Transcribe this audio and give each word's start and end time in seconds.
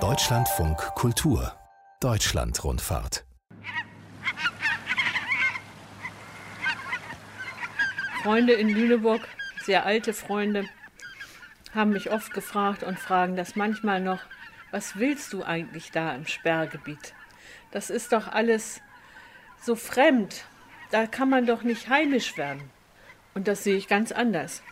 Deutschlandfunk 0.00 0.78
Kultur 0.94 1.52
Deutschlandrundfahrt 2.00 3.26
Freunde 8.22 8.54
in 8.54 8.70
Lüneburg, 8.70 9.28
sehr 9.62 9.84
alte 9.84 10.14
Freunde, 10.14 10.64
haben 11.74 11.90
mich 11.90 12.10
oft 12.10 12.32
gefragt 12.32 12.82
und 12.82 12.98
fragen 12.98 13.36
das 13.36 13.56
manchmal 13.56 14.00
noch, 14.00 14.20
was 14.70 14.96
willst 14.96 15.34
du 15.34 15.44
eigentlich 15.44 15.90
da 15.90 16.14
im 16.14 16.26
Sperrgebiet? 16.26 17.12
Das 17.72 17.90
ist 17.90 18.14
doch 18.14 18.26
alles 18.26 18.80
so 19.60 19.76
fremd. 19.76 20.46
Da 20.92 21.06
kann 21.06 21.28
man 21.28 21.44
doch 21.44 21.62
nicht 21.62 21.90
heimisch 21.90 22.38
werden. 22.38 22.70
Und 23.34 23.48
das 23.48 23.64
sehe 23.64 23.76
ich 23.76 23.86
ganz 23.86 24.12
anders. 24.12 24.62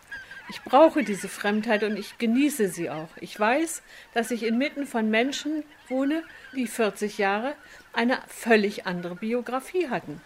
Ich 0.51 0.65
brauche 0.65 1.05
diese 1.05 1.29
Fremdheit 1.29 1.85
und 1.85 1.97
ich 1.97 2.19
genieße 2.19 2.71
sie 2.71 2.91
auch. 2.91 3.09
Ich 3.21 3.39
weiß, 3.39 3.83
dass 4.15 4.33
ich 4.33 4.43
inmitten 4.45 4.85
von 4.85 5.09
Menschen 5.09 5.63
wohne, 5.89 6.25
die 6.57 6.67
40 6.67 7.19
Jahre 7.19 7.55
eine 7.93 8.19
völlig 8.27 8.85
andere 8.85 9.15
Biografie 9.15 9.89
hatten. 9.89 10.21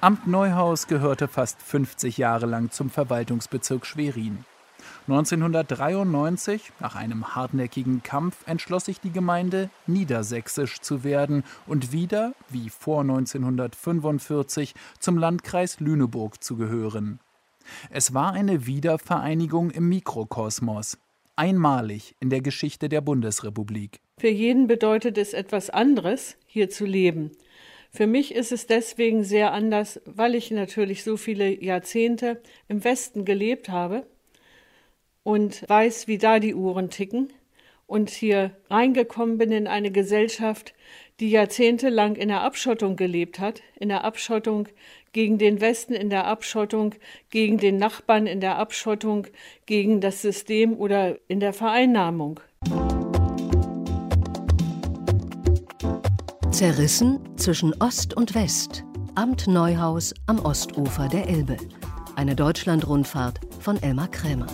Amt 0.00 0.28
Neuhaus 0.28 0.86
gehörte 0.86 1.26
fast 1.26 1.60
50 1.60 2.16
Jahre 2.16 2.46
lang 2.46 2.70
zum 2.70 2.90
Verwaltungsbezirk 2.90 3.84
Schwerin. 3.84 4.44
1993, 5.08 6.70
nach 6.78 6.94
einem 6.94 7.34
hartnäckigen 7.34 8.04
Kampf, 8.04 8.46
entschloss 8.46 8.84
sich 8.84 9.00
die 9.00 9.10
Gemeinde, 9.10 9.68
niedersächsisch 9.88 10.80
zu 10.80 11.02
werden 11.02 11.42
und 11.66 11.90
wieder, 11.90 12.34
wie 12.50 12.70
vor 12.70 13.00
1945, 13.00 14.76
zum 15.00 15.18
Landkreis 15.18 15.80
Lüneburg 15.80 16.40
zu 16.40 16.56
gehören. 16.56 17.18
Es 17.90 18.14
war 18.14 18.32
eine 18.32 18.66
Wiedervereinigung 18.66 19.70
im 19.70 19.88
Mikrokosmos, 19.88 20.98
einmalig 21.36 22.14
in 22.20 22.30
der 22.30 22.40
Geschichte 22.40 22.88
der 22.88 23.00
Bundesrepublik. 23.00 24.00
Für 24.18 24.28
jeden 24.28 24.66
bedeutet 24.66 25.18
es 25.18 25.32
etwas 25.32 25.70
anderes, 25.70 26.36
hier 26.46 26.70
zu 26.70 26.84
leben. 26.84 27.30
Für 27.90 28.06
mich 28.06 28.34
ist 28.34 28.52
es 28.52 28.66
deswegen 28.66 29.24
sehr 29.24 29.52
anders, 29.52 30.00
weil 30.04 30.34
ich 30.34 30.50
natürlich 30.50 31.04
so 31.04 31.16
viele 31.16 31.62
Jahrzehnte 31.62 32.42
im 32.68 32.84
Westen 32.84 33.24
gelebt 33.24 33.68
habe 33.68 34.06
und 35.22 35.68
weiß, 35.68 36.06
wie 36.08 36.18
da 36.18 36.38
die 36.38 36.54
Uhren 36.54 36.90
ticken 36.90 37.32
und 37.88 38.10
hier 38.10 38.52
reingekommen 38.70 39.38
bin 39.38 39.50
in 39.50 39.66
eine 39.66 39.90
Gesellschaft, 39.90 40.74
die 41.18 41.30
jahrzehntelang 41.30 42.14
in 42.14 42.28
der 42.28 42.42
Abschottung 42.42 42.94
gelebt 42.94 43.40
hat, 43.40 43.62
in 43.80 43.88
der 43.88 44.04
Abschottung 44.04 44.68
gegen 45.12 45.38
den 45.38 45.60
Westen, 45.60 45.94
in 45.94 46.10
der 46.10 46.26
Abschottung 46.26 46.94
gegen 47.30 47.58
den 47.58 47.78
Nachbarn, 47.78 48.26
in 48.26 48.40
der 48.40 48.58
Abschottung 48.58 49.26
gegen 49.66 50.00
das 50.00 50.22
System 50.22 50.76
oder 50.76 51.16
in 51.26 51.40
der 51.40 51.52
Vereinnahmung. 51.52 52.38
Zerrissen 56.50 57.20
zwischen 57.36 57.74
Ost 57.80 58.14
und 58.14 58.34
West. 58.34 58.84
Amt 59.14 59.46
Neuhaus 59.46 60.14
am 60.26 60.38
Ostufer 60.44 61.08
der 61.08 61.28
Elbe. 61.28 61.56
Eine 62.16 62.36
Deutschlandrundfahrt 62.36 63.40
von 63.60 63.82
Elmar 63.82 64.08
Krämer. 64.08 64.46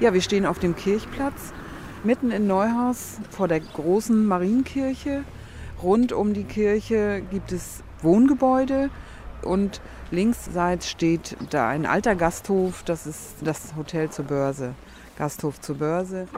Ja, 0.00 0.14
wir 0.14 0.20
stehen 0.20 0.46
auf 0.46 0.60
dem 0.60 0.76
Kirchplatz 0.76 1.52
mitten 2.04 2.30
in 2.30 2.46
Neuhaus 2.46 3.16
vor 3.30 3.48
der 3.48 3.58
großen 3.58 4.26
Marienkirche. 4.26 5.24
Rund 5.82 6.12
um 6.12 6.34
die 6.34 6.44
Kirche 6.44 7.20
gibt 7.32 7.50
es 7.50 7.82
Wohngebäude 8.02 8.90
und 9.42 9.80
linksseits 10.12 10.88
steht 10.88 11.36
da 11.50 11.68
ein 11.68 11.84
alter 11.84 12.14
Gasthof, 12.14 12.84
das 12.84 13.08
ist 13.08 13.36
das 13.42 13.74
Hotel 13.76 14.08
zur 14.10 14.26
Börse. 14.26 14.74
Gasthof 15.16 15.60
zur 15.60 15.78
Börse. 15.78 16.28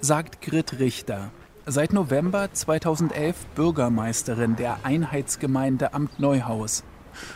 Sagt 0.00 0.40
Grit 0.42 0.80
Richter. 0.80 1.30
Seit 1.66 1.92
November 1.92 2.48
2011 2.52 3.36
Bürgermeisterin 3.54 4.56
der 4.56 4.78
Einheitsgemeinde 4.82 5.94
Amt 5.94 6.18
Neuhaus. 6.18 6.82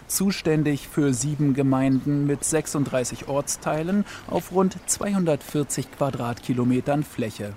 Zuständig 0.07 0.89
für 0.89 1.13
sieben 1.13 1.55
Gemeinden 1.55 2.27
mit 2.27 2.45
36 2.45 3.29
Ortsteilen 3.29 4.05
auf 4.27 4.53
rund 4.53 4.77
240 4.87 5.91
Quadratkilometern 5.93 7.03
Fläche. 7.03 7.55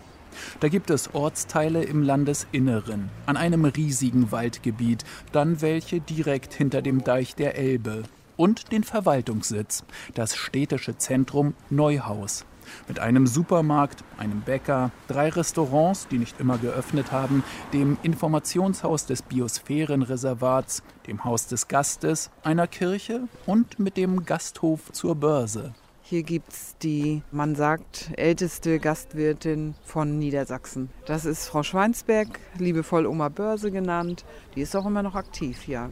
Da 0.60 0.70
gibt 0.70 0.90
es 0.90 1.14
Ortsteile 1.14 1.84
im 1.84 2.04
Landesinneren, 2.04 3.10
an 3.26 3.38
einem 3.38 3.66
riesigen 3.66 4.32
Waldgebiet, 4.32 5.04
dann 5.32 5.62
welche 5.62 6.00
direkt 6.00 6.54
hinter 6.54 6.82
dem 6.82 7.04
Deich 7.04 7.36
der 7.36 7.58
Elbe 7.58 8.04
und 8.38 8.72
den 8.72 8.84
Verwaltungssitz, 8.84 9.84
das 10.16 10.36
städtische 10.36 10.98
Zentrum 10.98 11.54
Neuhaus. 11.70 12.46
Mit 12.88 13.00
einem 13.00 13.28
Supermarkt, 13.28 14.04
einem 14.18 14.42
Bäcker, 14.42 14.92
drei 15.08 15.30
Restaurants, 15.30 16.08
die 16.08 16.18
nicht 16.18 16.40
immer 16.40 16.58
geöffnet 16.58 17.12
haben, 17.12 17.44
dem 17.74 17.98
Informationshaus 18.04 19.06
des 19.06 19.22
Biosphärenreservats, 19.22 20.84
dem 21.08 21.24
Haus 21.24 21.48
des 21.48 21.68
Gastes, 21.68 22.30
einer 22.44 22.68
Kirche 22.68 23.22
und 23.46 23.80
mit 23.80 23.98
dem 23.98 24.26
Gasthof 24.26 24.92
zur 24.92 25.16
Börse. 25.16 25.74
Hier 26.12 26.24
gibt 26.24 26.52
es 26.52 26.76
die, 26.84 27.22
man 27.32 27.56
sagt, 27.56 28.12
älteste 28.18 28.80
Gastwirtin 28.80 29.76
von 29.86 30.20
Niedersachsen. 30.20 30.90
Das 31.06 31.24
ist 31.24 31.48
Frau 31.48 31.64
Schweinsberg, 31.64 32.28
liebevoll 32.58 33.06
Oma 33.06 33.30
Börse 33.30 33.72
genannt. 33.72 34.26
Die 34.54 34.62
ist 34.62 34.76
auch 34.76 34.86
immer 34.86 35.04
noch 35.04 35.16
aktiv, 35.16 35.70
ja. 35.70 35.90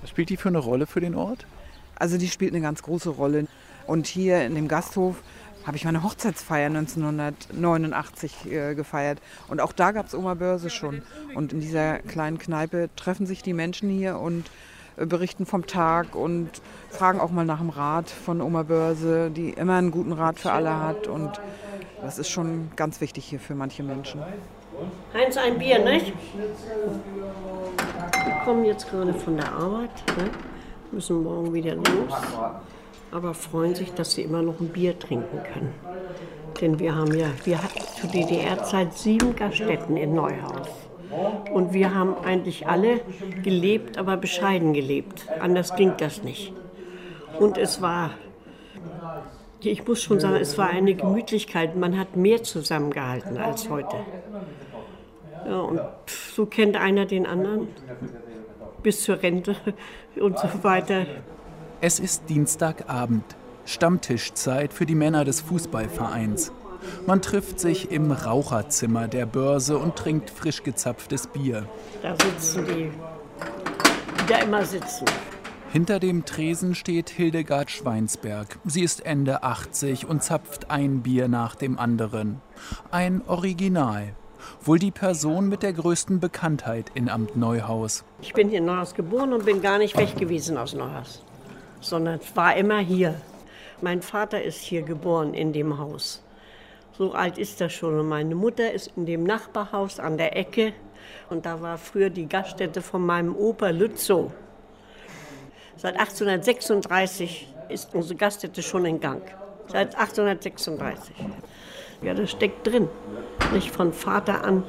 Was 0.00 0.08
spielt 0.08 0.30
die 0.30 0.38
für 0.38 0.48
eine 0.48 0.56
Rolle 0.56 0.86
für 0.86 1.00
den 1.00 1.14
Ort? 1.14 1.46
Also 1.96 2.16
die 2.16 2.28
spielt 2.28 2.54
eine 2.54 2.62
ganz 2.62 2.82
große 2.82 3.10
Rolle. 3.10 3.46
Und 3.86 4.06
hier 4.06 4.42
in 4.46 4.54
dem 4.54 4.68
Gasthof 4.68 5.22
habe 5.64 5.76
ich 5.76 5.84
meine 5.84 6.02
Hochzeitsfeier 6.02 6.66
1989 6.66 8.50
äh, 8.50 8.74
gefeiert. 8.74 9.18
Und 9.48 9.60
auch 9.60 9.72
da 9.72 9.92
gab 9.92 10.06
es 10.06 10.14
Oma 10.14 10.34
Börse 10.34 10.70
schon. 10.70 11.02
Und 11.34 11.52
in 11.52 11.60
dieser 11.60 11.98
kleinen 11.98 12.38
Kneipe 12.38 12.88
treffen 12.96 13.26
sich 13.26 13.42
die 13.42 13.52
Menschen 13.52 13.90
hier 13.90 14.18
und 14.18 14.50
äh, 14.96 15.06
berichten 15.06 15.46
vom 15.46 15.66
Tag 15.66 16.14
und 16.14 16.50
fragen 16.90 17.20
auch 17.20 17.30
mal 17.30 17.44
nach 17.44 17.58
dem 17.58 17.70
Rat 17.70 18.08
von 18.10 18.40
Oma 18.40 18.62
Börse, 18.62 19.30
die 19.30 19.50
immer 19.50 19.76
einen 19.76 19.90
guten 19.90 20.12
Rat 20.12 20.38
für 20.38 20.52
alle 20.52 20.80
hat. 20.80 21.06
Und 21.06 21.40
das 22.02 22.18
ist 22.18 22.30
schon 22.30 22.70
ganz 22.76 23.00
wichtig 23.00 23.26
hier 23.26 23.40
für 23.40 23.54
manche 23.54 23.82
Menschen. 23.82 24.22
Heinz, 25.12 25.36
ein 25.36 25.58
Bier, 25.58 25.84
nicht? 25.84 26.12
Wir 28.24 28.34
kommen 28.44 28.64
jetzt 28.64 28.88
gerade 28.90 29.12
von 29.12 29.36
der 29.36 29.52
Arbeit, 29.52 29.90
ne? 30.16 30.30
müssen 30.92 31.22
morgen 31.22 31.52
wieder 31.52 31.74
los 31.74 32.14
aber 33.12 33.34
freuen 33.34 33.74
sich, 33.74 33.92
dass 33.92 34.12
sie 34.12 34.22
immer 34.22 34.42
noch 34.42 34.60
ein 34.60 34.68
Bier 34.68 34.98
trinken 34.98 35.40
können. 35.52 35.74
Denn 36.60 36.78
wir 36.78 36.94
haben 36.94 37.14
ja, 37.14 37.28
wir 37.44 37.62
hatten 37.62 37.80
zu 38.00 38.06
DDR-Zeit 38.06 38.94
sieben 38.94 39.36
Gaststätten 39.36 39.96
in 39.96 40.14
Neuhaus. 40.14 40.68
Und 41.52 41.72
wir 41.72 41.94
haben 41.94 42.16
eigentlich 42.24 42.66
alle 42.66 43.00
gelebt, 43.42 43.96
aber 43.96 44.16
bescheiden 44.16 44.72
gelebt. 44.72 45.26
Anders 45.40 45.74
ging 45.76 45.92
das 45.96 46.22
nicht. 46.22 46.52
Und 47.38 47.56
es 47.56 47.80
war, 47.80 48.10
ich 49.60 49.86
muss 49.86 50.02
schon 50.02 50.20
sagen, 50.20 50.36
es 50.36 50.58
war 50.58 50.68
eine 50.68 50.94
Gemütlichkeit. 50.94 51.76
Man 51.76 51.98
hat 51.98 52.16
mehr 52.16 52.42
zusammengehalten 52.42 53.38
als 53.38 53.70
heute. 53.70 53.96
Ja, 55.46 55.60
und 55.60 55.80
so 56.06 56.46
kennt 56.46 56.76
einer 56.76 57.06
den 57.06 57.26
anderen 57.26 57.68
bis 58.82 59.02
zur 59.02 59.22
Rente 59.22 59.56
und 60.20 60.38
so 60.38 60.48
weiter. 60.62 61.06
Es 61.80 62.00
ist 62.00 62.28
Dienstagabend, 62.28 63.36
Stammtischzeit 63.64 64.72
für 64.72 64.84
die 64.84 64.96
Männer 64.96 65.24
des 65.24 65.40
Fußballvereins. 65.42 66.50
Man 67.06 67.22
trifft 67.22 67.60
sich 67.60 67.92
im 67.92 68.10
Raucherzimmer 68.10 69.06
der 69.06 69.26
Börse 69.26 69.78
und 69.78 69.94
trinkt 69.94 70.28
frisch 70.28 70.64
gezapftes 70.64 71.28
Bier. 71.28 71.68
Da 72.02 72.16
sitzen 72.20 72.64
die, 72.64 72.90
die 72.90 74.26
da 74.26 74.38
immer 74.38 74.64
sitzen. 74.64 75.04
Hinter 75.72 76.00
dem 76.00 76.24
Tresen 76.24 76.74
steht 76.74 77.10
Hildegard 77.10 77.70
Schweinsberg. 77.70 78.58
Sie 78.64 78.82
ist 78.82 79.06
Ende 79.06 79.44
80 79.44 80.08
und 80.08 80.24
zapft 80.24 80.72
ein 80.72 81.02
Bier 81.02 81.28
nach 81.28 81.54
dem 81.54 81.78
anderen. 81.78 82.40
Ein 82.90 83.22
Original. 83.28 84.16
Wohl 84.64 84.80
die 84.80 84.90
Person 84.90 85.48
mit 85.48 85.62
der 85.62 85.74
größten 85.74 86.18
Bekanntheit 86.18 86.90
in 86.94 87.08
Amt 87.08 87.36
Neuhaus. 87.36 88.02
Ich 88.20 88.32
bin 88.32 88.48
hier 88.48 88.58
in 88.58 88.64
Neuhaus 88.64 88.94
geboren 88.94 89.32
und 89.32 89.44
bin 89.44 89.62
gar 89.62 89.78
nicht 89.78 89.96
weg 89.96 90.16
gewesen 90.16 90.56
aus 90.56 90.74
Neuhaus 90.74 91.22
sondern 91.80 92.20
war 92.34 92.56
immer 92.56 92.78
hier. 92.78 93.14
Mein 93.80 94.02
Vater 94.02 94.42
ist 94.42 94.60
hier 94.60 94.82
geboren 94.82 95.34
in 95.34 95.52
dem 95.52 95.78
Haus. 95.78 96.22
So 96.96 97.12
alt 97.12 97.38
ist 97.38 97.60
er 97.60 97.70
schon. 97.70 97.98
Und 97.98 98.08
meine 98.08 98.34
Mutter 98.34 98.72
ist 98.72 98.90
in 98.96 99.06
dem 99.06 99.22
Nachbarhaus 99.22 100.00
an 100.00 100.18
der 100.18 100.36
Ecke. 100.36 100.72
Und 101.30 101.46
da 101.46 101.60
war 101.62 101.78
früher 101.78 102.10
die 102.10 102.28
Gaststätte 102.28 102.82
von 102.82 103.06
meinem 103.06 103.36
Opa 103.36 103.68
Lützow. 103.68 104.32
Seit 105.76 105.94
1836 105.94 107.54
ist 107.68 107.94
unsere 107.94 108.16
Gaststätte 108.16 108.62
schon 108.62 108.84
in 108.84 108.98
Gang. 108.98 109.22
Seit 109.68 109.94
1836. 109.94 111.14
Ja, 112.02 112.14
das 112.14 112.32
steckt 112.32 112.66
drin. 112.66 112.88
Nicht 113.52 113.70
von 113.70 113.92
Vater 113.92 114.42
an 114.44 114.64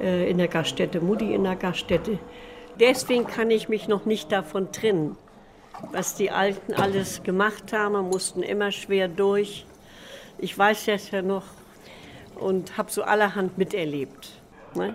äh, 0.00 0.30
in 0.30 0.38
der 0.38 0.48
Gaststätte, 0.48 1.00
Mutti 1.00 1.34
in 1.34 1.42
der 1.42 1.56
Gaststätte. 1.56 2.18
Deswegen 2.78 3.26
kann 3.26 3.50
ich 3.50 3.68
mich 3.68 3.88
noch 3.88 4.04
nicht 4.04 4.30
davon 4.30 4.70
trennen 4.70 5.16
was 5.92 6.14
die 6.14 6.30
Alten 6.30 6.74
alles 6.74 7.22
gemacht 7.22 7.72
haben, 7.72 8.08
mussten 8.08 8.42
immer 8.42 8.70
schwer 8.72 9.08
durch. 9.08 9.66
Ich 10.38 10.56
weiß 10.56 10.86
das 10.86 11.10
ja 11.10 11.22
noch 11.22 11.44
und 12.36 12.76
habe 12.76 12.90
so 12.90 13.02
allerhand 13.02 13.58
miterlebt. 13.58 14.32
Ne? 14.74 14.94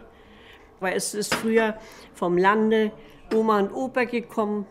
Weil 0.79 0.95
es 0.95 1.13
ist 1.13 1.33
früher 1.35 1.75
vom 2.13 2.37
Lande 2.37 2.91
Oma 3.33 3.59
und 3.59 3.73
Opa 3.73 4.05
gekommen. 4.05 4.65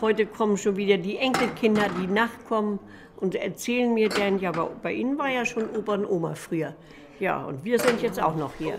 Heute 0.00 0.26
kommen 0.26 0.56
schon 0.56 0.76
wieder 0.76 0.98
die 0.98 1.16
Enkelkinder, 1.16 1.86
die 2.00 2.06
nachkommen 2.06 2.78
und 3.16 3.34
erzählen 3.34 3.92
mir 3.92 4.08
dann, 4.08 4.38
ja, 4.38 4.50
aber 4.50 4.70
bei 4.82 4.92
Ihnen 4.92 5.18
war 5.18 5.28
ja 5.28 5.44
schon 5.44 5.68
Opa 5.76 5.94
und 5.94 6.06
Oma 6.06 6.34
früher. 6.34 6.74
Ja, 7.18 7.44
und 7.44 7.64
wir 7.64 7.78
sind 7.78 8.00
jetzt 8.00 8.22
auch 8.22 8.36
noch 8.36 8.52
hier. 8.58 8.78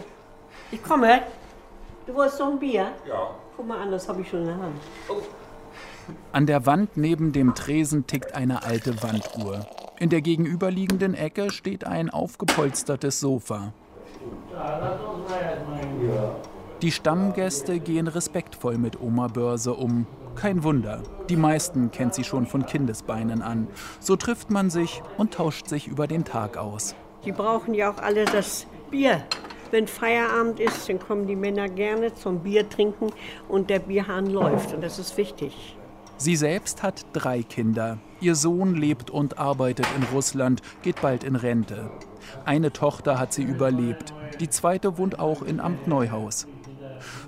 Ich 0.71 0.81
komme. 0.81 1.21
Du 2.05 2.15
wolltest 2.15 2.39
noch 2.39 2.51
ein 2.51 2.59
Bier? 2.59 2.91
Ja. 3.07 3.35
Guck 3.57 3.67
mal 3.67 3.81
an, 3.81 3.91
das 3.91 4.07
habe 4.07 4.21
ich 4.21 4.29
schon 4.29 4.41
in 4.41 4.45
der 4.47 4.57
Hand. 4.57 4.81
Oh. 5.09 5.21
An 6.31 6.45
der 6.45 6.65
Wand 6.65 6.97
neben 6.97 7.31
dem 7.31 7.55
Tresen 7.55 8.07
tickt 8.07 8.35
eine 8.35 8.63
alte 8.63 9.01
Wanduhr. 9.01 9.65
In 9.99 10.09
der 10.09 10.21
gegenüberliegenden 10.21 11.13
Ecke 11.13 11.51
steht 11.51 11.85
ein 11.85 12.09
aufgepolstertes 12.09 13.19
Sofa. 13.19 13.73
Die 16.81 16.91
Stammgäste 16.91 17.79
gehen 17.79 18.07
respektvoll 18.07 18.77
mit 18.77 19.01
Oma 19.01 19.27
Börse 19.27 19.73
um. 19.73 20.07
Kein 20.35 20.63
Wunder, 20.63 21.03
die 21.27 21.35
meisten 21.35 21.91
kennt 21.91 22.13
sie 22.13 22.23
schon 22.23 22.45
von 22.45 22.65
Kindesbeinen 22.65 23.41
an. 23.41 23.67
So 23.99 24.15
trifft 24.15 24.49
man 24.51 24.69
sich 24.69 25.01
und 25.17 25.33
tauscht 25.33 25.67
sich 25.67 25.87
über 25.87 26.07
den 26.07 26.23
Tag 26.23 26.55
aus. 26.55 26.95
Die 27.25 27.33
brauchen 27.33 27.73
ja 27.73 27.91
auch 27.91 27.97
alle 27.97 28.23
das 28.23 28.65
Bier. 28.89 29.25
Wenn 29.71 29.87
Feierabend 29.87 30.59
ist, 30.61 30.87
dann 30.87 30.99
kommen 30.99 31.27
die 31.27 31.35
Männer 31.35 31.67
gerne 31.67 32.13
zum 32.13 32.39
Bier 32.39 32.67
trinken 32.69 33.11
und 33.49 33.69
der 33.69 33.79
Bierhahn 33.79 34.27
läuft. 34.27 34.73
Und 34.73 34.81
das 34.81 34.97
ist 34.97 35.17
wichtig. 35.17 35.75
Sie 36.21 36.35
selbst 36.35 36.83
hat 36.83 37.05
drei 37.13 37.43
Kinder. 37.43 37.97
Ihr 38.19 38.35
Sohn 38.35 38.75
lebt 38.75 39.09
und 39.09 39.37
arbeitet 39.37 39.87
in 39.95 40.03
Russland, 40.13 40.61
geht 40.81 41.01
bald 41.01 41.23
in 41.23 41.37
Rente. 41.37 41.89
Eine 42.43 42.73
Tochter 42.73 43.17
hat 43.17 43.31
sie 43.31 43.43
überlebt. 43.43 44.13
Die 44.41 44.49
zweite 44.49 44.97
wohnt 44.97 45.17
auch 45.17 45.41
in 45.41 45.61
Amt 45.61 45.87
Neuhaus. 45.87 46.45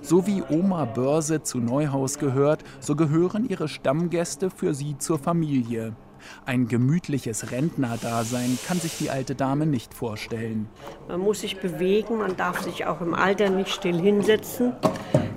So 0.02 0.26
wie 0.26 0.42
Oma 0.42 0.84
Börse 0.84 1.42
zu 1.42 1.56
Neuhaus 1.56 2.18
gehört, 2.18 2.64
so 2.80 2.94
gehören 2.94 3.48
ihre 3.48 3.66
Stammgäste 3.66 4.50
für 4.50 4.74
sie 4.74 4.98
zur 4.98 5.18
Familie. 5.18 5.96
Ein 6.46 6.68
gemütliches 6.68 7.50
Rentnerdasein 7.50 8.58
kann 8.66 8.78
sich 8.78 8.98
die 8.98 9.10
alte 9.10 9.34
Dame 9.34 9.66
nicht 9.66 9.94
vorstellen. 9.94 10.68
Man 11.08 11.20
muss 11.20 11.40
sich 11.40 11.58
bewegen, 11.58 12.18
man 12.18 12.36
darf 12.36 12.62
sich 12.62 12.86
auch 12.86 13.00
im 13.00 13.14
Alter 13.14 13.50
nicht 13.50 13.70
still 13.70 14.00
hinsetzen. 14.00 14.72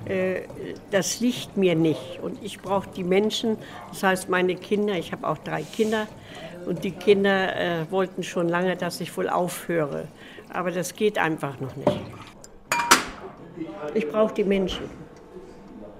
Äh, 0.06 0.42
das 0.90 1.20
liegt 1.20 1.56
mir 1.56 1.74
nicht. 1.74 2.20
Und 2.22 2.42
ich 2.42 2.60
brauche 2.60 2.88
die 2.94 3.04
Menschen, 3.04 3.58
das 3.88 4.02
heißt 4.02 4.28
meine 4.28 4.54
Kinder, 4.54 4.94
ich 4.94 5.12
habe 5.12 5.26
auch 5.26 5.38
drei 5.38 5.62
Kinder. 5.62 6.06
Und 6.66 6.82
die 6.82 6.90
Kinder 6.90 7.56
äh, 7.56 7.90
wollten 7.90 8.22
schon 8.22 8.48
lange, 8.48 8.76
dass 8.76 9.00
ich 9.00 9.16
wohl 9.16 9.28
aufhöre. 9.28 10.08
Aber 10.52 10.70
das 10.70 10.94
geht 10.94 11.18
einfach 11.18 11.60
noch 11.60 11.76
nicht. 11.76 12.00
Ich 13.94 14.08
brauche 14.08 14.34
die 14.34 14.44
Menschen. 14.44 14.84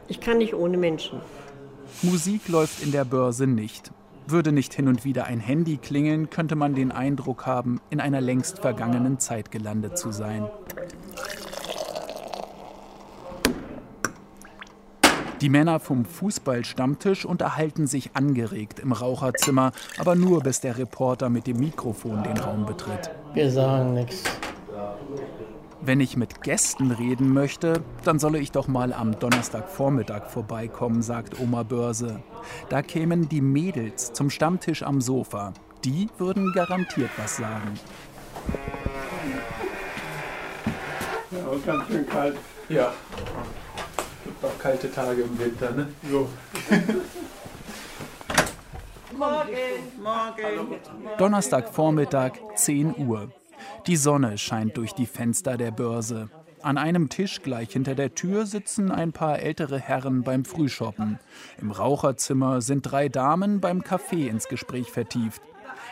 Ich 0.08 0.20
kann 0.20 0.38
nicht 0.38 0.54
ohne 0.54 0.76
Menschen. 0.76 1.20
Musik 2.02 2.48
läuft 2.48 2.82
in 2.82 2.92
der 2.92 3.04
Börse 3.04 3.46
nicht. 3.46 3.90
Würde 4.28 4.50
nicht 4.50 4.74
hin 4.74 4.88
und 4.88 5.04
wieder 5.04 5.26
ein 5.26 5.38
Handy 5.38 5.76
klingeln, 5.76 6.30
könnte 6.30 6.56
man 6.56 6.74
den 6.74 6.90
Eindruck 6.90 7.46
haben, 7.46 7.80
in 7.90 8.00
einer 8.00 8.20
längst 8.20 8.58
vergangenen 8.58 9.20
Zeit 9.20 9.52
gelandet 9.52 9.96
zu 9.98 10.10
sein. 10.10 10.48
Die 15.40 15.48
Männer 15.48 15.78
vom 15.78 16.04
Fußballstammtisch 16.04 17.24
unterhalten 17.24 17.86
sich 17.86 18.16
angeregt 18.16 18.80
im 18.80 18.92
Raucherzimmer, 18.92 19.70
aber 19.98 20.16
nur 20.16 20.40
bis 20.40 20.60
der 20.60 20.76
Reporter 20.76 21.28
mit 21.28 21.46
dem 21.46 21.58
Mikrofon 21.58 22.22
den 22.24 22.38
Raum 22.38 22.66
betritt. 22.66 23.10
Wir 23.34 23.50
sagen 23.50 23.94
nichts. 23.94 24.24
Wenn 25.80 26.00
ich 26.00 26.16
mit 26.16 26.42
Gästen 26.42 26.90
reden 26.90 27.32
möchte, 27.32 27.82
dann 28.02 28.18
solle 28.18 28.38
ich 28.38 28.50
doch 28.50 28.66
mal 28.66 28.92
am 28.92 29.18
Donnerstagvormittag 29.18 30.28
vorbeikommen, 30.30 31.02
sagt 31.02 31.38
Oma 31.38 31.62
Börse. 31.62 32.22
Da 32.70 32.82
kämen 32.82 33.28
die 33.28 33.40
Mädels 33.42 34.12
zum 34.12 34.30
Stammtisch 34.30 34.82
am 34.82 35.00
Sofa. 35.00 35.52
Die 35.84 36.08
würden 36.18 36.52
garantiert 36.54 37.10
was 37.18 37.36
sagen. 37.36 37.74
Ja, 41.30 41.46
und 41.46 41.66
ganz 41.66 41.86
schön 41.88 42.06
kalt. 42.08 42.36
Ja. 42.68 42.92
Gibt 44.24 44.44
auch 44.44 44.58
kalte 44.58 44.90
Tage 44.90 45.22
im 45.22 45.38
Winter, 45.38 45.70
ne? 45.72 45.88
So. 46.10 46.28
Morgen. 49.16 49.52
Morgen. 50.02 50.80
Donnerstagvormittag, 51.18 52.32
10 52.54 52.96
Uhr. 53.06 53.28
Die 53.86 53.96
Sonne 53.96 54.38
scheint 54.38 54.76
durch 54.76 54.92
die 54.92 55.06
Fenster 55.06 55.56
der 55.56 55.70
Börse. 55.70 56.28
An 56.62 56.78
einem 56.78 57.08
Tisch 57.08 57.42
gleich 57.42 57.72
hinter 57.72 57.94
der 57.94 58.14
Tür 58.14 58.46
sitzen 58.46 58.90
ein 58.90 59.12
paar 59.12 59.38
ältere 59.38 59.78
Herren 59.78 60.22
beim 60.22 60.44
Frühshoppen. 60.44 61.18
Im 61.60 61.70
Raucherzimmer 61.70 62.60
sind 62.60 62.82
drei 62.82 63.08
Damen 63.08 63.60
beim 63.60 63.84
Kaffee 63.84 64.28
ins 64.28 64.48
Gespräch 64.48 64.90
vertieft. 64.90 65.42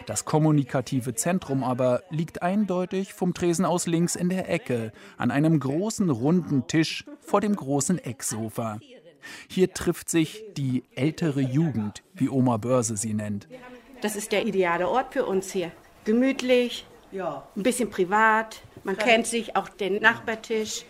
Das 0.07 0.25
kommunikative 0.25 1.15
Zentrum 1.15 1.63
aber 1.63 2.03
liegt 2.11 2.43
eindeutig 2.43 3.15
vom 3.15 3.35
Tresen 3.35 3.65
aus 3.65 3.87
links 3.87 4.17
in 4.17 4.29
der 4.29 4.51
Ecke, 4.51 4.93
an 5.17 5.31
einem 5.31 5.61
großen 5.61 6.11
runden 6.11 6.67
Tisch 6.67 7.05
vor 7.21 7.41
dem 7.41 7.55
großen 7.55 7.99
Ecksofa. 7.99 8.79
Hier 9.49 9.73
trifft 9.73 10.11
sich 10.11 10.45
die 10.57 10.83
ältere 10.95 11.41
Jugend, 11.41 12.03
wie 12.15 12.29
Oma 12.29 12.57
Börse 12.57 12.97
sie 12.97 13.15
nennt. 13.15 13.49
Das 14.01 14.17
ist 14.17 14.33
der 14.33 14.47
ideale 14.47 14.89
Ort 14.89 15.13
für 15.15 15.25
uns 15.25 15.53
hier. 15.53 15.71
Gemütlich, 16.05 16.85
ja. 17.15 17.47
Ein 17.57 17.63
bisschen 17.63 17.91
privat. 17.91 18.61
Man 18.83 18.99
kennt 18.99 19.27
sich, 19.27 19.57
auch 19.57 19.69
den 19.69 20.01
Nachbartisch. 20.03 20.85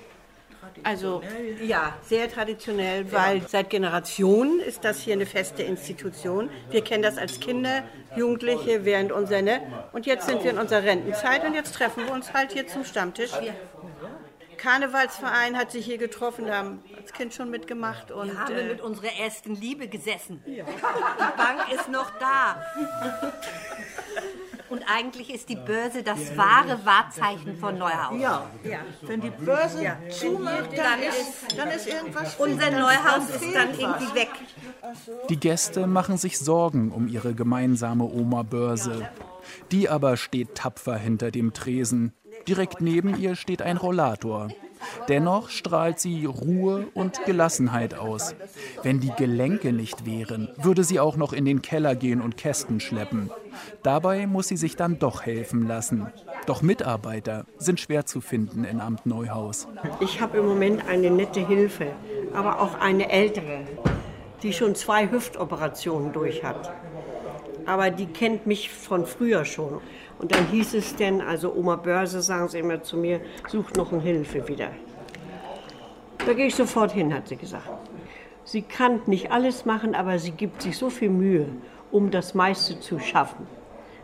Also 0.83 1.23
ja, 1.63 1.97
sehr 2.03 2.31
traditionell, 2.31 3.13
weil 3.13 3.47
seit 3.47 3.71
Generationen 3.71 4.61
ist 4.61 4.85
das 4.85 5.01
hier 5.01 5.13
eine 5.13 5.27
feste 5.27 5.63
Institution. 5.63 6.51
Wir 6.71 6.83
kennen 6.83 7.03
das 7.03 7.19
als 7.19 7.39
Kinder, 7.39 7.85
Jugendliche 8.17 8.85
während 8.85 9.13
unserer 9.13 9.43
ne? 9.43 9.61
und 9.93 10.07
jetzt 10.07 10.27
sind 10.27 10.43
wir 10.43 10.51
in 10.51 10.59
unserer 10.59 10.83
Rentenzeit 10.83 11.45
und 11.45 11.55
jetzt 11.55 11.75
treffen 11.75 12.07
wir 12.07 12.13
uns 12.13 12.33
halt 12.33 12.53
hier 12.53 12.67
zum 12.67 12.85
Stammtisch. 12.85 13.33
Karnevalsverein 14.57 15.59
hat 15.59 15.71
sich 15.71 15.85
hier 15.85 15.99
getroffen, 15.99 16.47
da 16.47 16.57
haben 16.57 16.83
als 16.97 17.13
Kind 17.13 17.35
schon 17.35 17.51
mitgemacht. 17.51 18.11
Und, 18.11 18.33
wir 18.33 18.39
haben 18.39 18.57
äh, 18.57 18.65
mit 18.65 18.81
unserer 18.81 19.13
ersten 19.21 19.55
Liebe 19.55 19.89
gesessen. 19.89 20.43
Ja. 20.47 20.65
Die 20.65 21.37
Bank 21.37 21.73
ist 21.73 21.91
noch 21.91 22.11
da. 22.19 22.65
Und 24.71 24.83
eigentlich 24.87 25.33
ist 25.33 25.49
die 25.49 25.57
Börse 25.57 26.03
das 26.03 26.37
wahre 26.37 26.85
Wahrzeichen 26.85 27.57
von 27.59 27.79
Neuhaus. 27.79 28.21
Ja, 28.21 28.51
ja. 28.65 28.79
wenn 29.03 29.21
die 29.21 29.31
Börse 29.31 29.85
ja. 29.85 29.99
zumacht, 30.09 30.71
dann, 30.77 31.01
ist, 31.01 31.59
dann 31.59 31.69
ist 31.69 31.87
irgendwas. 31.87 32.37
Unser 32.37 32.71
Neuhaus 32.71 33.29
ist 33.29 33.55
dann 33.55 33.79
irgendwie 33.79 34.15
weg. 34.15 34.31
Die 35.29 35.39
Gäste 35.39 35.87
machen 35.87 36.17
sich 36.17 36.39
Sorgen 36.39 36.91
um 36.93 37.09
ihre 37.09 37.35
gemeinsame 37.35 38.05
Oma-Börse. 38.05 39.09
Die 39.71 39.89
aber 39.89 40.17
steht 40.17 40.55
tapfer 40.55 40.97
hinter 40.97 41.31
dem 41.31 41.53
Tresen. 41.53 42.13
Direkt 42.49 42.81
neben 42.81 43.19
ihr 43.21 43.37
steht 43.37 43.63
ein 43.63 43.77
Rollator. 43.77 44.49
Dennoch 45.09 45.51
strahlt 45.51 45.99
sie 46.01 46.25
Ruhe 46.25 46.87
und 46.95 47.25
Gelassenheit 47.25 47.95
aus. 47.95 48.35
Wenn 48.83 49.01
die 49.01 49.13
Gelenke 49.17 49.73
nicht 49.73 50.07
wären, 50.07 50.49
würde 50.57 50.85
sie 50.85 51.01
auch 51.01 51.17
noch 51.17 51.33
in 51.33 51.45
den 51.45 51.63
Keller 51.63 51.95
gehen 51.95 52.21
und 52.21 52.37
Kästen 52.37 52.81
schleppen. 52.81 53.31
Dabei 53.83 54.27
muss 54.27 54.49
sie 54.49 54.57
sich 54.57 54.77
dann 54.77 54.99
doch 54.99 55.23
helfen 55.23 55.67
lassen. 55.67 56.07
Doch 56.47 56.63
Mitarbeiter 56.63 57.47
sind 57.59 57.81
schwer 57.81 58.07
zu 58.07 58.21
finden 58.21 58.65
in 58.65 58.81
Amt 58.81 59.07
Neuhaus. 59.07 59.67
Ich 60.01 60.21
habe 60.21 60.39
im 60.39 60.47
Moment 60.47 60.87
eine 60.89 61.11
nette 61.11 61.47
Hilfe, 61.47 61.87
aber 62.35 62.61
auch 62.61 62.79
eine 62.81 63.11
ältere, 63.11 63.61
die 64.43 64.53
schon 64.53 64.75
zwei 64.75 65.11
Hüftoperationen 65.11 66.13
durch 66.13 66.45
hat. 66.45 66.71
Aber 67.67 67.91
die 67.91 68.07
kennt 68.07 68.47
mich 68.47 68.71
von 68.71 69.07
früher 69.07 69.45
schon. 69.45 69.81
Und 70.19 70.35
dann 70.35 70.47
hieß 70.49 70.75
es 70.75 70.97
denn, 70.97 71.21
also 71.21 71.53
Oma 71.55 71.77
Börse, 71.77 72.23
sagen 72.23 72.49
sie 72.49 72.59
immer 72.59 72.83
zu 72.83 72.97
mir, 72.97 73.21
sucht 73.49 73.77
noch 73.77 73.93
eine 73.93 74.03
Hilfe 74.03 74.47
wieder. 74.49 74.71
Da 76.25 76.33
gehe 76.33 76.47
ich 76.47 76.55
sofort 76.55 76.93
hin, 76.93 77.13
hat 77.13 77.29
sie 77.29 77.37
gesagt. 77.37 77.69
Sie 78.45 78.63
kann 78.63 79.01
nicht 79.07 79.33
alles 79.33 79.65
machen, 79.65 79.95
aber 79.95 80.19
sie 80.19 80.31
gibt 80.31 80.63
sich 80.63 80.77
so 80.77 80.91
viel 80.91 81.11
Mühe, 81.11 81.49
um 81.91 82.11
das 82.11 82.35
meiste 82.35 82.79
zu 82.81 82.99
schaffen. 82.99 83.47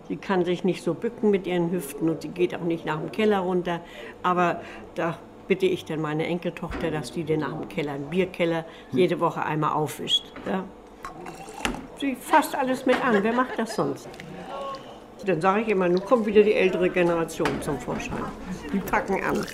Sie 0.08 0.16
kann 0.16 0.44
sich 0.44 0.64
nicht 0.64 0.82
so 0.82 0.94
bücken 0.94 1.30
mit 1.30 1.46
ihren 1.46 1.70
Hüften 1.70 2.10
und 2.10 2.22
sie 2.22 2.28
geht 2.28 2.54
auch 2.54 2.62
nicht 2.62 2.84
nach 2.84 2.98
dem 2.98 3.12
Keller 3.12 3.40
runter. 3.40 3.80
Aber 4.22 4.60
da 4.96 5.18
bitte 5.46 5.66
ich 5.66 5.84
dann 5.84 6.00
meine 6.00 6.26
Enkeltochter, 6.26 6.90
dass 6.90 7.12
die 7.12 7.24
den 7.24 7.40
nach 7.40 7.52
dem 7.52 7.68
Keller, 7.68 7.92
einen 7.92 8.10
Bierkeller, 8.10 8.64
jede 8.92 9.20
Woche 9.20 9.44
einmal 9.44 9.72
aufwischt. 9.72 10.24
Ja. 10.46 10.64
Sie 12.00 12.16
fasst 12.16 12.54
alles 12.54 12.86
mit 12.86 12.96
an. 13.04 13.22
Wer 13.22 13.32
macht 13.34 13.58
das 13.58 13.74
sonst? 13.74 14.08
Dann 15.26 15.40
sage 15.40 15.60
ich 15.62 15.68
immer, 15.68 15.86
nun 15.86 16.02
kommt 16.02 16.24
wieder 16.24 16.42
die 16.42 16.54
ältere 16.54 16.88
Generation 16.88 17.60
zum 17.60 17.78
Vorschein. 17.78 18.24
Die 18.72 18.78
packen 18.78 19.22
an. 19.22 19.46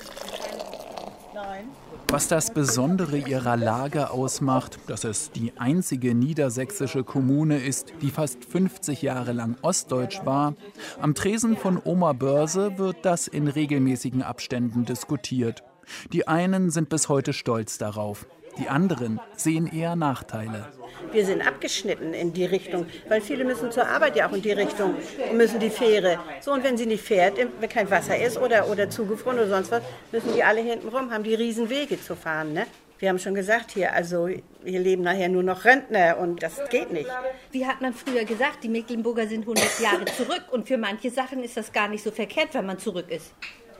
Was 2.09 2.29
das 2.29 2.55
Besondere 2.55 3.17
ihrer 3.17 3.57
Lage 3.57 4.11
ausmacht, 4.11 4.79
dass 4.87 5.03
es 5.03 5.33
die 5.33 5.55
einzige 5.59 6.15
niedersächsische 6.15 7.03
Kommune 7.03 7.59
ist, 7.59 7.93
die 8.00 8.11
fast 8.11 8.45
50 8.45 9.03
Jahre 9.03 9.33
lang 9.33 9.57
ostdeutsch 9.62 10.25
war, 10.25 10.55
am 11.00 11.17
Tresen 11.17 11.57
von 11.57 11.81
Oma 11.85 12.12
Börse 12.12 12.79
wird 12.79 12.99
das 13.03 13.26
in 13.26 13.49
regelmäßigen 13.49 14.23
Abständen 14.23 14.85
diskutiert. 14.85 15.65
Die 16.12 16.29
einen 16.29 16.71
sind 16.71 16.88
bis 16.91 17.09
heute 17.09 17.33
stolz 17.33 17.76
darauf, 17.79 18.25
die 18.58 18.68
anderen 18.68 19.20
sehen 19.36 19.66
eher 19.66 19.96
Nachteile. 19.96 20.66
Wir 21.12 21.25
sind 21.25 21.46
abgeschnitten 21.46 22.14
in 22.14 22.32
die 22.32 22.44
Richtung, 22.44 22.86
weil 23.08 23.20
viele 23.20 23.44
müssen 23.44 23.70
zur 23.70 23.86
Arbeit 23.86 24.16
ja 24.16 24.28
auch 24.28 24.32
in 24.32 24.42
die 24.42 24.52
Richtung 24.52 24.94
und 25.30 25.36
müssen 25.36 25.60
die 25.60 25.70
Fähre. 25.70 26.18
So, 26.40 26.52
und 26.52 26.64
wenn 26.64 26.76
sie 26.76 26.86
nicht 26.86 27.04
fährt, 27.04 27.38
wenn 27.38 27.68
kein 27.68 27.90
Wasser 27.90 28.18
ist 28.18 28.38
oder, 28.38 28.68
oder 28.68 28.90
zugefroren 28.90 29.38
oder 29.38 29.48
sonst 29.48 29.70
was, 29.70 29.82
müssen 30.12 30.32
die 30.34 30.42
alle 30.42 30.60
hinten 30.60 30.88
rum, 30.88 31.10
haben 31.12 31.25
die 31.25 31.34
riesen 31.34 31.70
Wege 31.70 32.00
zu 32.00 32.16
fahren. 32.16 32.52
Ne? 32.52 32.66
Wir 32.98 33.10
haben 33.10 33.18
schon 33.18 33.34
gesagt 33.34 33.72
hier, 33.72 33.92
also 33.92 34.26
hier 34.26 34.80
leben 34.80 35.02
nachher 35.02 35.28
nur 35.28 35.42
noch 35.42 35.64
Rentner 35.66 36.16
und 36.18 36.42
das 36.42 36.60
geht 36.70 36.92
nicht. 36.92 37.10
Wie 37.52 37.66
hat 37.66 37.82
man 37.82 37.92
früher 37.92 38.25
gesagt, 38.25 38.64
die 38.64 38.68
Mecklenburger 38.68 39.26
sind 39.26 39.42
100 39.42 39.80
Jahre 39.80 40.04
zurück 40.06 40.44
und 40.50 40.66
für 40.66 40.78
manche 40.78 41.10
Sachen 41.10 41.44
ist 41.44 41.58
das 41.58 41.72
gar 41.72 41.88
nicht 41.88 42.02
so 42.02 42.10
verkehrt, 42.10 42.54
wenn 42.54 42.64
man 42.64 42.78
zurück 42.78 43.10
ist. 43.10 43.34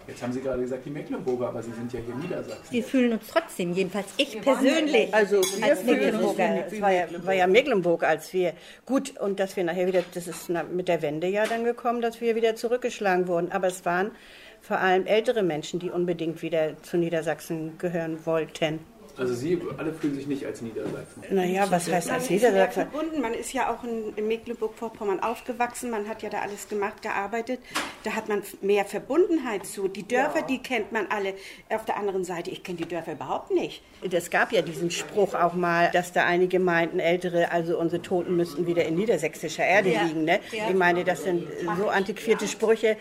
Jetzt 0.09 0.23
haben 0.23 0.33
Sie 0.33 0.41
gerade 0.41 0.63
gesagt, 0.63 0.85
die 0.87 0.91
Mecklenburger, 0.91 1.49
aber 1.49 1.63
Sie 1.63 1.73
sind 1.73 1.93
ja 1.93 2.01
hier 2.01 2.15
Niedersachsen. 2.15 2.71
Wir 2.71 2.85
fühlen 2.85 3.13
uns 3.13 3.27
trotzdem, 3.27 3.73
jedenfalls 3.73 4.07
ich 4.17 4.41
persönlich, 4.41 5.13
also 5.13 5.41
als 5.61 5.85
Mecklenburger. 5.85 6.67
Es 6.67 6.81
war 6.81 6.93
ja, 6.93 7.07
war 7.25 7.35
ja 7.35 7.47
Mecklenburg, 7.47 8.05
als 8.05 8.33
wir, 8.33 8.53
gut, 8.85 9.19
und 9.19 9.41
dass 9.41 9.57
wir 9.57 9.65
nachher 9.65 9.87
wieder, 9.87 10.03
das 10.15 10.29
ist 10.29 10.51
mit 10.73 10.89
der 10.89 11.03
Wende 11.03 11.27
ja 11.27 11.47
dann 11.47 11.65
gekommen, 11.65 12.01
dass 12.01 12.21
wir 12.21 12.37
wieder 12.37 12.55
zurückgeschlagen 12.55 13.27
wurden. 13.27 13.51
Aber 13.51 13.67
es 13.67 13.85
waren 13.85 14.13
vor 14.61 14.79
allem 14.79 15.07
ältere 15.07 15.43
Menschen, 15.43 15.81
die 15.81 15.91
unbedingt 15.91 16.43
wieder 16.43 16.81
zu 16.83 16.97
Niedersachsen 16.97 17.79
gehören 17.79 18.25
wollten. 18.27 18.81
Also 19.19 19.35
Sie 19.35 19.61
alle 19.79 19.93
fühlen 19.93 20.15
sich 20.15 20.27
nicht 20.27 20.45
als 20.45 20.61
Niedersachsen? 20.61 21.23
Naja, 21.31 21.71
was 21.71 21.91
heißt 21.91 22.11
als 22.11 22.29
Niedersachsen? 22.29 22.89
verbunden. 22.91 23.21
Man 23.23 23.33
ist 23.33 23.53
ja 23.53 23.73
auch 23.73 23.83
in, 23.83 24.15
in 24.15 24.29
Mecklenburg-Vorpommern 24.29 25.21
aufgewachsen. 25.21 25.91
Man 25.91 26.09
hat 26.09 26.23
ja 26.23 26.29
da 26.29 26.41
alles 26.41 26.69
gemacht, 26.69 27.01
gearbeitet. 27.01 27.61
Da 28.05 28.13
hat 28.13 28.29
man 28.29 28.43
mehr 28.61 28.85
Verbundenheit 28.85 29.65
zu. 29.65 29.89
Die 29.89 30.07
Dörfer, 30.07 30.41
ja. 30.41 30.47
die 30.47 30.59
kennt 30.59 30.93
man 30.93 31.07
alle. 31.09 31.35
Auf 31.71 31.85
der 31.87 31.97
anderen 31.97 32.25
Seite, 32.25 32.51
ich 32.51 32.63
kenne 32.63 32.79
die 32.79 32.89
Dörfer 32.89 33.13
überhaupt 33.13 33.51
nicht. 33.51 33.83
Es 34.11 34.31
gab 34.31 34.53
ja 34.53 34.61
diesen 34.61 34.91
Spruch 34.91 35.35
auch 35.35 35.55
mal, 35.55 35.91
dass 35.93 36.13
da 36.13 36.25
einige 36.25 36.59
meinten, 36.59 36.99
Ältere, 36.99 37.51
also 37.51 37.79
unsere 37.79 38.03
Toten 38.03 38.37
müssten 38.37 38.67
wieder 38.67 38.85
in 38.85 38.97
niedersächsischer 38.97 39.65
Erde 39.65 39.93
ja. 39.93 40.03
liegen. 40.03 40.25
Ne? 40.25 40.41
Ja. 40.53 40.69
Ich 40.69 40.75
meine, 40.75 41.05
das 41.05 41.23
sind 41.23 41.47
so 41.79 41.89
antiquierte 41.89 42.47
Sprüche. 42.47 42.97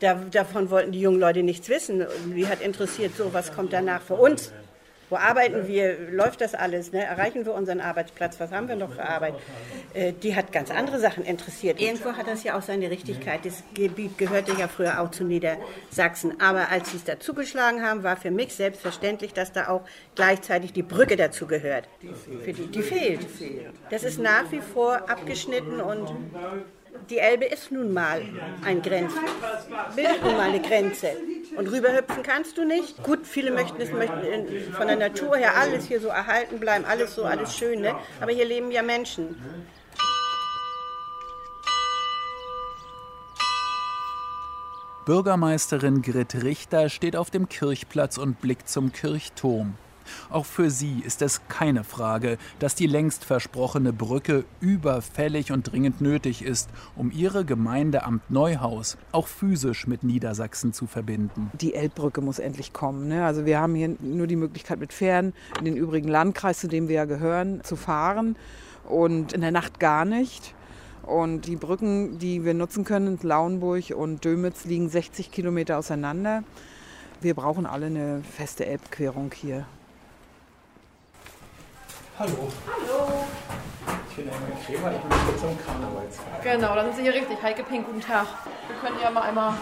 Da, 0.00 0.14
davon 0.14 0.70
wollten 0.70 0.92
die 0.92 1.00
jungen 1.00 1.20
Leute 1.20 1.42
nichts 1.42 1.68
wissen. 1.68 2.06
Wie 2.26 2.46
hat 2.46 2.62
interessiert, 2.62 3.16
so 3.16 3.34
was 3.34 3.52
kommt 3.54 3.72
danach 3.72 4.00
für 4.00 4.14
uns? 4.14 4.52
Wo 5.10 5.16
arbeiten 5.16 5.66
wir? 5.66 5.96
Läuft 6.10 6.40
das 6.40 6.54
alles? 6.54 6.92
Ne? 6.92 7.02
Erreichen 7.04 7.46
wir 7.46 7.54
unseren 7.54 7.80
Arbeitsplatz? 7.80 8.38
Was 8.40 8.52
haben 8.52 8.68
wir 8.68 8.76
noch 8.76 8.92
für 8.92 9.02
Arbeit? 9.02 9.34
Äh, 9.94 10.12
die 10.12 10.36
hat 10.36 10.52
ganz 10.52 10.70
andere 10.70 10.98
Sachen 10.98 11.24
interessiert. 11.24 11.80
Irgendwo 11.80 12.12
hat 12.12 12.26
das 12.26 12.44
ja 12.44 12.58
auch 12.58 12.62
seine 12.62 12.90
Richtigkeit. 12.90 13.44
Das 13.44 13.62
Gebiet 13.74 14.18
gehörte 14.18 14.52
ja 14.58 14.68
früher 14.68 15.00
auch 15.00 15.10
zu 15.10 15.24
Niedersachsen. 15.24 16.40
Aber 16.40 16.68
als 16.70 16.90
sie 16.90 16.98
es 16.98 17.04
dazugeschlagen 17.04 17.82
haben, 17.82 18.02
war 18.02 18.16
für 18.16 18.30
mich 18.30 18.54
selbstverständlich, 18.54 19.32
dass 19.32 19.52
da 19.52 19.68
auch 19.68 19.82
gleichzeitig 20.14 20.72
die 20.72 20.82
Brücke 20.82 21.16
dazu 21.16 21.46
gehört. 21.46 21.88
Für 22.44 22.52
die, 22.52 22.66
die 22.66 22.82
fehlt. 22.82 23.26
Das 23.90 24.04
ist 24.04 24.18
nach 24.18 24.50
wie 24.52 24.60
vor 24.60 25.08
abgeschnitten 25.08 25.80
und 25.80 26.08
die 27.10 27.18
Elbe 27.18 27.44
ist 27.46 27.70
nun 27.70 27.92
mal 27.92 28.22
ein 28.64 28.82
Grenz, 28.82 29.12
bildet 29.96 30.22
nun 30.22 30.36
mal 30.36 30.48
eine 30.48 30.60
Grenze. 30.60 31.12
Und 31.56 31.68
rüberhüpfen 31.68 32.22
kannst 32.22 32.58
du 32.58 32.64
nicht. 32.64 33.02
Gut, 33.02 33.26
viele 33.26 33.50
möchten 33.50 33.80
es 33.80 33.90
möchten 33.90 34.72
von 34.72 34.86
der 34.86 34.96
Natur 34.96 35.36
her 35.36 35.56
alles 35.56 35.86
hier 35.86 36.00
so 36.00 36.08
erhalten 36.08 36.60
bleiben, 36.60 36.84
alles 36.84 37.14
so, 37.14 37.24
alles 37.24 37.56
schön, 37.56 37.80
ne? 37.80 37.94
aber 38.20 38.32
hier 38.32 38.44
leben 38.44 38.70
ja 38.70 38.82
Menschen. 38.82 39.36
Bürgermeisterin 45.04 46.02
Grit 46.02 46.34
Richter 46.44 46.90
steht 46.90 47.16
auf 47.16 47.30
dem 47.30 47.48
Kirchplatz 47.48 48.18
und 48.18 48.42
blickt 48.42 48.68
zum 48.68 48.92
Kirchturm. 48.92 49.74
Auch 50.30 50.44
für 50.44 50.70
sie 50.70 51.00
ist 51.04 51.22
es 51.22 51.40
keine 51.48 51.84
Frage, 51.84 52.38
dass 52.58 52.74
die 52.74 52.86
längst 52.86 53.24
versprochene 53.24 53.92
Brücke 53.92 54.44
überfällig 54.60 55.52
und 55.52 55.70
dringend 55.70 56.00
nötig 56.00 56.42
ist, 56.42 56.68
um 56.96 57.10
ihre 57.10 57.44
Gemeinde 57.44 58.04
Amt 58.04 58.30
Neuhaus 58.30 58.96
auch 59.12 59.26
physisch 59.26 59.86
mit 59.86 60.02
Niedersachsen 60.02 60.72
zu 60.72 60.86
verbinden. 60.86 61.50
Die 61.54 61.74
Elbbrücke 61.74 62.20
muss 62.20 62.38
endlich 62.38 62.72
kommen. 62.72 63.08
Ne? 63.08 63.24
Also 63.24 63.46
wir 63.46 63.60
haben 63.60 63.74
hier 63.74 63.96
nur 64.00 64.26
die 64.26 64.36
Möglichkeit 64.36 64.78
mit 64.78 64.92
Fähren 64.92 65.32
in 65.58 65.64
den 65.64 65.76
übrigen 65.76 66.08
Landkreis, 66.08 66.60
zu 66.60 66.68
dem 66.68 66.88
wir 66.88 66.96
ja 66.96 67.04
gehören, 67.04 67.62
zu 67.64 67.76
fahren 67.76 68.36
und 68.88 69.32
in 69.32 69.40
der 69.40 69.50
Nacht 69.50 69.80
gar 69.80 70.04
nicht. 70.04 70.54
Und 71.02 71.46
die 71.46 71.56
Brücken, 71.56 72.18
die 72.18 72.44
wir 72.44 72.52
nutzen 72.52 72.84
können, 72.84 73.18
Lauenburg 73.22 73.90
und 73.96 74.24
Dömitz, 74.24 74.66
liegen 74.66 74.90
60 74.90 75.30
Kilometer 75.30 75.78
auseinander. 75.78 76.44
Wir 77.20 77.34
brauchen 77.34 77.64
alle 77.64 77.86
eine 77.86 78.22
feste 78.22 78.66
Elbquerung 78.66 79.32
hier. 79.34 79.66
Hallo. 82.18 82.50
Hallo. 82.66 83.24
Ich 84.10 84.16
bin 84.16 84.26
Emil 84.26 84.56
Kremer, 84.66 84.90
ich 84.90 85.00
bin 85.02 85.24
hier 85.24 85.38
zum 85.38 85.64
Karnevalsfeier. 85.64 86.40
Genau, 86.42 86.74
da 86.74 86.82
sind 86.82 86.96
Sie 86.96 87.02
hier 87.02 87.14
richtig. 87.14 87.40
Heike 87.40 87.62
Pink, 87.62 87.86
guten 87.86 88.00
Tag. 88.00 88.26
Wir 88.66 88.76
können 88.80 89.00
ja 89.00 89.08
mal 89.08 89.22
einmal. 89.22 89.54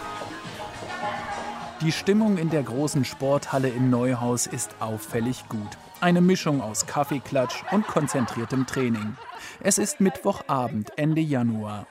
Die 1.83 1.93
Stimmung 1.93 2.39
in 2.39 2.49
der 2.49 2.63
großen 2.63 3.05
Sporthalle 3.05 3.69
im 3.69 3.91
Neuhaus 3.91 4.47
ist 4.47 4.71
auffällig 4.81 5.47
gut. 5.51 5.69
Eine 6.01 6.23
Mischung 6.23 6.63
aus 6.63 6.87
Kaffeeklatsch 6.87 7.63
und 7.73 7.87
konzentriertem 7.87 8.67
Training. 8.67 9.19
Es 9.61 9.77
ist 9.77 10.01
Mittwochabend, 10.01 10.97
Ende 10.97 11.21
Januar. 11.21 11.87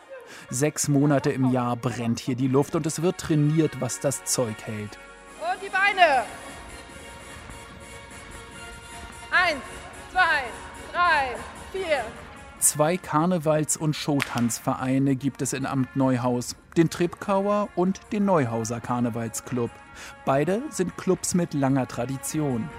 Sechs 0.49 0.87
Monate 0.87 1.29
im 1.29 1.51
Jahr 1.51 1.75
brennt 1.75 2.19
hier 2.19 2.35
die 2.35 2.47
Luft 2.47 2.75
und 2.75 2.87
es 2.87 3.03
wird 3.03 3.19
trainiert, 3.19 3.79
was 3.81 3.99
das 3.99 4.25
Zeug 4.25 4.55
hält. 4.63 4.97
Und 5.39 5.61
die 5.61 5.69
Beine. 5.69 6.23
Eins, 9.29 9.61
zwei, 10.15 10.43
drei, 10.93 11.35
vier. 11.73 12.05
Zwei 12.59 12.95
Karnevals- 12.95 13.75
und 13.75 13.97
Showtanzvereine 13.97 15.17
gibt 15.17 15.41
es 15.41 15.51
in 15.51 15.65
Amt 15.65 15.97
Neuhaus, 15.97 16.55
den 16.77 16.89
Tripkauer 16.89 17.67
und 17.75 17.99
den 18.13 18.23
Neuhauser 18.23 18.79
Karnevalsclub. 18.79 19.69
Beide 20.23 20.61
sind 20.69 20.95
Clubs 20.95 21.33
mit 21.33 21.53
langer 21.53 21.85
Tradition. 21.87 22.69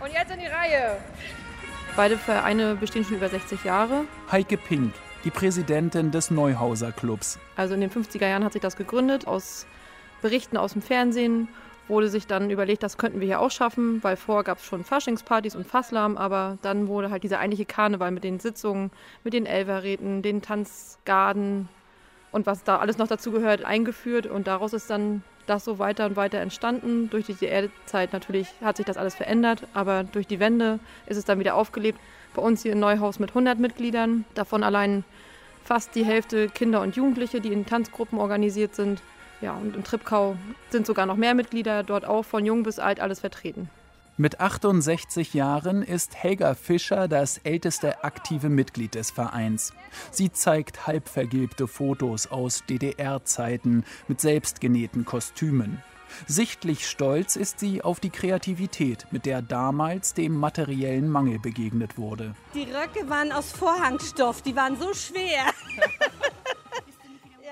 Und 0.00 0.12
jetzt 0.12 0.32
in 0.32 0.40
die 0.40 0.46
Reihe. 0.46 0.96
Beide 1.94 2.18
Vereine 2.18 2.74
bestehen 2.74 3.04
schon 3.04 3.18
über 3.18 3.28
60 3.28 3.62
Jahre. 3.62 4.06
Heike 4.32 4.56
Pink, 4.56 4.92
die 5.24 5.30
Präsidentin 5.30 6.10
des 6.10 6.32
Neuhauser 6.32 6.90
Clubs. 6.90 7.38
Also 7.54 7.74
in 7.74 7.80
den 7.80 7.90
50er 7.90 8.26
Jahren 8.26 8.42
hat 8.44 8.54
sich 8.54 8.62
das 8.62 8.76
gegründet 8.76 9.28
aus 9.28 9.66
Berichten 10.20 10.56
aus 10.56 10.72
dem 10.72 10.82
Fernsehen 10.82 11.48
wurde 11.90 12.08
sich 12.08 12.26
dann 12.26 12.50
überlegt, 12.50 12.82
das 12.82 12.96
könnten 12.96 13.20
wir 13.20 13.26
hier 13.26 13.40
auch 13.40 13.50
schaffen, 13.50 14.02
weil 14.02 14.16
vorher 14.16 14.44
gab 14.44 14.58
es 14.58 14.64
schon 14.64 14.84
Faschingspartys 14.84 15.54
und 15.54 15.66
Fasslahm, 15.66 16.16
aber 16.16 16.56
dann 16.62 16.88
wurde 16.88 17.10
halt 17.10 17.22
dieser 17.22 17.40
eigentliche 17.40 17.66
Karneval 17.66 18.10
mit 18.10 18.24
den 18.24 18.40
Sitzungen, 18.40 18.90
mit 19.24 19.34
den 19.34 19.44
Elverräten, 19.44 20.22
den 20.22 20.40
Tanzgarden 20.40 21.68
und 22.32 22.46
was 22.46 22.64
da 22.64 22.78
alles 22.78 22.96
noch 22.96 23.08
dazu 23.08 23.32
gehört, 23.32 23.64
eingeführt 23.64 24.26
und 24.26 24.46
daraus 24.46 24.72
ist 24.72 24.88
dann 24.88 25.22
das 25.46 25.64
so 25.64 25.78
weiter 25.78 26.06
und 26.06 26.16
weiter 26.16 26.38
entstanden. 26.38 27.10
Durch 27.10 27.26
die 27.26 27.34
DDR-Zeit 27.34 28.12
natürlich 28.12 28.48
hat 28.62 28.76
sich 28.76 28.86
das 28.86 28.96
alles 28.96 29.14
verändert, 29.14 29.64
aber 29.74 30.04
durch 30.04 30.26
die 30.26 30.38
Wende 30.38 30.78
ist 31.06 31.16
es 31.16 31.24
dann 31.24 31.40
wieder 31.40 31.56
aufgelebt. 31.56 31.98
Bei 32.34 32.42
uns 32.42 32.62
hier 32.62 32.72
in 32.72 32.80
Neuhaus 32.80 33.18
mit 33.18 33.30
100 33.30 33.58
Mitgliedern, 33.58 34.24
davon 34.34 34.62
allein 34.62 35.04
fast 35.64 35.94
die 35.94 36.04
Hälfte 36.04 36.48
Kinder 36.48 36.80
und 36.80 36.96
Jugendliche, 36.96 37.40
die 37.40 37.52
in 37.52 37.66
Tanzgruppen 37.66 38.18
organisiert 38.18 38.74
sind. 38.74 39.02
Ja, 39.40 39.54
und 39.54 39.74
im 39.74 39.84
Tripkau 39.84 40.36
sind 40.68 40.86
sogar 40.86 41.06
noch 41.06 41.16
mehr 41.16 41.34
Mitglieder, 41.34 41.82
dort 41.82 42.04
auch 42.04 42.24
von 42.24 42.44
jung 42.44 42.62
bis 42.62 42.78
alt 42.78 43.00
alles 43.00 43.20
vertreten. 43.20 43.70
Mit 44.16 44.38
68 44.38 45.32
Jahren 45.32 45.82
ist 45.82 46.14
Helga 46.14 46.54
Fischer 46.54 47.08
das 47.08 47.38
älteste 47.38 48.04
aktive 48.04 48.50
Mitglied 48.50 48.94
des 48.94 49.10
Vereins. 49.10 49.72
Sie 50.10 50.30
zeigt 50.30 50.86
halbvergilbte 50.86 51.66
Fotos 51.66 52.26
aus 52.26 52.62
DDR-Zeiten 52.68 53.84
mit 54.08 54.20
selbstgenähten 54.20 55.06
Kostümen. 55.06 55.82
Sichtlich 56.26 56.86
stolz 56.86 57.36
ist 57.36 57.60
sie 57.60 57.82
auf 57.82 57.98
die 57.98 58.10
Kreativität, 58.10 59.06
mit 59.10 59.24
der 59.24 59.40
damals 59.40 60.12
dem 60.12 60.36
materiellen 60.36 61.08
Mangel 61.08 61.38
begegnet 61.38 61.96
wurde. 61.96 62.34
Die 62.52 62.64
Röcke 62.64 63.08
waren 63.08 63.32
aus 63.32 63.52
Vorhangstoff, 63.52 64.42
die 64.42 64.54
waren 64.54 64.76
so 64.76 64.92
schwer. 64.92 65.46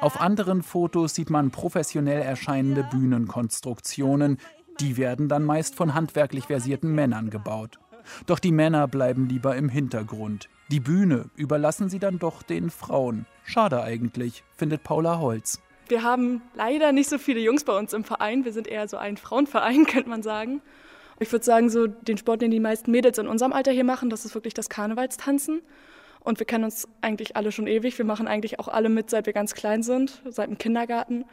Auf 0.00 0.20
anderen 0.20 0.62
Fotos 0.62 1.14
sieht 1.14 1.28
man 1.28 1.50
professionell 1.50 2.22
erscheinende 2.22 2.84
Bühnenkonstruktionen. 2.84 4.38
Die 4.78 4.96
werden 4.96 5.28
dann 5.28 5.42
meist 5.42 5.74
von 5.74 5.94
handwerklich 5.94 6.44
versierten 6.44 6.94
Männern 6.94 7.30
gebaut. 7.30 7.80
Doch 8.26 8.38
die 8.38 8.52
Männer 8.52 8.86
bleiben 8.86 9.28
lieber 9.28 9.56
im 9.56 9.68
Hintergrund. 9.68 10.48
Die 10.70 10.78
Bühne 10.78 11.30
überlassen 11.34 11.88
sie 11.88 11.98
dann 11.98 12.20
doch 12.20 12.44
den 12.44 12.70
Frauen. 12.70 13.26
Schade 13.42 13.82
eigentlich, 13.82 14.44
findet 14.56 14.84
Paula 14.84 15.18
Holz. 15.18 15.60
Wir 15.88 16.04
haben 16.04 16.42
leider 16.54 16.92
nicht 16.92 17.08
so 17.08 17.18
viele 17.18 17.40
Jungs 17.40 17.64
bei 17.64 17.76
uns 17.76 17.92
im 17.92 18.04
Verein. 18.04 18.44
Wir 18.44 18.52
sind 18.52 18.68
eher 18.68 18.86
so 18.86 18.98
ein 18.98 19.16
Frauenverein, 19.16 19.84
könnte 19.90 20.10
man 20.10 20.22
sagen. 20.22 20.62
Ich 21.18 21.32
würde 21.32 21.44
sagen, 21.44 21.70
so 21.70 21.88
den 21.88 22.18
Sport, 22.18 22.42
den 22.42 22.52
die 22.52 22.60
meisten 22.60 22.92
Mädels 22.92 23.18
in 23.18 23.26
unserem 23.26 23.52
Alter 23.52 23.72
hier 23.72 23.82
machen, 23.82 24.10
das 24.10 24.24
ist 24.24 24.34
wirklich 24.34 24.54
das 24.54 24.68
Karnevalstanzen. 24.68 25.62
Und 26.28 26.40
wir 26.40 26.46
kennen 26.46 26.64
uns 26.64 26.86
eigentlich 27.00 27.36
alle 27.36 27.50
schon 27.52 27.66
ewig. 27.66 27.96
Wir 27.96 28.04
machen 28.04 28.28
eigentlich 28.28 28.58
auch 28.58 28.68
alle 28.68 28.90
mit, 28.90 29.08
seit 29.08 29.24
wir 29.24 29.32
ganz 29.32 29.54
klein 29.54 29.82
sind, 29.82 30.20
seit 30.28 30.50
dem 30.50 30.58
Kindergarten. 30.58 31.24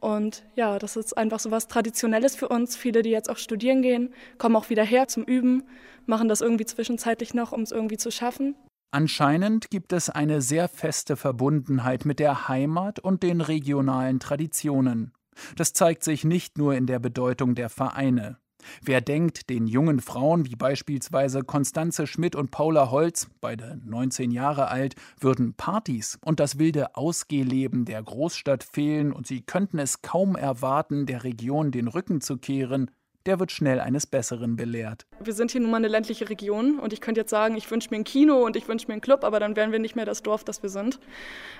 Und 0.00 0.44
ja, 0.54 0.78
das 0.78 0.94
ist 0.94 1.18
einfach 1.18 1.40
so 1.40 1.50
was 1.50 1.66
Traditionelles 1.66 2.36
für 2.36 2.46
uns. 2.46 2.76
Viele, 2.76 3.02
die 3.02 3.10
jetzt 3.10 3.28
auch 3.28 3.36
studieren 3.36 3.82
gehen, 3.82 4.14
kommen 4.38 4.54
auch 4.54 4.70
wieder 4.70 4.84
her 4.84 5.08
zum 5.08 5.24
Üben, 5.24 5.64
machen 6.06 6.28
das 6.28 6.40
irgendwie 6.40 6.66
zwischenzeitlich 6.66 7.34
noch, 7.34 7.50
um 7.50 7.62
es 7.62 7.72
irgendwie 7.72 7.96
zu 7.96 8.12
schaffen. 8.12 8.54
Anscheinend 8.92 9.70
gibt 9.70 9.92
es 9.92 10.08
eine 10.08 10.40
sehr 10.40 10.68
feste 10.68 11.16
Verbundenheit 11.16 12.04
mit 12.04 12.20
der 12.20 12.46
Heimat 12.46 13.00
und 13.00 13.24
den 13.24 13.40
regionalen 13.40 14.20
Traditionen. 14.20 15.14
Das 15.56 15.72
zeigt 15.72 16.04
sich 16.04 16.22
nicht 16.22 16.58
nur 16.58 16.76
in 16.76 16.86
der 16.86 17.00
Bedeutung 17.00 17.56
der 17.56 17.70
Vereine. 17.70 18.38
Wer 18.82 19.00
denkt, 19.00 19.50
den 19.50 19.66
jungen 19.66 20.00
Frauen 20.00 20.46
wie 20.46 20.56
beispielsweise 20.56 21.42
Konstanze 21.42 22.06
Schmidt 22.06 22.36
und 22.36 22.50
Paula 22.50 22.90
Holz, 22.90 23.28
beide 23.40 23.80
19 23.84 24.30
Jahre 24.30 24.68
alt, 24.68 24.94
würden 25.20 25.54
Partys 25.54 26.18
und 26.24 26.40
das 26.40 26.58
wilde 26.58 26.96
Ausgehleben 26.96 27.84
der 27.84 28.02
Großstadt 28.02 28.64
fehlen 28.64 29.12
und 29.12 29.26
sie 29.26 29.42
könnten 29.42 29.78
es 29.78 30.02
kaum 30.02 30.36
erwarten, 30.36 31.06
der 31.06 31.24
Region 31.24 31.70
den 31.70 31.88
Rücken 31.88 32.20
zu 32.20 32.38
kehren, 32.38 32.90
der 33.26 33.40
wird 33.40 33.52
schnell 33.52 33.80
eines 33.80 34.06
Besseren 34.06 34.56
belehrt. 34.56 35.06
Wir 35.20 35.32
sind 35.32 35.50
hier 35.50 35.60
nun 35.60 35.70
mal 35.70 35.78
eine 35.78 35.88
ländliche 35.88 36.28
Region 36.28 36.78
und 36.78 36.92
ich 36.92 37.00
könnte 37.00 37.22
jetzt 37.22 37.30
sagen, 37.30 37.56
ich 37.56 37.70
wünsche 37.70 37.88
mir 37.90 37.96
ein 37.96 38.04
Kino 38.04 38.44
und 38.44 38.56
ich 38.56 38.68
wünsche 38.68 38.86
mir 38.86 38.94
einen 38.94 39.00
Club, 39.00 39.24
aber 39.24 39.40
dann 39.40 39.56
wären 39.56 39.72
wir 39.72 39.78
nicht 39.78 39.96
mehr 39.96 40.04
das 40.04 40.22
Dorf, 40.22 40.44
das 40.44 40.62
wir 40.62 40.70
sind. 40.70 41.00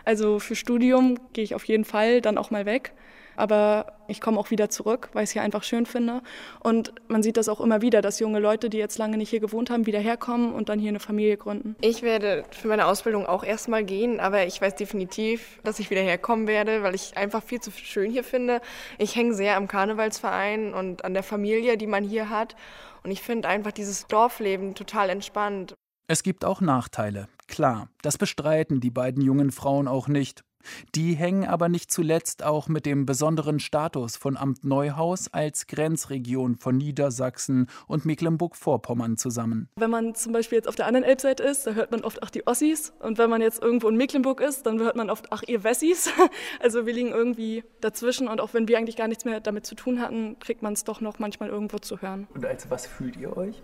Also 0.05 0.39
für 0.39 0.55
Studium 0.55 1.19
gehe 1.33 1.45
ich 1.45 1.55
auf 1.55 1.65
jeden 1.65 1.85
Fall 1.85 2.21
dann 2.21 2.39
auch 2.39 2.51
mal 2.51 2.67
weg. 2.67 2.93
Aber 3.37 3.93
ich 4.09 4.21
komme 4.21 4.39
auch 4.39 4.51
wieder 4.51 4.71
zurück, 4.71 5.11
weil 5.13 5.25
ich 5.25 5.31
es 5.31 5.33
hier 5.33 5.43
einfach 5.43 5.63
schön 5.63 5.87
finde. 5.87 6.23
Und 6.61 6.93
man 7.09 7.23
sieht 7.23 7.37
das 7.37 7.49
auch 7.49 7.61
immer 7.61 7.83
wieder, 7.83 8.03
dass 8.03 8.21
junge 8.21 8.39
Leute, 8.39 8.71
die 8.71 8.79
jetzt 8.79 8.99
lange 8.99 9.17
nicht 9.17 9.31
hier 9.31 9.41
gewohnt 9.41 9.71
haben, 9.71 9.87
wieder 9.87 9.99
herkommen 9.99 10.53
und 10.53 10.69
dann 10.69 10.79
hier 10.79 10.91
eine 10.91 11.01
Familie 11.01 11.37
gründen. 11.37 11.77
Ich 11.81 12.03
werde 12.03 12.45
für 12.51 12.69
meine 12.69 12.87
Ausbildung 12.87 13.27
auch 13.27 13.45
erstmal 13.45 13.85
gehen, 13.85 14.21
aber 14.21 14.47
ich 14.47 14.61
weiß 14.61 14.75
definitiv, 14.75 15.61
dass 15.65 15.79
ich 15.79 15.91
wieder 15.91 16.03
herkommen 16.03 16.47
werde, 16.47 16.83
weil 16.83 16.95
ich 16.95 17.17
einfach 17.17 17.43
viel 17.43 17.61
zu 17.61 17.71
schön 17.71 18.11
hier 18.11 18.25
finde. 18.25 18.61
Ich 18.99 19.17
hänge 19.17 19.35
sehr 19.35 19.57
am 19.57 19.69
Karnevalsverein 19.69 20.75
und 20.75 21.05
an 21.05 21.15
der 21.15 21.23
Familie, 21.23 21.77
die 21.77 21.87
man 21.87 22.05
hier 22.05 22.31
hat. 22.31 22.57
Und 23.03 23.11
ich 23.11 23.23
finde 23.23 23.49
einfach 23.49 23.73
dieses 23.73 24.07
Dorfleben 24.07 24.75
total 24.75 25.11
entspannt. 25.11 25.75
Es 26.07 26.23
gibt 26.23 26.45
auch 26.45 26.61
Nachteile, 26.61 27.29
klar. 27.47 27.89
Das 28.03 28.19
bestreiten 28.19 28.81
die 28.81 28.91
beiden 28.91 29.23
jungen 29.23 29.51
Frauen 29.51 29.89
auch 29.89 30.09
nicht. 30.09 30.45
Die 30.95 31.15
hängen 31.15 31.47
aber 31.47 31.69
nicht 31.69 31.93
zuletzt 31.93 32.43
auch 32.43 32.69
mit 32.69 32.87
dem 32.87 33.07
besonderen 33.07 33.61
Status 33.61 34.17
von 34.17 34.37
Amt 34.37 34.65
Neuhaus 34.65 35.33
als 35.33 35.67
Grenzregion 35.67 36.57
von 36.57 36.77
Niedersachsen 36.77 37.69
und 37.87 38.05
Mecklenburg-Vorpommern 38.05 39.17
zusammen. 39.17 39.69
Wenn 39.77 39.91
man 39.91 40.15
zum 40.15 40.33
Beispiel 40.33 40.57
jetzt 40.57 40.69
auf 40.69 40.77
der 40.77 40.87
anderen 40.87 41.05
Elbseite 41.05 41.43
ist, 41.43 41.67
da 41.67 41.73
hört 41.73 41.91
man 41.91 42.03
oft, 42.05 42.23
ach, 42.23 42.31
die 42.31 42.47
Ossis. 42.47 42.93
Und 43.01 43.19
wenn 43.19 43.31
man 43.31 43.41
jetzt 43.41 43.63
irgendwo 43.63 43.89
in 43.89 43.97
Mecklenburg 43.97 44.41
ist, 44.41 44.67
dann 44.67 44.79
hört 44.81 44.97
man 44.97 45.11
oft, 45.11 45.33
ach, 45.33 45.43
ihr 45.47 45.65
Wessis. 45.65 46.11
Also 46.61 46.87
wir 46.87 46.93
liegen 46.93 47.11
irgendwie 47.11 47.65
dazwischen 47.81 48.29
und 48.29 48.41
auch 48.41 48.55
wenn 48.55 48.69
wir 48.69 48.79
eigentlich 48.79 48.97
gar 48.97 49.09
nichts 49.09 49.25
mehr 49.25 49.41
damit 49.41 49.67
zu 49.67 49.75
tun 49.75 50.01
hatten, 50.01 50.39
kriegt 50.39 50.63
man 50.63 50.73
es 50.73 50.85
doch 50.85 51.01
noch 51.01 51.19
manchmal 51.19 51.49
irgendwo 51.49 51.79
zu 51.79 52.01
hören. 52.01 52.27
Und 52.35 52.45
als 52.45 52.71
was 52.71 52.87
fühlt 52.87 53.17
ihr 53.17 53.37
euch? 53.37 53.63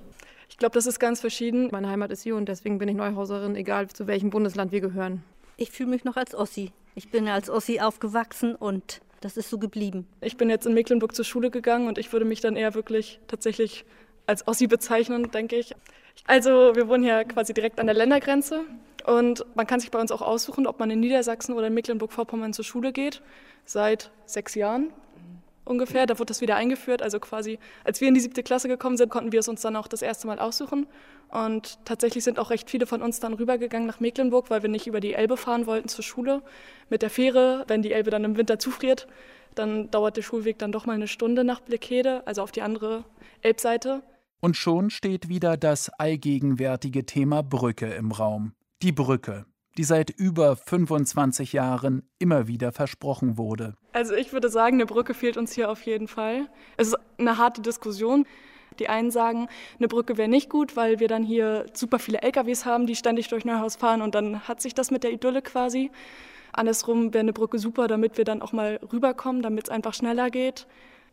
Ich 0.49 0.59
glaube, 0.59 0.75
das 0.75 0.87
ist 0.87 0.99
ganz 0.99 1.21
verschieden. 1.21 1.69
Meine 1.71 1.89
Heimat 1.89 2.11
ist 2.11 2.23
hier 2.23 2.37
und 2.37 2.49
deswegen 2.49 2.79
bin 2.79 2.89
ich 2.89 2.97
Neuhauserin, 2.97 3.55
egal 3.57 3.89
zu 3.89 4.07
welchem 4.07 4.31
Bundesland 4.31 4.73
wir 4.73 4.81
gehören. 4.81 5.23
Ich 5.57 5.71
fühle 5.71 5.91
mich 5.91 6.05
noch 6.05 6.17
als 6.17 6.35
Ossi. 6.35 6.73
Ich 6.95 7.11
bin 7.11 7.29
als 7.29 7.49
Ossi 7.49 7.81
aufgewachsen 7.81 8.55
und 8.55 9.01
das 9.21 9.37
ist 9.37 9.51
so 9.51 9.59
geblieben. 9.59 10.07
Ich 10.21 10.37
bin 10.37 10.51
jetzt 10.51 10.67
in 10.67 10.75
Mecklenburg 10.75 11.15
zur 11.15 11.25
Schule 11.25 11.51
gegangen 11.51 11.89
und 11.89 11.99
ich 11.99 12.13
würde 12.13 12.25
mich 12.25 12.41
dann 12.41 12.57
eher 12.57 12.75
wirklich 12.75 13.21
tatsächlich 13.29 13.85
als 14.27 14.47
Ossi 14.49 14.67
bezeichnen, 14.67 15.31
denke 15.31 15.57
ich. 15.57 15.75
Also 16.27 16.75
wir 16.75 16.89
wohnen 16.89 17.03
hier 17.03 17.25
quasi 17.25 17.55
direkt 17.55 17.81
an 17.81 17.87
der 17.87 17.95
Ländergrenze 17.95 18.65
und 19.07 19.45
man 19.55 19.67
kann 19.67 19.81
sich 19.81 19.91
bei 19.91 20.01
uns 20.01 20.13
auch 20.13 20.23
aussuchen, 20.23 20.67
ob 20.67 20.79
man 20.79 20.91
in 20.91 21.01
Niedersachsen 21.01 21.55
oder 21.55 21.69
in 21.69 21.75
Mecklenburg-Vorpommern 21.75 22.53
zur 22.53 22.65
Schule 22.65 22.93
geht. 22.93 23.23
Seit 23.65 24.11
sechs 24.27 24.55
Jahren 24.55 24.93
ungefähr. 25.71 26.05
Da 26.07 26.19
wurde 26.19 26.27
das 26.27 26.41
wieder 26.41 26.57
eingeführt. 26.57 27.01
Also 27.01 27.19
quasi, 27.21 27.59
als 27.85 28.01
wir 28.01 28.09
in 28.09 28.15
die 28.15 28.21
siebte 28.21 28.43
Klasse 28.43 28.69
gekommen 28.69 28.97
sind, 28.97 29.09
konnten 29.09 29.33
wir 29.33 29.41
es 29.41 29.49
uns 29.49 29.63
dann 29.63 29.77
auch 29.77 29.89
das 29.89 30.03
erste 30.03 30.27
Mal 30.27 30.39
aussuchen. 30.39 30.87
Und 31.29 31.79
tatsächlich 31.85 32.25
sind 32.25 32.39
auch 32.39 32.51
recht 32.51 32.69
viele 32.69 32.87
von 32.87 33.01
uns 33.01 33.21
dann 33.21 33.33
rübergegangen 33.35 33.87
nach 33.87 34.01
Mecklenburg, 34.01 34.51
weil 34.51 34.63
wir 34.63 34.69
nicht 34.69 34.87
über 34.87 35.01
die 35.01 35.15
Elbe 35.15 35.37
fahren 35.37 35.67
wollten 35.67 35.89
zur 35.89 36.05
Schule. 36.05 36.43
Mit 36.91 37.03
der 37.03 37.11
Fähre, 37.11 37.65
wenn 37.69 37.83
die 37.83 37.93
Elbe 37.93 38.11
dann 38.11 38.25
im 38.25 38.37
Winter 38.37 38.59
zufriert, 38.59 39.07
dann 39.55 39.91
dauert 39.91 40.17
der 40.17 40.23
Schulweg 40.23 40.59
dann 40.59 40.73
doch 40.73 40.87
mal 40.87 40.95
eine 40.95 41.09
Stunde 41.09 41.45
nach 41.45 41.61
Blickede, 41.61 42.27
also 42.27 42.43
auf 42.43 42.53
die 42.53 42.63
andere 42.63 43.05
Elbseite. 43.43 44.03
Und 44.41 44.57
schon 44.57 44.91
steht 44.91 45.29
wieder 45.29 45.57
das 45.57 45.91
allgegenwärtige 45.91 47.07
Thema 47.07 47.43
Brücke 47.43 47.87
im 47.87 48.11
Raum. 48.11 48.53
Die 48.83 48.93
Brücke, 48.93 49.45
die 49.81 49.85
seit 49.85 50.11
über 50.11 50.57
25 50.57 51.55
Jahren 51.55 52.03
immer 52.19 52.47
wieder 52.47 52.71
versprochen 52.71 53.39
wurde. 53.39 53.77
Also 53.95 54.13
ich 54.15 54.31
würde 54.31 54.51
sagen, 54.51 54.77
eine 54.77 54.85
Brücke 54.85 55.15
fehlt 55.15 55.39
uns 55.39 55.55
hier 55.55 55.71
auf 55.71 55.87
jeden 55.87 56.07
Fall. 56.07 56.49
Es 56.77 56.89
ist 56.89 56.99
eine 57.17 57.39
harte 57.39 57.63
Diskussion. 57.63 58.27
Die 58.79 58.91
einen 58.91 59.11
sagen, 59.11 59.49
eine 59.79 59.89
Brücke 59.89 60.19
wäre 60.19 60.29
nicht 60.29 60.51
gut, 60.51 60.77
weil 60.77 61.01
wir 61.01 61.09
dann 61.09 61.23
hier 61.23 61.65
super 61.73 61.99
viele 61.99 62.21
LKWs 62.21 62.67
haben, 62.67 62.87
die 62.87 62.95
ständig 62.95 63.29
durch 63.29 63.47
Neuhaus 63.47 63.77
fahren 63.77 64.03
und 64.03 64.15
dann 64.15 64.47
hat 64.47 64.61
sich 64.61 64.75
das 64.75 64.91
mit 64.91 65.03
der 65.03 65.13
Idylle 65.13 65.41
quasi. 65.41 65.91
Andersrum 66.53 67.15
wäre 67.15 67.23
eine 67.23 67.33
Brücke 67.33 67.59
super, 67.59 67.89
damit 67.89 68.19
wir 68.19 68.25
dann 68.27 68.43
auch 68.43 68.53
mal 68.53 68.81
rüberkommen, 68.93 69.41
damit 69.41 69.65
es 69.65 69.71
einfach 69.71 69.95
schneller 69.95 70.29
geht. 70.29 70.67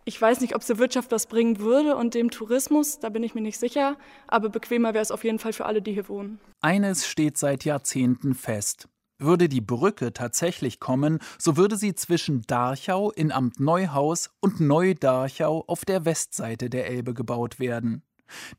Ich 0.08 0.22
weiß 0.22 0.40
nicht, 0.40 0.56
ob 0.56 0.62
es 0.62 0.68
der 0.68 0.78
Wirtschaft 0.78 1.12
was 1.12 1.28
bringen 1.28 1.60
würde 1.60 1.98
und 1.98 2.14
dem 2.14 2.32
Tourismus, 2.32 2.98
da 3.00 3.10
bin 3.10 3.24
ich 3.24 3.36
mir 3.36 3.42
nicht 3.42 3.60
sicher, 3.60 3.98
aber 4.30 4.48
bequemer 4.48 4.94
wäre 4.94 5.02
es 5.02 5.12
auf 5.12 5.26
jeden 5.26 5.38
Fall 5.38 5.52
für 5.52 5.66
alle, 5.66 5.82
die 5.82 5.92
hier 5.92 6.08
wohnen. 6.08 6.40
Eines 6.62 7.06
steht 7.06 7.38
seit 7.38 7.66
Jahrzehnten 7.66 8.34
fest. 8.34 8.88
Würde 9.20 9.50
die 9.50 9.60
Brücke 9.60 10.14
tatsächlich 10.14 10.80
kommen, 10.80 11.20
so 11.38 11.58
würde 11.58 11.76
sie 11.76 11.94
zwischen 11.94 12.44
Darchau 12.44 13.12
in 13.12 13.34
Amt 13.34 13.60
Neuhaus 13.60 14.30
und 14.40 14.62
Neu-Darchau 14.62 15.66
auf 15.68 15.84
der 15.84 16.06
Westseite 16.06 16.70
der 16.70 16.88
Elbe 16.88 17.14
gebaut 17.14 17.60
werden. 17.60 18.02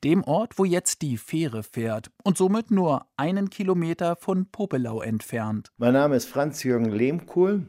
Dem 0.05 0.25
Ort, 0.25 0.59
wo 0.59 0.67
jetzt 0.67 1.01
die 1.01 1.17
Fähre 1.17 1.63
fährt 1.63 2.11
und 2.25 2.37
somit 2.37 2.71
nur 2.71 3.07
einen 3.17 3.49
Kilometer 3.49 4.17
von 4.17 4.51
Popelau 4.51 5.01
entfernt. 5.01 5.71
Mein 5.79 5.95
Name 5.95 6.15
ist 6.15 6.27
Franz-Jürgen 6.27 6.91
Lehmkuhl. 6.91 7.67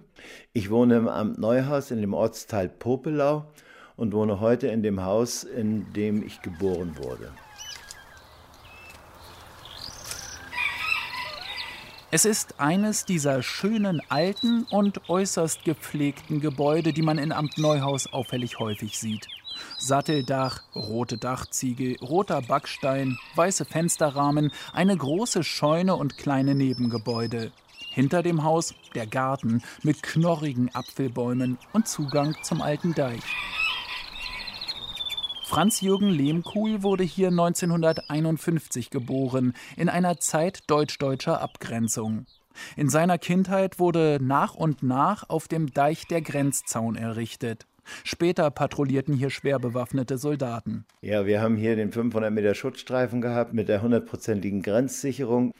Ich 0.52 0.70
wohne 0.70 0.98
im 0.98 1.08
Amt 1.08 1.38
Neuhaus 1.39 1.92
in 1.92 2.02
dem 2.02 2.13
Ortsteil 2.13 2.68
Popelau 2.68 3.46
und 3.99 4.13
wohne 4.13 4.39
heute 4.39 4.67
in 4.67 4.81
dem 4.81 5.03
Haus, 5.03 5.43
in 5.43 5.91
dem 5.93 6.25
ich 6.25 6.41
geboren 6.41 6.95
wurde. 6.97 7.31
Es 12.09 12.25
ist 12.25 12.59
eines 12.59 13.05
dieser 13.05 13.43
schönen 13.43 14.01
alten 14.09 14.63
und 14.71 15.09
äußerst 15.09 15.63
gepflegten 15.63 16.39
Gebäude, 16.39 16.91
die 16.91 17.03
man 17.03 17.19
in 17.19 17.31
Amt 17.31 17.59
Neuhaus 17.59 18.12
auffällig 18.12 18.57
häufig 18.57 18.97
sieht. 18.97 19.27
Satteldach, 19.77 20.63
rote 20.73 21.17
Dachziegel, 21.17 21.97
roter 22.01 22.41
Backstein, 22.41 23.17
weiße 23.35 23.65
Fensterrahmen, 23.65 24.51
eine 24.73 24.95
große 24.95 25.43
Scheune 25.43 25.95
und 25.95 26.17
kleine 26.17 26.55
Nebengebäude. 26.55 27.51
Hinter 27.91 28.23
dem 28.23 28.43
Haus 28.43 28.73
der 28.95 29.05
Garten 29.05 29.62
mit 29.83 30.01
knorrigen 30.01 30.73
Apfelbäumen 30.73 31.57
und 31.73 31.88
Zugang 31.88 32.35
zum 32.43 32.62
alten 32.62 32.95
Deich. 32.95 33.23
Franz-Jürgen 35.49 36.12
Lehmkuhl 36.12 36.83
wurde 36.83 37.03
hier 37.03 37.29
1951 37.29 38.91
geboren, 38.91 39.53
in 39.77 39.89
einer 39.89 40.19
Zeit 40.19 40.59
deutsch-deutscher 40.67 41.41
Abgrenzung. 41.41 42.27
In 42.77 42.88
seiner 42.88 43.17
Kindheit 43.17 43.79
wurde 43.79 44.19
nach 44.21 44.53
und 44.53 44.83
nach 44.83 45.27
auf 45.27 45.47
dem 45.47 45.73
Deich 45.73 46.05
der 46.05 46.21
Grenzzaun 46.21 46.95
errichtet. 46.95 47.65
Später 48.03 48.51
patrouillierten 48.51 49.15
hier 49.15 49.31
schwer 49.31 49.57
bewaffnete 49.57 50.19
Soldaten. 50.19 50.85
Ja, 51.01 51.25
wir 51.25 51.41
haben 51.41 51.57
hier 51.57 51.75
den 51.75 51.91
500 51.91 52.31
Meter 52.31 52.53
Schutzstreifen 52.53 53.19
gehabt 53.19 53.51
mit 53.51 53.69
der 53.69 53.81
hundertprozentigen 53.81 54.62
Grenzsicherung. 54.62 55.55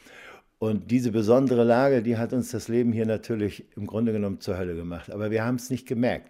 Und 0.60 0.92
diese 0.92 1.12
besondere 1.12 1.64
Lage, 1.64 2.04
die 2.04 2.18
hat 2.18 2.32
uns 2.34 2.52
das 2.52 2.68
Leben 2.68 2.94
hier 2.94 3.08
natürlich 3.08 3.66
im 3.76 3.88
Grunde 3.88 4.12
genommen 4.12 4.40
zur 4.40 4.56
Hölle 4.60 4.76
gemacht. 4.76 5.10
Aber 5.10 5.32
wir 5.32 5.44
haben 5.44 5.56
es 5.56 5.72
nicht 5.72 5.88
gemerkt. 5.88 6.30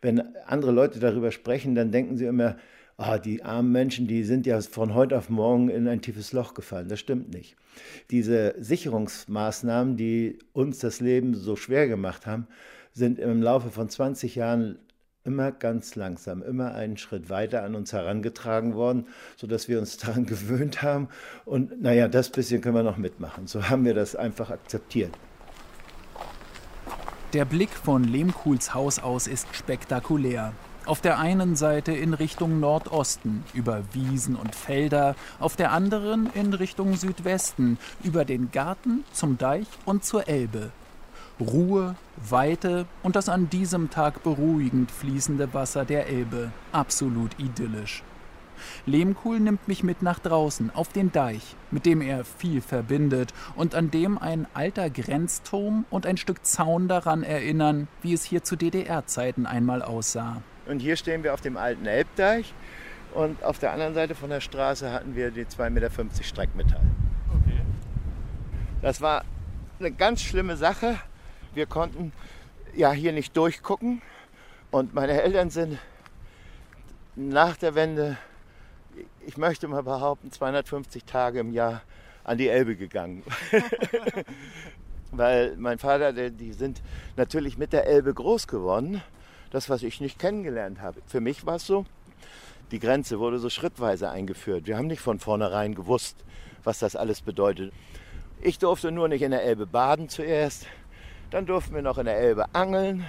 Wenn 0.00 0.22
andere 0.46 0.72
Leute 0.72 1.00
darüber 1.00 1.32
sprechen, 1.32 1.74
dann 1.74 1.92
denken 1.92 2.16
sie 2.16 2.24
immer, 2.24 2.56
ah, 2.96 3.18
die 3.18 3.42
armen 3.42 3.72
Menschen, 3.72 4.06
die 4.06 4.24
sind 4.24 4.46
ja 4.46 4.60
von 4.60 4.94
heute 4.94 5.18
auf 5.18 5.30
morgen 5.30 5.68
in 5.68 5.88
ein 5.88 6.02
tiefes 6.02 6.32
Loch 6.32 6.54
gefallen. 6.54 6.88
Das 6.88 7.00
stimmt 7.00 7.32
nicht. 7.32 7.56
Diese 8.10 8.54
Sicherungsmaßnahmen, 8.58 9.96
die 9.96 10.38
uns 10.52 10.78
das 10.78 11.00
Leben 11.00 11.34
so 11.34 11.56
schwer 11.56 11.88
gemacht 11.88 12.26
haben, 12.26 12.46
sind 12.92 13.18
im 13.18 13.42
Laufe 13.42 13.70
von 13.70 13.88
20 13.88 14.36
Jahren 14.36 14.78
immer 15.24 15.52
ganz 15.52 15.96
langsam, 15.96 16.42
immer 16.42 16.74
einen 16.74 16.98
Schritt 16.98 17.30
weiter 17.30 17.62
an 17.62 17.74
uns 17.74 17.92
herangetragen 17.92 18.74
worden, 18.74 19.06
sodass 19.36 19.68
wir 19.68 19.78
uns 19.78 19.96
daran 19.98 20.26
gewöhnt 20.26 20.82
haben. 20.82 21.08
Und 21.44 21.80
naja, 21.82 22.08
das 22.08 22.30
bisschen 22.30 22.60
können 22.60 22.76
wir 22.76 22.82
noch 22.82 22.98
mitmachen. 22.98 23.46
So 23.46 23.68
haben 23.68 23.84
wir 23.84 23.94
das 23.94 24.14
einfach 24.14 24.50
akzeptiert. 24.50 25.12
Der 27.32 27.44
Blick 27.44 27.70
von 27.70 28.04
Lehmkuhls 28.04 28.74
Haus 28.74 29.00
aus 29.00 29.26
ist 29.26 29.48
spektakulär. 29.56 30.52
Auf 30.86 31.00
der 31.00 31.18
einen 31.18 31.56
Seite 31.56 31.92
in 31.92 32.12
Richtung 32.12 32.60
Nordosten 32.60 33.42
über 33.54 33.82
Wiesen 33.92 34.36
und 34.36 34.54
Felder, 34.54 35.16
auf 35.40 35.56
der 35.56 35.72
anderen 35.72 36.28
in 36.34 36.52
Richtung 36.52 36.94
Südwesten 36.96 37.78
über 38.02 38.26
den 38.26 38.50
Garten 38.50 39.02
zum 39.10 39.38
Deich 39.38 39.66
und 39.86 40.04
zur 40.04 40.28
Elbe. 40.28 40.72
Ruhe, 41.40 41.96
Weite 42.16 42.84
und 43.02 43.16
das 43.16 43.30
an 43.30 43.48
diesem 43.48 43.88
Tag 43.88 44.22
beruhigend 44.22 44.90
fließende 44.90 45.54
Wasser 45.54 45.86
der 45.86 46.06
Elbe. 46.06 46.52
Absolut 46.70 47.30
idyllisch. 47.38 48.02
Lehmkuhl 48.84 49.40
nimmt 49.40 49.66
mich 49.66 49.84
mit 49.84 50.02
nach 50.02 50.18
draußen, 50.18 50.70
auf 50.74 50.88
den 50.88 51.10
Deich, 51.12 51.56
mit 51.70 51.86
dem 51.86 52.02
er 52.02 52.26
viel 52.26 52.60
verbindet 52.60 53.32
und 53.56 53.74
an 53.74 53.90
dem 53.90 54.18
ein 54.18 54.46
alter 54.52 54.90
Grenzturm 54.90 55.86
und 55.88 56.04
ein 56.06 56.18
Stück 56.18 56.44
Zaun 56.44 56.88
daran 56.88 57.22
erinnern, 57.22 57.88
wie 58.02 58.12
es 58.12 58.22
hier 58.24 58.44
zu 58.44 58.54
DDR-Zeiten 58.54 59.46
einmal 59.46 59.80
aussah. 59.80 60.42
Und 60.66 60.80
hier 60.80 60.96
stehen 60.96 61.22
wir 61.22 61.34
auf 61.34 61.40
dem 61.40 61.56
alten 61.56 61.86
Elbdeich 61.86 62.54
und 63.12 63.42
auf 63.44 63.58
der 63.58 63.72
anderen 63.72 63.94
Seite 63.94 64.14
von 64.14 64.30
der 64.30 64.40
Straße 64.40 64.92
hatten 64.92 65.14
wir 65.14 65.30
die 65.30 65.44
2,50 65.44 65.70
Meter 65.70 65.90
Streckmetall. 66.22 66.86
Okay. 67.30 67.60
Das 68.82 69.00
war 69.00 69.24
eine 69.78 69.92
ganz 69.92 70.22
schlimme 70.22 70.56
Sache. 70.56 70.98
Wir 71.54 71.66
konnten 71.66 72.12
ja 72.74 72.92
hier 72.92 73.12
nicht 73.12 73.36
durchgucken 73.36 74.02
und 74.70 74.94
meine 74.94 75.22
Eltern 75.22 75.50
sind 75.50 75.78
nach 77.14 77.56
der 77.56 77.74
Wende 77.74 78.16
ich 79.26 79.36
möchte 79.36 79.68
mal 79.68 79.82
behaupten, 79.82 80.30
250 80.30 81.04
Tage 81.04 81.40
im 81.40 81.52
Jahr 81.52 81.82
an 82.24 82.38
die 82.38 82.48
Elbe 82.48 82.76
gegangen. 82.76 83.22
Weil 85.10 85.56
mein 85.56 85.78
Vater, 85.78 86.12
die 86.30 86.52
sind 86.52 86.82
natürlich 87.16 87.56
mit 87.56 87.72
der 87.72 87.86
Elbe 87.86 88.12
groß 88.12 88.46
geworden. 88.46 89.02
Das, 89.54 89.70
was 89.70 89.84
ich 89.84 90.00
nicht 90.00 90.18
kennengelernt 90.18 90.80
habe. 90.80 91.00
Für 91.06 91.20
mich 91.20 91.46
war 91.46 91.54
es 91.54 91.64
so, 91.64 91.86
die 92.72 92.80
Grenze 92.80 93.20
wurde 93.20 93.38
so 93.38 93.48
schrittweise 93.48 94.10
eingeführt. 94.10 94.66
Wir 94.66 94.76
haben 94.76 94.88
nicht 94.88 95.00
von 95.00 95.20
vornherein 95.20 95.76
gewusst, 95.76 96.24
was 96.64 96.80
das 96.80 96.96
alles 96.96 97.20
bedeutet. 97.20 97.72
Ich 98.42 98.58
durfte 98.58 98.90
nur 98.90 99.06
nicht 99.06 99.22
in 99.22 99.30
der 99.30 99.44
Elbe 99.44 99.64
baden 99.64 100.08
zuerst. 100.08 100.66
Dann 101.30 101.46
durften 101.46 101.72
wir 101.72 101.82
noch 101.82 101.98
in 101.98 102.06
der 102.06 102.18
Elbe 102.18 102.52
angeln. 102.52 103.06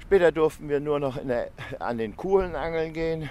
Später 0.00 0.32
durften 0.32 0.68
wir 0.68 0.80
nur 0.80 0.98
noch 0.98 1.18
der, 1.18 1.52
an 1.78 1.98
den 1.98 2.16
Kuhlen 2.16 2.56
angeln 2.56 2.92
gehen. 2.92 3.30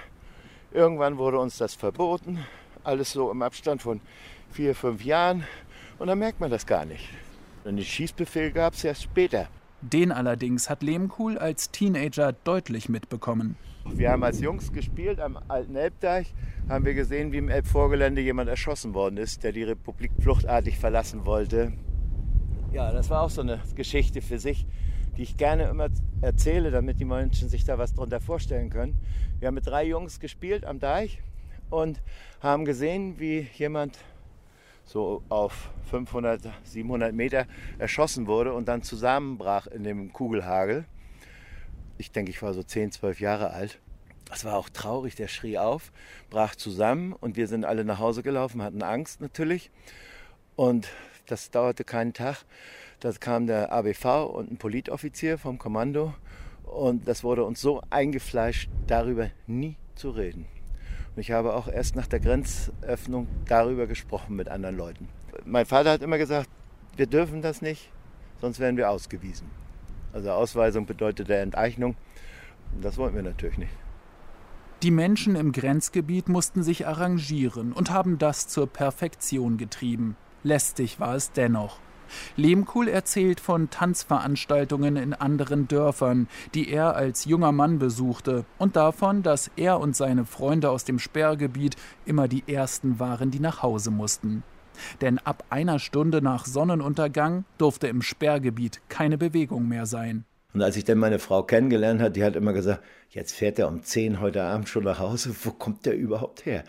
Irgendwann 0.72 1.18
wurde 1.18 1.38
uns 1.38 1.58
das 1.58 1.74
verboten, 1.74 2.42
alles 2.84 3.12
so 3.12 3.30
im 3.30 3.42
Abstand 3.42 3.82
von 3.82 4.00
vier, 4.50 4.74
fünf 4.74 5.04
Jahren. 5.04 5.44
Und 5.98 6.06
dann 6.06 6.20
merkt 6.20 6.40
man 6.40 6.50
das 6.50 6.64
gar 6.64 6.86
nicht. 6.86 7.06
Und 7.64 7.76
den 7.76 7.84
Schießbefehl 7.84 8.50
gab 8.50 8.72
es 8.72 8.82
erst 8.82 9.02
später. 9.02 9.46
Den 9.92 10.12
allerdings 10.12 10.70
hat 10.70 10.82
Lehmkuhl 10.82 11.38
als 11.38 11.70
Teenager 11.70 12.32
deutlich 12.32 12.88
mitbekommen. 12.88 13.56
Wir 13.86 14.10
haben 14.10 14.24
als 14.24 14.40
Jungs 14.40 14.72
gespielt 14.72 15.20
am 15.20 15.38
alten 15.48 15.76
Elbdeich, 15.76 16.34
haben 16.68 16.84
wir 16.84 16.94
gesehen, 16.94 17.32
wie 17.32 17.38
im 17.38 17.48
Elbvorgelände 17.48 18.22
jemand 18.22 18.48
erschossen 18.48 18.94
worden 18.94 19.18
ist, 19.18 19.44
der 19.44 19.52
die 19.52 19.62
Republik 19.62 20.10
fluchtartig 20.20 20.78
verlassen 20.78 21.26
wollte. 21.26 21.72
Ja, 22.72 22.92
das 22.92 23.10
war 23.10 23.22
auch 23.22 23.30
so 23.30 23.42
eine 23.42 23.60
Geschichte 23.76 24.22
für 24.22 24.38
sich 24.38 24.66
die 25.16 25.22
ich 25.22 25.36
gerne 25.36 25.64
immer 25.64 25.88
erzähle, 26.20 26.70
damit 26.70 27.00
die 27.00 27.04
Menschen 27.04 27.48
sich 27.48 27.64
da 27.64 27.78
was 27.78 27.94
drunter 27.94 28.20
vorstellen 28.20 28.70
können. 28.70 28.96
Wir 29.38 29.48
haben 29.48 29.54
mit 29.54 29.66
drei 29.66 29.84
Jungs 29.84 30.20
gespielt 30.20 30.64
am 30.64 30.78
Deich 30.78 31.22
und 31.70 32.00
haben 32.40 32.64
gesehen, 32.64 33.18
wie 33.18 33.48
jemand 33.54 33.98
so 34.84 35.22
auf 35.28 35.70
500, 35.90 36.40
700 36.64 37.14
Meter 37.14 37.46
erschossen 37.78 38.26
wurde 38.26 38.52
und 38.52 38.68
dann 38.68 38.82
zusammenbrach 38.82 39.66
in 39.66 39.84
dem 39.84 40.12
Kugelhagel. 40.12 40.84
Ich 41.98 42.10
denke, 42.10 42.30
ich 42.30 42.42
war 42.42 42.54
so 42.54 42.62
10, 42.62 42.92
12 42.92 43.20
Jahre 43.20 43.50
alt. 43.50 43.80
Das 44.24 44.44
war 44.44 44.56
auch 44.56 44.68
traurig, 44.68 45.14
der 45.14 45.28
schrie 45.28 45.58
auf, 45.58 45.92
brach 46.30 46.54
zusammen 46.56 47.12
und 47.12 47.36
wir 47.36 47.46
sind 47.46 47.64
alle 47.64 47.84
nach 47.84 47.98
Hause 47.98 48.22
gelaufen, 48.22 48.62
hatten 48.62 48.82
Angst 48.82 49.20
natürlich. 49.20 49.70
Und 50.56 50.88
das 51.26 51.50
dauerte 51.50 51.84
keinen 51.84 52.14
Tag. 52.14 52.44
Da 53.00 53.12
kam 53.12 53.46
der 53.46 53.72
ABV 53.72 54.30
und 54.32 54.50
ein 54.50 54.56
Politoffizier 54.56 55.38
vom 55.38 55.58
Kommando 55.58 56.14
und 56.64 57.06
das 57.06 57.22
wurde 57.22 57.44
uns 57.44 57.60
so 57.60 57.82
eingefleischt, 57.90 58.70
darüber 58.86 59.30
nie 59.46 59.76
zu 59.94 60.10
reden. 60.10 60.46
Und 61.14 61.20
ich 61.20 61.30
habe 61.30 61.54
auch 61.54 61.68
erst 61.68 61.96
nach 61.96 62.06
der 62.06 62.20
Grenzöffnung 62.20 63.28
darüber 63.46 63.86
gesprochen 63.86 64.36
mit 64.36 64.48
anderen 64.48 64.76
Leuten. 64.76 65.08
Mein 65.44 65.66
Vater 65.66 65.92
hat 65.92 66.02
immer 66.02 66.18
gesagt, 66.18 66.48
wir 66.96 67.06
dürfen 67.06 67.42
das 67.42 67.62
nicht, 67.62 67.90
sonst 68.40 68.58
werden 68.58 68.76
wir 68.76 68.90
ausgewiesen. 68.90 69.48
Also 70.12 70.30
Ausweisung 70.30 70.86
bedeutet 70.86 71.28
der 71.28 71.42
Enteignung. 71.42 71.96
Das 72.80 72.98
wollten 72.98 73.16
wir 73.16 73.22
natürlich 73.22 73.58
nicht. 73.58 73.72
Die 74.82 74.90
Menschen 74.90 75.34
im 75.34 75.52
Grenzgebiet 75.52 76.28
mussten 76.28 76.62
sich 76.62 76.86
arrangieren 76.86 77.72
und 77.72 77.90
haben 77.90 78.18
das 78.18 78.48
zur 78.48 78.66
Perfektion 78.66 79.56
getrieben. 79.56 80.16
Lästig 80.42 81.00
war 81.00 81.14
es 81.14 81.32
dennoch. 81.32 81.78
Lehmkuhl 82.36 82.88
erzählt 82.88 83.40
von 83.40 83.70
Tanzveranstaltungen 83.70 84.96
in 84.96 85.14
anderen 85.14 85.68
Dörfern, 85.68 86.28
die 86.54 86.70
er 86.70 86.96
als 86.96 87.24
junger 87.24 87.52
Mann 87.52 87.78
besuchte, 87.78 88.44
und 88.58 88.76
davon, 88.76 89.22
dass 89.22 89.50
er 89.56 89.80
und 89.80 89.96
seine 89.96 90.24
Freunde 90.24 90.70
aus 90.70 90.84
dem 90.84 90.98
Sperrgebiet 90.98 91.76
immer 92.06 92.28
die 92.28 92.44
ersten 92.46 92.98
waren, 92.98 93.30
die 93.30 93.40
nach 93.40 93.62
Hause 93.62 93.90
mussten. 93.90 94.42
Denn 95.00 95.18
ab 95.18 95.44
einer 95.50 95.78
Stunde 95.78 96.20
nach 96.22 96.46
Sonnenuntergang 96.46 97.44
durfte 97.58 97.86
im 97.86 98.02
Sperrgebiet 98.02 98.80
keine 98.88 99.18
Bewegung 99.18 99.68
mehr 99.68 99.86
sein. 99.86 100.24
Und 100.52 100.62
als 100.62 100.76
ich 100.76 100.84
dann 100.84 100.98
meine 100.98 101.18
Frau 101.18 101.42
kennengelernt 101.42 102.00
habe, 102.00 102.12
die 102.12 102.22
hat 102.22 102.36
immer 102.36 102.52
gesagt, 102.52 102.82
jetzt 103.10 103.34
fährt 103.34 103.58
er 103.58 103.68
um 103.68 103.82
10 103.82 104.20
heute 104.20 104.44
Abend 104.44 104.68
schon 104.68 104.84
nach 104.84 105.00
Hause, 105.00 105.34
wo 105.42 105.50
kommt 105.50 105.84
der 105.84 105.96
überhaupt 105.96 106.46
her? 106.46 106.64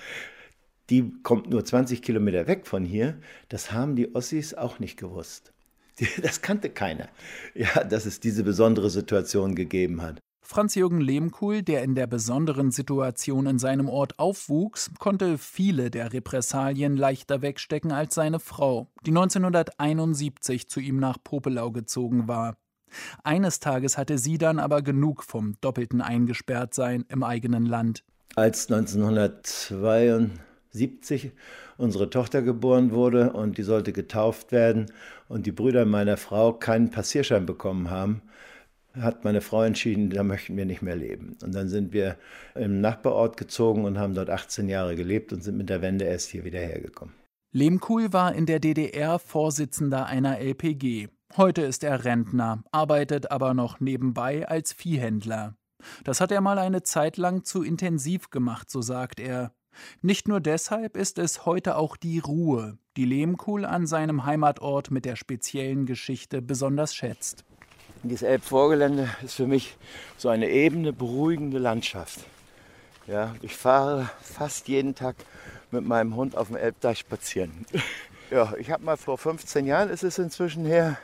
Die 0.90 1.12
kommt 1.24 1.50
nur 1.50 1.66
20 1.66 2.02
Kilometer 2.02 2.48
weg 2.48 2.68
von 2.68 2.86
hier. 2.86 3.18
Das 3.50 3.72
haben 3.72 3.96
die 3.96 4.14
Ossis 4.16 4.54
auch 4.54 4.80
nicht 4.80 4.98
gewusst. 4.98 5.52
Das 6.22 6.42
kannte 6.42 6.70
keiner. 6.70 7.08
Ja, 7.54 7.86
dass 7.86 8.06
es 8.06 8.20
diese 8.20 8.44
besondere 8.44 8.90
Situation 8.90 9.56
gegeben 9.56 10.02
hat. 10.02 10.20
Franz-Jürgen 10.42 11.02
Lehmkuhl, 11.02 11.64
der 11.64 11.84
in 11.84 11.96
der 11.96 12.06
besonderen 12.06 12.70
Situation 12.70 13.48
in 13.48 13.58
seinem 13.58 13.90
Ort 13.90 14.20
aufwuchs, 14.20 14.92
konnte 15.00 15.40
viele 15.40 15.90
der 15.90 16.14
Repressalien 16.14 16.96
leichter 16.98 17.42
wegstecken 17.42 17.92
als 17.92 18.14
seine 18.14 18.40
Frau, 18.40 18.92
die 19.06 19.10
1971 19.10 20.70
zu 20.70 20.80
ihm 20.80 20.98
nach 20.98 21.18
Popelau 21.24 21.72
gezogen 21.72 22.28
war. 22.28 22.58
Eines 23.24 23.60
Tages 23.60 23.98
hatte 23.98 24.20
sie 24.20 24.38
dann 24.38 24.60
aber 24.60 24.84
genug 24.84 25.24
vom 25.24 25.56
doppelten 25.62 26.02
Eingesperrtsein 26.02 27.06
im 27.10 27.24
eigenen 27.24 27.66
Land. 27.66 28.04
Als 28.36 28.70
1972 28.72 30.40
70 30.76 31.32
unsere 31.78 32.10
Tochter 32.10 32.42
geboren 32.42 32.92
wurde 32.92 33.34
und 33.34 33.58
die 33.58 33.64
sollte 33.64 33.92
getauft 33.92 34.52
werden 34.52 34.92
und 35.28 35.46
die 35.46 35.52
Brüder 35.52 35.86
meiner 35.86 36.18
Frau 36.18 36.54
keinen 36.54 36.92
Passierschein 36.92 37.46
bekommen 37.46 37.90
haben, 37.90 38.22
hat 38.94 39.24
meine 39.24 39.42
Frau 39.42 39.64
entschieden, 39.64 40.10
da 40.10 40.24
möchten 40.24 40.56
wir 40.56 40.66
nicht 40.66 40.82
mehr 40.82 40.96
leben. 40.96 41.36
Und 41.44 41.54
dann 41.54 41.68
sind 41.68 41.94
wir 41.94 42.18
im 42.54 42.82
Nachbarort 42.82 43.38
gezogen 43.38 43.86
und 43.86 43.98
haben 43.98 44.14
dort 44.14 44.30
18 44.30 44.70
Jahre 44.70 44.96
gelebt 44.96 45.34
und 45.34 45.44
sind 45.44 45.58
mit 45.58 45.70
der 45.70 45.82
Wende 45.82 46.06
erst 46.06 46.30
hier 46.30 46.46
wieder 46.46 46.60
hergekommen. 46.60 47.14
Lehmkuhl 47.54 48.12
war 48.14 48.34
in 48.36 48.46
der 48.46 48.60
DDR 48.60 49.20
Vorsitzender 49.20 50.06
einer 50.06 50.40
LPG. 50.40 51.08
Heute 51.38 51.62
ist 51.62 51.84
er 51.84 52.06
Rentner, 52.06 52.64
arbeitet 52.72 53.32
aber 53.32 53.54
noch 53.54 53.80
nebenbei 53.80 54.48
als 54.48 54.74
Viehhändler. 54.74 55.56
Das 56.04 56.22
hat 56.22 56.32
er 56.32 56.42
mal 56.42 56.60
eine 56.60 56.84
Zeit 56.84 57.18
lang 57.18 57.44
zu 57.44 57.64
intensiv 57.64 58.30
gemacht, 58.30 58.70
so 58.70 58.82
sagt 58.82 59.20
er. 59.20 59.54
Nicht 60.02 60.28
nur 60.28 60.40
deshalb 60.40 60.98
ist 60.98 61.20
es 61.20 61.46
heute 61.46 61.78
auch 61.78 61.98
die 61.98 62.20
Ruhe, 62.20 62.78
die 62.98 63.06
Lehmkuhl 63.06 63.66
an 63.66 63.88
seinem 63.88 64.26
Heimatort 64.26 64.92
mit 64.92 65.06
der 65.06 65.16
speziellen 65.16 65.86
Geschichte 65.86 66.42
besonders 66.42 66.96
schätzt. 66.96 67.44
Dieses 68.04 68.22
Elbvorgelände 68.22 69.10
ist 69.24 69.36
für 69.36 69.48
mich 69.48 69.78
so 70.18 70.30
eine 70.30 70.50
ebene, 70.50 70.94
beruhigende 70.94 71.58
Landschaft. 71.58 72.20
Ja, 73.08 73.36
ich 73.42 73.56
fahre 73.56 74.10
fast 74.22 74.68
jeden 74.68 74.96
Tag 74.96 75.16
mit 75.72 75.86
meinem 75.86 76.16
Hund 76.16 76.38
auf 76.38 76.48
dem 76.48 76.56
Elbdeich 76.56 77.00
spazieren. 77.00 77.66
ja, 78.32 78.54
ich 78.58 78.72
habe 78.72 78.84
mal 78.84 78.98
vor 78.98 79.18
15 79.18 79.66
Jahren, 79.66 79.90
ist 79.90 80.04
es 80.04 80.18
inzwischen 80.18 80.66
her, 80.66 80.98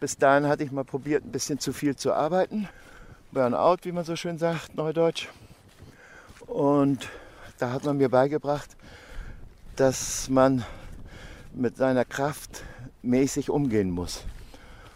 bis 0.00 0.16
dahin 0.16 0.48
hatte 0.48 0.64
ich 0.64 0.72
mal 0.72 0.84
probiert, 0.84 1.24
ein 1.24 1.32
bisschen 1.32 1.58
zu 1.58 1.72
viel 1.72 1.94
zu 1.94 2.12
arbeiten. 2.12 2.68
Burnout, 3.32 3.78
wie 3.82 3.92
man 3.92 4.04
so 4.04 4.16
schön 4.16 4.38
sagt, 4.38 4.74
neudeutsch. 4.74 5.28
Und 6.46 7.08
da 7.60 7.72
hat 7.72 7.84
man 7.84 7.98
mir 7.98 8.08
beigebracht, 8.08 8.70
dass 9.76 10.28
man 10.28 10.64
mit 11.52 11.76
seiner 11.76 12.04
Kraft 12.04 12.64
mäßig 13.02 13.50
umgehen 13.50 13.90
muss. 13.90 14.24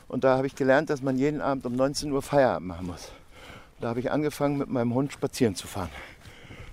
Und 0.08 0.24
da 0.24 0.36
habe 0.36 0.46
ich 0.46 0.54
gelernt, 0.54 0.90
dass 0.90 1.02
man 1.02 1.16
jeden 1.18 1.40
Abend 1.40 1.66
um 1.66 1.74
19 1.74 2.12
Uhr 2.12 2.22
Feierabend 2.22 2.68
machen 2.68 2.86
muss. 2.86 3.10
Da 3.80 3.88
habe 3.88 4.00
ich 4.00 4.10
angefangen, 4.10 4.58
mit 4.58 4.68
meinem 4.68 4.94
Hund 4.94 5.12
spazieren 5.12 5.54
zu 5.56 5.66
fahren. 5.66 5.90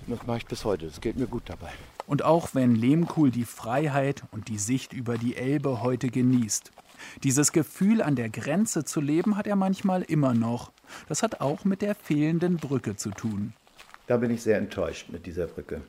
Und 0.06 0.18
das 0.18 0.28
mache 0.28 0.38
ich 0.38 0.46
bis 0.46 0.64
heute. 0.64 0.88
Das 0.88 1.02
geht 1.02 1.18
mir 1.18 1.28
gut 1.28 1.44
dabei. 1.46 1.72
Und 2.08 2.24
auch 2.24 2.50
wenn 2.54 2.76
Lehmkuhl 2.76 3.32
die 3.32 3.46
Freiheit 3.46 4.24
und 4.32 4.48
die 4.48 4.58
Sicht 4.58 4.94
über 4.94 5.18
die 5.18 5.36
Elbe 5.36 5.82
heute 5.82 6.10
genießt, 6.10 6.72
Dieses 7.24 7.52
Gefühl, 7.52 8.04
an 8.04 8.16
der 8.16 8.30
Grenze 8.30 8.86
zu 8.86 9.02
leben, 9.02 9.36
hat 9.36 9.48
er 9.48 9.56
manchmal 9.56 10.04
immer 10.04 10.36
noch. 10.36 10.72
Das 11.10 11.24
hat 11.24 11.42
auch 11.42 11.66
mit 11.66 11.82
der 11.82 11.96
fehlenden 11.96 12.58
Brücke 12.58 12.96
zu 12.96 13.10
tun. 13.10 13.54
Da 14.12 14.18
bin 14.18 14.30
ich 14.30 14.42
sehr 14.42 14.58
enttäuscht 14.58 15.08
mit 15.08 15.26
dieser 15.26 15.48
Brücke. 15.48 15.80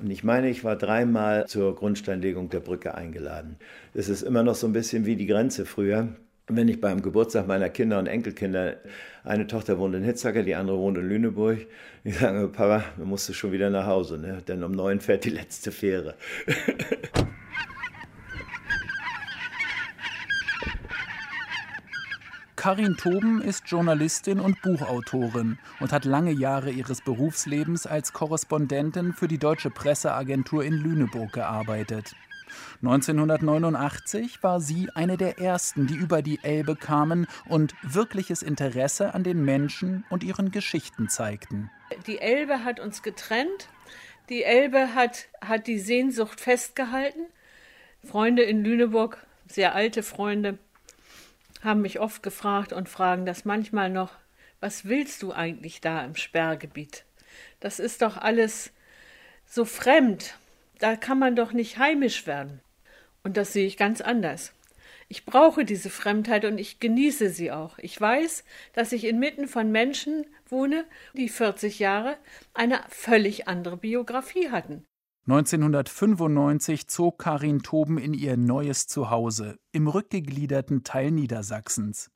Und 0.00 0.12
ich 0.12 0.22
meine, 0.22 0.48
ich 0.48 0.62
war 0.62 0.76
dreimal 0.76 1.48
zur 1.48 1.74
Grundsteinlegung 1.74 2.50
der 2.50 2.60
Brücke 2.60 2.94
eingeladen. 2.94 3.56
Es 3.94 4.08
ist 4.08 4.22
immer 4.22 4.44
noch 4.44 4.54
so 4.54 4.68
ein 4.68 4.72
bisschen 4.72 5.06
wie 5.06 5.16
die 5.16 5.26
Grenze 5.26 5.66
früher. 5.66 6.06
Wenn 6.46 6.68
ich 6.68 6.80
beim 6.80 7.02
Geburtstag 7.02 7.48
meiner 7.48 7.68
Kinder 7.68 7.98
und 7.98 8.06
Enkelkinder, 8.06 8.76
eine 9.24 9.48
Tochter 9.48 9.80
wohnt 9.80 9.96
in 9.96 10.04
Hitzacker, 10.04 10.44
die 10.44 10.54
andere 10.54 10.78
wohnt 10.78 10.98
in 10.98 11.08
Lüneburg, 11.08 11.66
ich 12.04 12.16
sage, 12.16 12.46
Papa, 12.46 12.84
du 12.96 13.06
musst 13.06 13.34
schon 13.34 13.50
wieder 13.50 13.70
nach 13.70 13.86
Hause, 13.86 14.18
ne? 14.18 14.40
denn 14.46 14.62
um 14.62 14.70
neun 14.70 15.00
fährt 15.00 15.24
die 15.24 15.30
letzte 15.30 15.72
Fähre. 15.72 16.14
Karin 22.62 22.96
Toben 22.96 23.42
ist 23.42 23.64
Journalistin 23.66 24.38
und 24.38 24.62
Buchautorin 24.62 25.58
und 25.80 25.90
hat 25.90 26.04
lange 26.04 26.30
Jahre 26.30 26.70
ihres 26.70 27.00
Berufslebens 27.00 27.88
als 27.88 28.12
Korrespondentin 28.12 29.14
für 29.14 29.26
die 29.26 29.38
Deutsche 29.38 29.68
Presseagentur 29.68 30.62
in 30.62 30.74
Lüneburg 30.74 31.32
gearbeitet. 31.32 32.14
1989 32.76 34.44
war 34.44 34.60
sie 34.60 34.88
eine 34.94 35.16
der 35.16 35.40
ersten, 35.40 35.88
die 35.88 35.96
über 35.96 36.22
die 36.22 36.38
Elbe 36.44 36.76
kamen 36.76 37.26
und 37.48 37.74
wirkliches 37.82 38.44
Interesse 38.44 39.12
an 39.12 39.24
den 39.24 39.44
Menschen 39.44 40.04
und 40.08 40.22
ihren 40.22 40.52
Geschichten 40.52 41.08
zeigten. 41.08 41.68
Die 42.06 42.20
Elbe 42.20 42.62
hat 42.62 42.78
uns 42.78 43.02
getrennt. 43.02 43.70
Die 44.28 44.44
Elbe 44.44 44.94
hat, 44.94 45.26
hat 45.40 45.66
die 45.66 45.80
Sehnsucht 45.80 46.40
festgehalten. 46.40 47.26
Freunde 48.04 48.44
in 48.44 48.62
Lüneburg, 48.62 49.18
sehr 49.48 49.74
alte 49.74 50.04
Freunde, 50.04 50.60
haben 51.62 51.82
mich 51.82 52.00
oft 52.00 52.22
gefragt 52.22 52.72
und 52.72 52.88
fragen 52.88 53.26
das 53.26 53.44
manchmal 53.44 53.90
noch, 53.90 54.12
was 54.60 54.84
willst 54.84 55.22
du 55.22 55.32
eigentlich 55.32 55.80
da 55.80 56.04
im 56.04 56.14
Sperrgebiet? 56.14 57.04
Das 57.60 57.78
ist 57.78 58.02
doch 58.02 58.16
alles 58.16 58.72
so 59.46 59.64
fremd, 59.64 60.36
da 60.78 60.96
kann 60.96 61.18
man 61.18 61.36
doch 61.36 61.52
nicht 61.52 61.78
heimisch 61.78 62.26
werden. 62.26 62.60
Und 63.22 63.36
das 63.36 63.52
sehe 63.52 63.66
ich 63.66 63.76
ganz 63.76 64.00
anders. 64.00 64.52
Ich 65.08 65.26
brauche 65.26 65.64
diese 65.64 65.90
Fremdheit 65.90 66.44
und 66.44 66.58
ich 66.58 66.80
genieße 66.80 67.28
sie 67.28 67.52
auch. 67.52 67.78
Ich 67.78 68.00
weiß, 68.00 68.44
dass 68.72 68.92
ich 68.92 69.04
inmitten 69.04 69.46
von 69.46 69.70
Menschen 69.70 70.26
wohne, 70.48 70.86
die 71.12 71.28
40 71.28 71.78
Jahre 71.78 72.16
eine 72.54 72.80
völlig 72.88 73.46
andere 73.46 73.76
Biografie 73.76 74.50
hatten. 74.50 74.84
1995 75.28 76.88
zog 76.88 77.16
Karin 77.20 77.62
Toben 77.62 77.96
in 77.96 78.12
ihr 78.12 78.36
neues 78.36 78.88
Zuhause 78.88 79.56
im 79.70 79.86
rückgegliederten 79.86 80.82
Teil 80.82 81.12
Niedersachsens. 81.12 82.10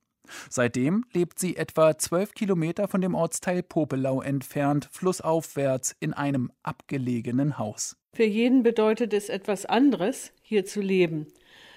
Seitdem 0.50 1.04
lebt 1.12 1.38
sie 1.38 1.56
etwa 1.56 1.96
zwölf 1.98 2.34
Kilometer 2.34 2.88
von 2.88 3.00
dem 3.00 3.14
Ortsteil 3.14 3.62
Popelau 3.62 4.22
entfernt, 4.22 4.88
flussaufwärts 4.90 5.94
in 6.00 6.14
einem 6.14 6.50
abgelegenen 6.64 7.60
Haus. 7.60 7.96
Für 8.12 8.24
jeden 8.24 8.64
bedeutet 8.64 9.12
es 9.12 9.28
etwas 9.28 9.66
anderes, 9.66 10.32
hier 10.42 10.64
zu 10.64 10.80
leben. 10.80 11.28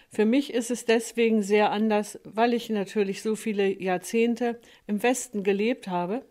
Für 0.10 0.26
mich 0.26 0.52
ist 0.52 0.72
es 0.72 0.86
deswegen 0.86 1.44
sehr 1.44 1.70
anders, 1.70 2.20
weil 2.24 2.56
ich 2.56 2.72
natürlich 2.72 3.22
so 3.22 3.36
viele 3.36 3.80
Jahrzehnte 3.80 4.60
im 4.88 5.04
Westen 5.04 5.44
gelebt 5.44 5.90
habe 5.90 6.26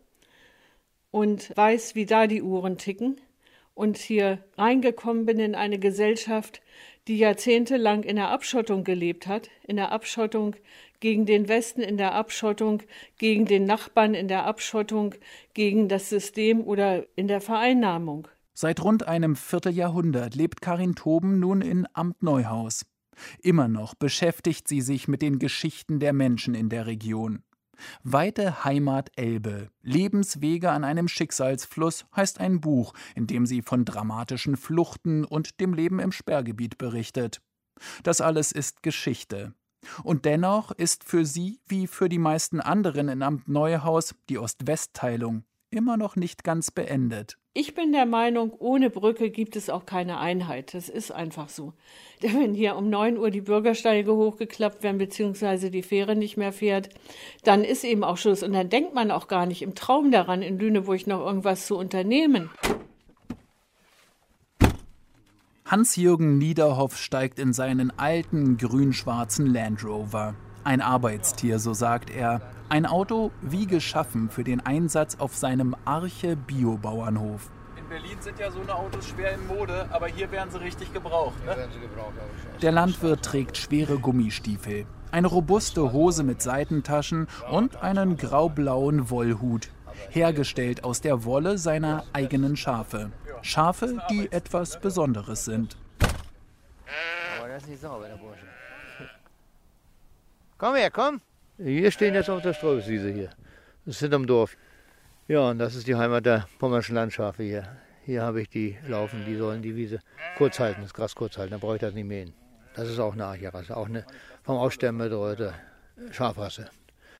und 1.13 1.57
weiß, 1.57 1.95
wie 1.95 2.05
da 2.05 2.27
die 2.27 2.43
Uhren 2.43 2.79
ticken 2.79 3.21
und 3.79 3.97
hier 3.97 4.45
reingekommen 4.57 5.25
bin 5.25 5.39
in 5.39 5.55
eine 5.55 5.79
Gesellschaft, 5.79 6.61
die 7.07 7.17
jahrzehntelang 7.17 8.03
in 8.03 8.17
der 8.17 8.29
Abschottung 8.29 8.83
gelebt 8.83 9.29
hat, 9.29 9.51
in 9.63 9.77
der 9.77 9.93
Abschottung 9.93 10.57
gegen 10.99 11.27
den 11.27 11.49
Westen, 11.49 11.81
in 11.81 11.97
der 11.97 12.13
Abschottung 12.13 12.83
gegen 13.19 13.45
den 13.45 13.65
Nachbarn, 13.65 14.15
in 14.15 14.27
der 14.27 14.47
Abschottung 14.47 15.15
gegen 15.55 15.89
das 15.89 16.09
System 16.09 16.61
oder 16.61 17.07
in 17.15 17.29
der 17.29 17.41
Vereinnahmung. 17.41 18.27
Seit 18.53 18.83
rund 18.83 19.07
einem 19.07 19.37
Vierteljahrhundert 19.37 20.35
lebt 20.35 20.61
Karin 20.61 20.97
Toben 20.97 21.39
nun 21.39 21.63
in 21.63 21.87
Amt 21.93 22.21
Neuhaus. 22.21 22.85
Immer 23.45 23.69
noch 23.69 23.95
beschäftigt 23.95 24.67
sie 24.67 24.81
sich 24.81 25.07
mit 25.07 25.23
den 25.23 25.39
Geschichten 25.39 26.01
der 26.01 26.13
Menschen 26.13 26.57
in 26.57 26.69
der 26.69 26.87
Region. 26.87 27.45
Weite 28.03 28.65
Heimat 28.65 29.11
Elbe, 29.17 29.71
Lebenswege 29.83 30.71
an 30.71 30.85
einem 30.85 31.09
Schicksalsfluss 31.09 32.07
heißt 32.15 32.41
ein 32.41 32.61
Buch, 32.61 32.95
in 33.15 33.27
dem 33.27 33.47
sie 33.47 33.63
von 33.63 33.85
dramatischen 33.85 34.57
Fluchten 34.57 35.25
und 35.25 35.61
dem 35.61 35.75
Leben 35.75 35.99
im 35.99 36.13
Sperrgebiet 36.13 36.79
berichtet. 36.79 37.41
Das 38.03 38.21
alles 38.21 38.53
ist 38.53 38.83
Geschichte. 38.83 39.55
Und 40.03 40.25
dennoch 40.25 40.73
ist 40.73 41.05
für 41.05 41.25
sie, 41.25 41.61
wie 41.67 41.87
für 41.87 42.09
die 42.09 42.19
meisten 42.19 42.61
anderen 42.61 43.09
in 43.09 43.23
Amt 43.23 43.49
Neuhaus, 43.49 44.15
die 44.29 44.39
Ost-West-Teilung 44.39 45.45
immer 45.71 45.97
noch 45.97 46.17
nicht 46.17 46.45
ganz 46.45 46.71
beendet. 46.71 47.39
Ich 47.61 47.75
bin 47.75 47.91
der 47.91 48.07
Meinung, 48.07 48.53
ohne 48.61 48.89
Brücke 48.89 49.31
gibt 49.31 49.57
es 49.57 49.69
auch 49.69 49.85
keine 49.85 50.21
Einheit. 50.21 50.75
Das 50.75 50.89
ist 50.89 51.11
einfach 51.11 51.49
so. 51.49 51.73
Wenn 52.21 52.55
hier 52.55 52.77
um 52.77 52.89
9 52.89 53.19
Uhr 53.19 53.33
die 53.33 53.41
Bürgersteige 53.41 54.15
hochgeklappt 54.15 54.85
werden, 54.85 54.99
beziehungsweise 54.99 55.69
die 55.69 55.83
Fähre 55.83 56.15
nicht 56.15 56.37
mehr 56.37 56.53
fährt, 56.53 56.89
dann 57.43 57.65
ist 57.65 57.83
eben 57.83 58.05
auch 58.05 58.17
Schluss. 58.17 58.45
Und 58.45 58.53
dann 58.53 58.69
denkt 58.69 58.95
man 58.95 59.11
auch 59.11 59.27
gar 59.27 59.45
nicht 59.45 59.63
im 59.63 59.75
Traum 59.75 60.13
daran, 60.13 60.41
in 60.41 60.61
Lüneburg 60.61 61.09
noch 61.09 61.19
irgendwas 61.27 61.67
zu 61.67 61.77
unternehmen. 61.77 62.49
Hans-Jürgen 65.65 66.39
Niederhoff 66.39 66.97
steigt 66.97 67.41
in 67.41 67.53
seinen 67.53 67.91
alten 67.99 68.57
grün-schwarzen 68.57 69.47
Land 69.47 69.85
Rover. 69.85 70.37
Ein 70.63 70.81
Arbeitstier, 70.81 71.59
so 71.59 71.75
sagt 71.75 72.09
er. 72.09 72.41
Ein 72.71 72.85
Auto 72.85 73.31
wie 73.41 73.67
geschaffen 73.67 74.29
für 74.29 74.45
den 74.45 74.61
Einsatz 74.61 75.17
auf 75.19 75.35
seinem 75.35 75.75
Arche 75.87 76.37
Biobauernhof. 76.37 77.49
In 77.79 77.89
Berlin 77.89 78.19
sind 78.21 78.39
ja 78.39 78.51
so 78.51 78.61
eine 78.61 78.75
Autos 78.75 79.09
schwer 79.09 79.33
in 79.33 79.47
Mode, 79.47 79.89
aber 79.91 80.07
hier 80.09 80.31
werden 80.31 80.51
sie 80.51 80.61
richtig 80.61 80.93
gebraucht. 80.93 81.43
Ne? 81.47 81.57
Sie 81.73 81.81
gebraucht 81.81 82.13
Der 82.61 82.73
Landwirt 82.73 83.25
trägt 83.25 83.57
schwere 83.57 83.99
Gummistiefel, 83.99 84.85
eine 85.11 85.29
robuste 85.29 85.93
Hose 85.93 86.25
mit 86.25 86.43
Seitentaschen 86.43 87.27
und 87.51 87.83
einen 87.83 88.19
graublauen 88.19 89.09
Wollhut, 89.09 89.71
hergestellt 90.11 90.85
aus 90.85 91.01
der 91.01 91.25
Wolle 91.25 91.57
seiner 91.57 92.05
eigenen 92.13 92.55
Schafe. 92.59 93.13
Schafe, 93.41 94.03
die 94.11 94.31
etwas 94.31 94.79
Besonderes 94.79 95.47
sind. 95.47 95.79
Aber 97.39 97.49
das 97.49 97.63
ist 97.63 97.71
nicht 97.71 97.81
sauber, 97.81 98.09
der 98.09 98.17
Bursche. 98.17 98.45
Komm 100.59 100.75
her, 100.75 100.91
komm! 100.91 101.23
Wir 101.61 101.91
stehen 101.91 102.15
jetzt 102.15 102.31
auf 102.31 102.41
der 102.41 102.55
Streuwiese 102.55 103.11
hier. 103.11 103.31
Das 103.85 104.01
ist 104.01 104.13
am 104.13 104.29
Dorf. 104.29 104.57
Ja, 105.27 105.51
und 105.51 105.59
das 105.59 105.75
ist 105.75 105.89
die 105.89 105.97
Heimat 105.97 106.25
der 106.25 106.47
pommerschen 106.61 106.95
Landschafe 106.95 107.43
hier. 107.43 107.77
Hier 108.05 108.23
habe 108.23 108.43
ich 108.43 108.49
die 108.49 108.79
laufen, 108.87 109.25
die 109.27 109.35
sollen 109.35 109.61
die 109.61 109.75
Wiese 109.75 109.99
kurz 110.37 110.61
halten, 110.61 110.83
das 110.83 110.95
Gras 110.95 111.17
kurz 111.17 111.37
halten, 111.37 111.51
dann 111.51 111.61
brauche 111.61 111.75
ich 111.75 111.81
das 111.81 111.95
nicht 111.95 112.07
mähen. 112.07 112.33
Das 112.75 112.89
ist 112.89 113.01
auch 113.01 113.13
eine 113.13 113.25
Archerrasse, 113.25 113.77
auch 113.77 113.87
eine 113.87 114.07
vom 114.45 114.57
Aussterben 114.57 114.99
bedrohte 114.99 115.53
Schafrasse. 116.13 116.71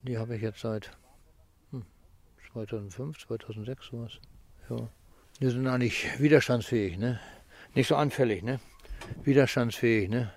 Die 0.03 0.17
habe 0.17 0.37
ich 0.37 0.41
jetzt 0.41 0.61
seit 0.61 0.89
hm, 1.71 1.83
2005, 2.53 3.19
2006 3.27 3.87
sowas. 3.87 4.19
Ja. 4.69 4.89
Die 5.41 5.49
sind 5.49 5.67
eigentlich 5.67 6.17
widerstandsfähig, 6.17 6.97
ne? 6.97 7.19
Nicht 7.75 7.89
so 7.89 7.97
anfällig, 7.97 8.41
ne? 8.41 8.61
Widerstandsfähig, 9.25 10.07
ne? 10.07 10.31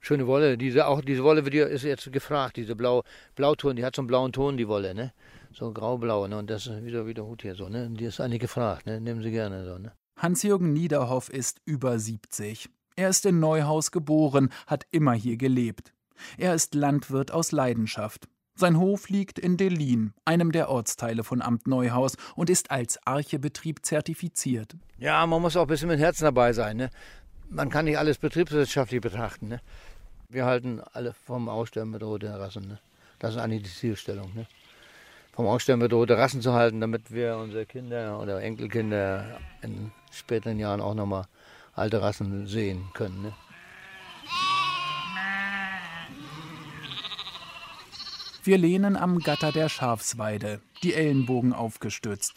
Schöne 0.00 0.26
Wolle, 0.26 0.56
diese, 0.56 0.86
auch 0.86 1.02
diese 1.02 1.22
Wolle 1.22 1.44
wird, 1.44 1.54
ist 1.70 1.82
jetzt 1.84 2.10
gefragt, 2.10 2.56
diese 2.56 2.74
Blau, 2.74 3.04
Blauton, 3.34 3.76
die 3.76 3.84
hat 3.84 3.94
so 3.94 4.02
einen 4.02 4.06
blauen 4.06 4.32
Ton, 4.32 4.56
die 4.56 4.66
Wolle, 4.66 4.94
ne? 4.94 5.12
So 5.52 5.72
graublau, 5.72 6.26
ne? 6.26 6.38
Und 6.38 6.48
das 6.48 6.66
ist 6.66 6.84
wieder, 6.84 7.06
wieder 7.06 7.26
Hut 7.26 7.42
hier 7.42 7.54
so, 7.54 7.68
ne? 7.68 7.88
Die 7.90 8.04
ist 8.04 8.20
eigentlich 8.20 8.40
gefragt, 8.40 8.86
ne? 8.86 9.00
Nehmen 9.00 9.22
Sie 9.22 9.30
gerne 9.30 9.64
so, 9.64 9.78
ne? 9.78 9.92
Hans-Jürgen 10.16 10.72
Niederhoff 10.72 11.28
ist 11.30 11.60
über 11.64 11.98
70. 11.98 12.68
Er 12.96 13.08
ist 13.08 13.24
in 13.26 13.40
Neuhaus 13.40 13.90
geboren, 13.90 14.50
hat 14.66 14.84
immer 14.90 15.12
hier 15.12 15.36
gelebt. 15.36 15.92
Er 16.36 16.54
ist 16.54 16.74
Landwirt 16.74 17.30
aus 17.30 17.52
Leidenschaft. 17.52 18.28
Sein 18.54 18.78
Hof 18.78 19.08
liegt 19.08 19.38
in 19.38 19.56
Delin, 19.56 20.12
einem 20.26 20.52
der 20.52 20.68
Ortsteile 20.68 21.24
von 21.24 21.40
Amt 21.40 21.66
Neuhaus, 21.66 22.16
und 22.36 22.50
ist 22.50 22.70
als 22.70 22.98
Archebetrieb 23.06 23.86
zertifiziert. 23.86 24.76
Ja, 24.98 25.26
man 25.26 25.40
muss 25.40 25.56
auch 25.56 25.62
ein 25.62 25.68
bisschen 25.68 25.88
mit 25.88 25.98
Herzen 25.98 26.24
dabei 26.24 26.52
sein. 26.52 26.76
Ne? 26.76 26.90
Man 27.48 27.70
kann 27.70 27.86
nicht 27.86 27.96
alles 27.96 28.18
betriebswirtschaftlich 28.18 29.00
betrachten. 29.00 29.48
Ne? 29.48 29.60
Wir 30.32 30.44
halten 30.44 30.80
alle 30.92 31.12
vom 31.12 31.48
Aussterben 31.48 31.90
bedrohte 31.90 32.32
Rassen. 32.38 32.68
Ne? 32.68 32.78
Das 33.18 33.34
ist 33.34 33.40
eigentlich 33.40 33.64
die 33.64 33.68
Zielstellung. 33.68 34.32
Ne? 34.32 34.46
Vom 35.32 35.48
Aussterben 35.48 35.80
bedrohte 35.80 36.16
Rassen 36.16 36.40
zu 36.40 36.52
halten, 36.52 36.80
damit 36.80 37.10
wir 37.10 37.36
unsere 37.36 37.66
Kinder 37.66 38.20
oder 38.20 38.40
Enkelkinder 38.40 39.40
in 39.60 39.90
späteren 40.12 40.60
Jahren 40.60 40.80
auch 40.80 40.94
nochmal 40.94 41.24
alte 41.74 42.00
Rassen 42.00 42.46
sehen 42.46 42.90
können. 42.94 43.22
Ne? 43.22 43.32
Wir 48.44 48.56
lehnen 48.56 48.96
am 48.96 49.18
Gatter 49.18 49.50
der 49.50 49.68
Schafsweide, 49.68 50.60
die 50.84 50.94
Ellenbogen 50.94 51.52
aufgestützt. 51.52 52.34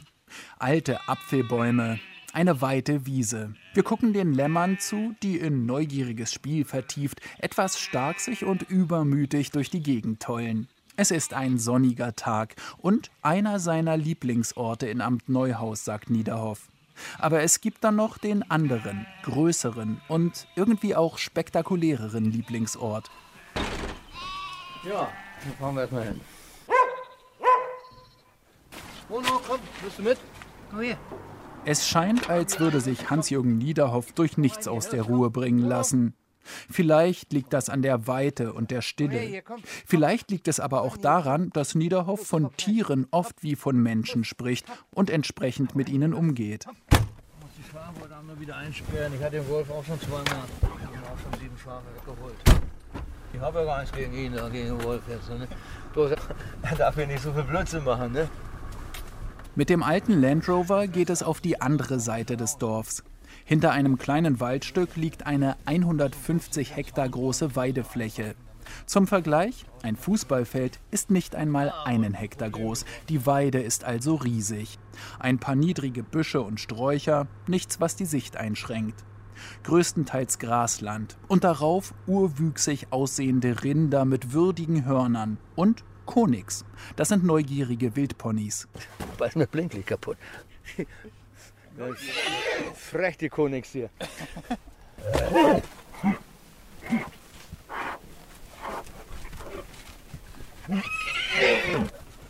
Alte 0.58 1.08
Apfelbäume, 1.08 1.99
Eine 2.36 2.62
weite 2.62 3.06
Wiese. 3.06 3.54
Wir 3.76 3.84
gucken 3.84 4.12
den 4.12 4.34
Lämmern 4.34 4.80
zu, 4.80 5.13
die 5.22 5.38
in 5.38 5.67
neugieriges 5.67 6.34
Spiel 6.34 6.65
vertieft, 6.65 7.22
etwas 7.38 7.80
starksig 7.80 8.43
und 8.43 8.63
übermütig 8.63 9.52
durch 9.52 9.69
die 9.69 9.84
Gegend 9.84 10.19
tollen. 10.19 10.67
Es 10.96 11.12
ist 11.12 11.36
ein 11.36 11.60
sonniger 11.60 12.15
Tag 12.15 12.56
und 12.80 13.12
einer 13.22 13.60
seiner 13.60 13.98
Lieblingsorte 13.98 14.88
in 14.88 15.00
Amt 15.00 15.30
Neuhaus, 15.30 15.86
sagt 15.86 16.10
Niederhoff. 16.10 16.69
Aber 17.19 17.43
es 17.43 17.62
gibt 17.62 17.84
dann 17.84 17.98
noch 17.98 18.17
den 18.17 18.41
anderen, 18.50 19.06
größeren 19.22 20.02
und 20.08 20.48
irgendwie 20.56 20.96
auch 20.96 21.19
spektakuläreren 21.19 22.32
Lieblingsort. 22.32 23.12
Ja, 24.84 25.12
dann 25.43 25.54
fahren 25.60 25.76
wir 25.76 25.82
erstmal 25.82 26.04
hin. 26.06 26.22
Bruno, 29.08 29.39
komm, 29.48 29.60
bist 29.84 30.00
du 30.00 30.02
mit? 30.02 30.17
Komm 30.72 30.82
her. 30.82 30.98
Es 31.65 31.88
scheint, 31.88 32.30
als 32.30 32.60
würde 32.60 32.82
sich 32.82 33.10
Hans-Jürgen 33.10 33.58
Niederhoff 33.58 34.12
durch 34.12 34.38
nichts 34.38 34.67
aus 34.67 34.89
der 34.89 35.04
Ruhe 35.04 35.30
bringen 35.30 35.63
lassen. 35.63 36.13
Vielleicht 36.43 37.32
liegt 37.32 37.54
das 37.54 37.69
an 37.69 37.82
der 37.82 38.06
Weite 38.06 38.52
und 38.52 38.69
der 38.69 38.82
Stille. 38.82 39.41
Vielleicht 39.86 40.30
liegt 40.30 40.49
es 40.49 40.60
aber 40.60 40.82
auch 40.82 40.97
daran, 40.97 41.52
dass 41.52 41.73
Niederhoff 41.73 42.28
von 42.28 42.54
Tieren 42.58 43.08
oft 43.12 43.43
wie 43.43 43.56
von 43.56 43.82
Menschen 43.82 44.26
spricht 44.26 44.65
und 44.93 45.10
entsprechend 45.10 45.73
mit 45.73 45.88
ihnen 45.88 46.13
umgeht. 46.13 46.65
Ich 46.91 46.97
muss 46.99 47.52
die 47.58 47.71
Schafe 47.71 48.02
heute 48.02 48.13
Abend 48.13 48.41
wieder 48.41 48.58
einsperren. 48.58 49.13
Ich 49.15 49.23
hatte 49.23 49.38
den 49.38 49.47
Wolf 49.47 49.71
auch 49.71 49.86
schon 49.86 50.02
zweimal. 50.02 50.26
Ich 50.26 50.67
habe 50.67 51.08
auch 51.08 51.32
schon 51.32 51.39
sieben 51.39 51.58
Schafe 51.58 51.86
weggeholt. 51.95 52.36
Ich 53.34 53.39
habe 53.39 53.60
ja 53.60 53.65
gar 53.65 53.80
nichts 53.80 53.95
gegen 53.95 54.13
ihn, 54.13 54.34
gegen 54.52 54.78
den 54.78 54.84
Wolf 54.84 55.02
jetzt. 55.08 55.30
Ne? 55.30 55.47
Bloß, 55.93 56.12
er 56.62 56.76
darf 56.76 56.97
ja 56.97 57.06
nicht 57.06 57.23
so 57.23 57.32
viel 57.32 57.43
Blödsinn 57.43 57.86
machen. 57.86 58.12
Ne? 58.12 58.30
Mit 59.56 59.70
dem 59.70 59.84
alten 59.84 60.20
Land 60.20 60.50
Rover 60.50 60.88
geht 60.88 61.12
es 61.12 61.22
auf 61.22 61.39
die 61.39 61.62
andere 61.62 62.00
Seite 62.00 62.38
des 62.38 62.58
Dorfs. 62.58 63.04
Hinter 63.46 63.72
einem 63.72 64.00
kleinen 64.00 64.39
Waldstück 64.39 64.96
liegt 64.96 65.28
eine 65.28 65.58
150 65.66 66.76
Hektar 66.76 67.08
große 67.08 67.56
Weidefläche. 67.56 68.34
Zum 68.88 69.06
Vergleich, 69.06 69.66
ein 69.84 69.96
Fußballfeld 69.96 70.80
ist 70.89 71.12
nicht 71.12 71.36
einmal 71.36 71.72
einen 71.86 72.16
Hektar 72.16 72.50
groß, 72.50 72.86
die 73.10 73.28
Weide 73.28 73.60
ist 73.60 73.84
also 73.84 74.16
riesig. 74.16 74.80
Ein 75.20 75.38
paar 75.38 75.56
niedrige 75.56 76.02
Büsche 76.02 76.42
und 76.42 76.60
Sträucher, 76.60 77.28
nichts, 77.46 77.80
was 77.80 77.96
die 77.96 78.06
Sicht 78.06 78.38
einschränkt. 78.38 79.04
Größtenteils 79.66 80.39
Grasland 80.39 81.16
und 81.28 81.44
darauf 81.44 81.94
urwüchsig 82.08 82.88
aussehende 82.89 83.63
Rinder 83.63 84.06
mit 84.06 84.34
würdigen 84.34 84.86
Hörnern 84.86 85.38
und 85.56 85.84
Konix. 86.06 86.66
Das 86.96 87.10
sind 87.10 87.24
neugierige 87.24 87.96
Wildponys. 87.96 88.68
Bald 89.18 89.36
mir 89.36 89.48
Blinklicht 89.48 89.88
kaputt. 89.88 90.18
Frech 92.76 93.18
die 93.18 93.30
Konix 93.30 93.70
hier. 93.70 93.89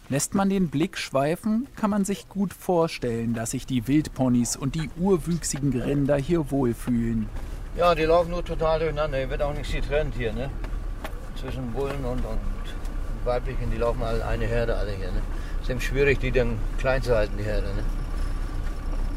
Lässt 0.10 0.36
man 0.36 0.50
den 0.50 0.70
Blick 0.70 0.98
schweifen, 0.98 1.68
kann 1.76 1.90
man 1.90 2.06
sich 2.06 2.30
gut 2.30 2.54
vorstellen, 2.54 3.34
dass 3.34 3.52
sich 3.52 3.66
die 3.66 3.88
Wildponys 3.88 4.56
und 4.56 4.76
die 4.76 4.90
urwüchsigen 4.98 5.80
Rinder 5.80 6.18
hier 6.18 6.52
wohlfühlen. 6.52 7.28
Ja, 7.76 7.96
die 7.96 8.04
laufen 8.04 8.30
nur 8.32 8.46
total 8.46 8.80
durcheinander. 8.80 9.18
Hier 9.18 9.30
wird 9.30 9.42
auch 9.42 9.54
nichts 9.54 9.74
getrennt 9.74 10.14
hier, 10.16 10.32
ne? 10.34 10.50
Zwischen 11.36 11.72
Bullen 11.72 12.06
und, 12.06 12.24
und 12.24 12.53
Weiblichen, 13.26 13.72
die 13.72 13.78
laufen 13.78 14.04
alle 14.04 14.26
eine 14.26 14.46
Herde 14.46 14.76
alle 14.76 14.92
hier, 14.92 15.12
ne? 15.12 15.22
Es 15.58 15.64
ist 15.64 15.70
eben 15.70 15.82
schwierig, 15.82 16.20
die 16.20 16.32
dann 16.32 16.58
klein 16.78 17.02
zu 17.02 17.16
halten, 17.16 17.38
die 17.38 17.44
Herde, 17.44 17.68
ne? 17.68 17.84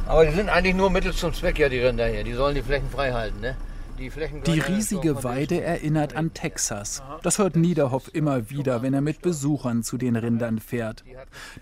Aber 0.06 0.24
die 0.24 0.32
sind 0.32 0.48
eigentlich 0.48 0.76
nur 0.76 0.90
Mittel 0.90 1.12
zum 1.12 1.34
Zweck, 1.34 1.58
ja, 1.58 1.68
die 1.68 1.80
Rinder 1.80 2.06
hier. 2.06 2.22
Die 2.22 2.32
sollen 2.32 2.54
die 2.54 2.62
Flächen 2.62 2.88
frei 2.90 3.12
halten, 3.12 3.40
ne? 3.40 3.56
Die, 3.98 4.10
Flächen 4.10 4.42
die 4.42 4.60
riesige 4.60 5.24
Weide 5.24 5.62
erinnert 5.62 6.14
an 6.16 6.34
Texas. 6.34 7.02
Das 7.22 7.38
hört 7.38 7.56
Niederhoff 7.56 8.10
immer 8.14 8.50
wieder, 8.50 8.82
wenn 8.82 8.92
er 8.92 9.00
mit 9.00 9.22
Besuchern 9.22 9.82
zu 9.82 9.96
den 9.96 10.16
Rindern 10.16 10.58
fährt. 10.58 11.02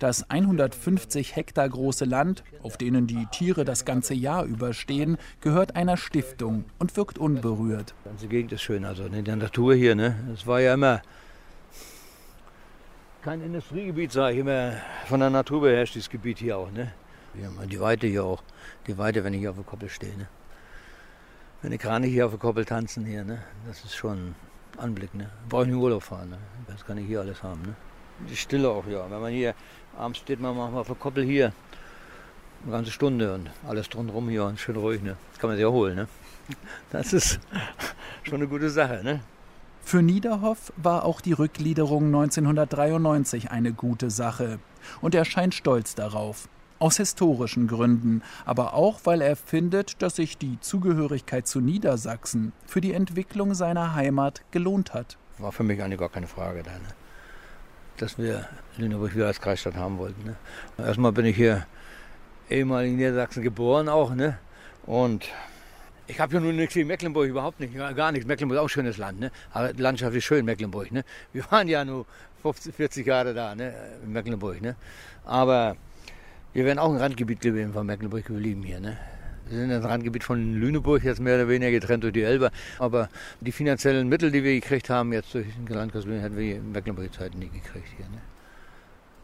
Das 0.01 0.29
150 0.31 1.37
Hektar 1.37 1.69
große 1.69 2.05
Land, 2.05 2.43
auf 2.63 2.77
denen 2.77 3.07
die 3.07 3.27
Tiere 3.31 3.65
das 3.65 3.85
ganze 3.85 4.15
Jahr 4.15 4.45
überstehen, 4.45 5.17
gehört 5.43 5.77
einer 5.77 5.97
Stiftung 5.97 6.65
und 6.81 6.97
wirkt 6.97 7.19
unberührt. 7.19 7.95
Die 8.05 8.09
ganze 8.09 8.27
Gegend 8.27 8.53
ist 8.53 8.63
schön, 8.63 8.85
also 8.85 9.05
in 9.05 9.25
der 9.25 9.37
Natur 9.37 9.75
hier, 9.75 9.95
ne? 9.95 10.17
Es 10.35 10.45
war 10.45 10.61
ja 10.61 10.75
immer 10.75 11.03
kein 13.25 13.41
Industriegebiet, 13.41 14.13
sage 14.13 14.35
ich 14.35 14.41
immer. 14.41 14.75
Von 15.07 15.21
der 15.21 15.31
Natur 15.31 15.63
beherrscht 15.63 15.95
dieses 15.95 16.11
Gebiet 16.11 16.39
hier 16.39 16.59
auch, 16.59 16.71
ne? 16.71 16.93
Die 17.71 17.81
Weite 17.81 18.07
hier 18.07 18.23
auch. 18.23 18.43
Die 18.87 18.99
Weite, 18.99 19.25
wenn 19.25 19.33
ich 19.33 19.41
hier 19.41 19.51
auf 19.51 19.57
der 19.57 19.65
Koppel 19.65 19.89
stehe, 19.89 20.15
ne? 20.19 20.29
Wenn 21.63 21.71
die 21.71 21.79
Krane 21.79 22.07
hier 22.07 22.27
auf 22.27 22.33
der 22.33 22.39
Koppel 22.39 22.67
tanzen 22.67 23.07
hier, 23.07 23.25
ne? 23.25 23.43
Das 23.67 23.83
ist 23.83 23.95
schon 23.95 24.19
ein 24.19 24.35
Anblick, 24.77 25.15
ne? 25.15 25.31
Brauche 25.49 25.63
ich 25.63 25.69
nicht 25.69 25.79
Urlaub 25.79 26.03
fahren, 26.03 26.31
ne? 26.31 26.39
Das 26.67 26.85
kann 26.85 26.99
ich 26.99 27.07
hier 27.07 27.21
alles 27.21 27.43
haben, 27.43 27.63
ne? 27.63 27.75
Die 28.29 28.37
Stille 28.37 28.69
auch, 28.69 28.87
ja. 28.87 29.11
Wenn 29.11 29.21
man 29.23 29.33
hier 29.33 29.55
abends 29.97 30.19
steht, 30.19 30.39
man 30.39 30.55
manchmal 30.55 30.83
auf 30.83 30.89
der 30.89 30.97
Koppel 30.97 31.25
hier 31.25 31.55
eine 32.63 32.73
ganze 32.73 32.91
Stunde 32.91 33.33
und 33.33 33.51
alles 33.67 33.89
drumherum 33.89 34.29
hier 34.29 34.45
und 34.45 34.61
schön 34.61 34.77
ruhig, 34.77 35.03
ne? 35.03 35.17
Das 35.31 35.41
kann 35.41 35.49
man 35.49 35.57
sich 35.57 35.65
erholen, 35.65 35.97
ne? 35.97 36.09
Das 36.91 37.15
ist 37.15 37.41
schon 38.23 38.35
eine 38.35 38.49
gute 38.49 38.69
Sache, 38.69 39.03
ne? 39.03 39.21
Für 39.85 40.03
Niederhoff 40.03 40.73
war 40.77 41.05
auch 41.05 41.21
die 41.21 41.35
Rückgliederung 41.35 42.07
1993 42.07 43.51
eine 43.51 43.73
gute 43.73 44.11
Sache. 44.11 44.59
Und 45.03 45.15
er 45.15 45.25
scheint 45.27 45.55
stolz 45.55 45.95
darauf. 45.95 46.49
Aus 46.79 46.97
historischen 46.97 47.69
Gründen, 47.69 48.23
aber 48.45 48.75
auch, 48.75 49.01
weil 49.05 49.21
er 49.21 49.37
findet, 49.37 50.03
dass 50.03 50.17
sich 50.17 50.37
die 50.39 50.59
Zugehörigkeit 50.61 51.47
zu 51.47 51.61
Niedersachsen 51.61 52.53
für 52.67 52.81
die 52.81 52.93
Entwicklung 52.93 53.55
seiner 53.55 53.95
Heimat 53.95 54.43
gelohnt 54.51 54.93
hat. 54.93 55.17
War 55.39 55.53
für 55.53 55.63
mich 55.63 55.83
eigentlich 55.83 56.01
gar 56.01 56.09
keine 56.09 56.27
Frage 56.27 56.63
da, 56.63 56.73
ne? 56.73 56.89
dass 57.99 58.19
wir 58.19 58.49
Lüneburg 58.77 59.15
wieder 59.15 59.27
als 59.27 59.41
Kreisstadt 59.41 59.77
haben 59.77 59.99
wollten. 59.99 60.25
Ne? 60.25 60.37
Erstmal 60.79 61.13
bin 61.13 61.27
ich 61.27 61.37
hier 61.37 61.67
ehemalig 62.51 62.91
in 62.91 62.97
Niedersachsen 62.97 63.43
geboren 63.43 63.89
auch. 63.89 64.15
Ne? 64.15 64.39
Und 64.85 65.27
ich 66.07 66.21
habe 66.21 66.35
ja 66.35 66.41
nun 66.41 66.57
nichts 66.57 66.77
in 66.77 66.87
Mecklenburg, 66.87 67.29
überhaupt 67.29 67.61
nicht, 67.61 67.75
gar 67.75 68.13
nichts. 68.13 68.27
Mecklenburg 68.27 68.57
ist 68.57 68.61
auch 68.61 68.67
ein 68.67 68.69
schönes 68.69 68.99
Land, 68.99 69.21
ne? 69.21 69.31
aber 69.53 69.73
die 69.73 69.83
Landschaft 69.83 70.15
ist 70.15 70.25
schön, 70.25 70.45
Mecklenburg. 70.45 70.93
Ne? 70.93 71.05
Wir 71.33 71.45
waren 71.51 71.69
ja 71.69 71.85
nur 71.85 72.07
50, 72.43 72.75
40 72.75 73.07
Jahre 73.07 73.35
da 73.35 73.55
ne? 73.55 73.75
in 74.05 74.13
Mecklenburg. 74.13 74.61
Ne? 74.61 74.77
Aber 75.25 75.77
wir 76.53 76.65
wären 76.65 76.79
auch 76.79 76.91
ein 76.91 76.99
Randgebiet 76.99 77.41
gewesen 77.41 77.73
von 77.73 77.87
Mecklenburg 77.87 78.27
geblieben 78.27 78.63
hier. 78.63 78.81
Ne? 78.81 78.99
Wir 79.49 79.59
sind 79.59 79.73
ein 79.73 79.85
Randgebiet 79.85 80.25
von 80.25 80.55
Lüneburg, 80.55 81.05
jetzt 81.05 81.21
mehr 81.21 81.37
oder 81.37 81.49
weniger 81.49 81.71
getrennt 81.71 82.03
durch 82.03 82.13
die 82.13 82.23
Elbe. 82.23 82.51
Aber 82.79 83.09
die 83.41 83.53
finanziellen 83.53 84.09
Mittel, 84.09 84.31
die 84.31 84.43
wir 84.43 84.55
gekriegt 84.55 84.91
haben, 84.91 85.13
jetzt 85.13 85.35
durch 85.35 85.47
den 85.55 85.67
Landkreis 85.67 86.05
Lüneburg, 86.05 86.25
hätten 86.25 86.37
wir 86.37 86.57
in 86.57 86.73
Mecklenburg 86.73 87.13
Zeit 87.13 87.35
nie 87.35 87.49
gekriegt 87.49 87.89
hier. 87.97 88.07
Ne? 88.07 88.21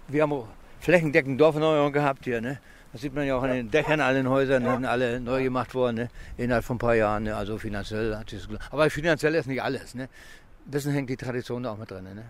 Wir 0.08 0.22
haben 0.22 0.32
auch 0.32 0.48
flächendeckend 0.80 1.40
Dorferneuerung 1.40 1.92
gehabt 1.92 2.24
hier. 2.24 2.40
Ne? 2.40 2.58
Das 2.92 3.02
sieht 3.02 3.14
man 3.14 3.26
ja 3.26 3.36
auch 3.36 3.42
an 3.42 3.50
den 3.50 3.70
Dächern, 3.70 4.00
allen 4.00 4.28
Häusern, 4.28 4.64
ja. 4.64 4.74
sind 4.74 4.84
alle 4.84 5.20
neu 5.20 5.42
gemacht 5.44 5.74
worden, 5.74 5.96
ne? 5.96 6.08
innerhalb 6.36 6.64
von 6.64 6.76
ein 6.76 6.80
paar 6.80 6.94
Jahren. 6.94 7.24
Ne? 7.24 7.36
Also 7.36 7.56
finanziell 7.56 8.16
hat 8.16 8.30
sich 8.30 8.46
Aber 8.70 8.90
finanziell 8.90 9.34
ist 9.36 9.46
nicht 9.46 9.62
alles. 9.62 9.94
Ne? 9.94 10.04
Ein 10.04 10.70
bisschen 10.70 10.92
hängt 10.92 11.08
die 11.08 11.16
Tradition 11.16 11.62
da 11.62 11.72
auch 11.72 11.78
mit 11.78 11.90
drin. 11.90 12.04
Ne? 12.04 12.24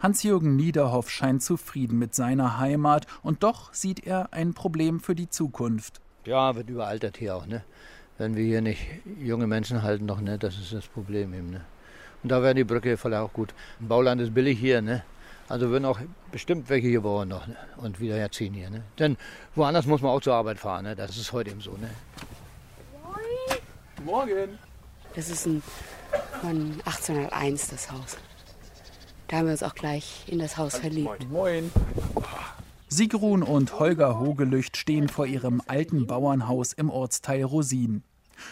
Hans-Jürgen 0.00 0.56
Niederhoff 0.56 1.08
scheint 1.10 1.42
zufrieden 1.42 1.98
mit 1.98 2.14
seiner 2.14 2.58
Heimat 2.58 3.06
und 3.22 3.42
doch 3.44 3.72
sieht 3.72 4.04
er 4.04 4.32
ein 4.32 4.52
Problem 4.52 4.98
für 4.98 5.14
die 5.14 5.30
Zukunft. 5.30 6.00
Ja, 6.24 6.56
wird 6.56 6.68
überaltert 6.68 7.16
hier 7.16 7.36
auch, 7.36 7.46
ne? 7.46 7.62
Wenn 8.18 8.36
wir 8.36 8.44
hier 8.44 8.62
nicht 8.62 8.84
junge 9.20 9.46
Menschen 9.46 9.82
halten, 9.82 10.06
noch, 10.06 10.20
ne? 10.20 10.38
Das 10.38 10.58
ist 10.58 10.72
das 10.72 10.88
Problem 10.88 11.32
eben, 11.34 11.50
ne? 11.50 11.60
Und 12.22 12.30
da 12.30 12.42
wäre 12.42 12.54
die 12.54 12.64
Brücke 12.64 12.96
vielleicht 12.96 13.22
auch 13.22 13.32
gut. 13.32 13.54
Bauland 13.78 14.20
ist 14.20 14.34
billig 14.34 14.58
hier, 14.58 14.82
ne? 14.82 15.04
Also 15.48 15.68
würden 15.70 15.84
auch 15.84 16.00
bestimmt 16.30 16.68
welche 16.70 16.88
hier 16.88 17.02
bauen 17.02 17.28
noch 17.28 17.46
ne? 17.46 17.56
und 17.76 18.00
wieder 18.00 18.16
herziehen 18.16 18.54
hier, 18.54 18.70
ne? 18.70 18.82
Denn 18.98 19.16
woanders 19.54 19.86
muss 19.86 20.00
man 20.00 20.12
auch 20.12 20.20
zur 20.20 20.34
Arbeit 20.34 20.58
fahren, 20.58 20.84
ne? 20.84 20.96
Das 20.96 21.16
ist 21.16 21.32
heute 21.32 21.50
eben 21.50 21.60
so, 21.60 21.72
ne? 21.72 21.90
Morgen. 24.04 24.58
Das 25.14 25.28
ist 25.28 25.46
ein, 25.46 25.62
von 26.40 26.72
1801 26.84 27.68
das 27.68 27.90
Haus. 27.90 28.16
Da 29.28 29.38
haben 29.38 29.46
wir 29.46 29.52
uns 29.52 29.62
auch 29.62 29.74
gleich 29.74 30.24
in 30.26 30.38
das 30.38 30.56
Haus 30.56 30.76
verliebt. 30.76 31.30
Moin. 31.30 31.70
Sigrun 32.88 33.42
und 33.42 33.78
Holger 33.78 34.20
Hogelücht 34.20 34.76
stehen 34.76 35.08
vor 35.08 35.26
ihrem 35.26 35.62
alten 35.66 36.06
Bauernhaus 36.06 36.74
im 36.74 36.90
Ortsteil 36.90 37.44
Rosin. 37.44 38.02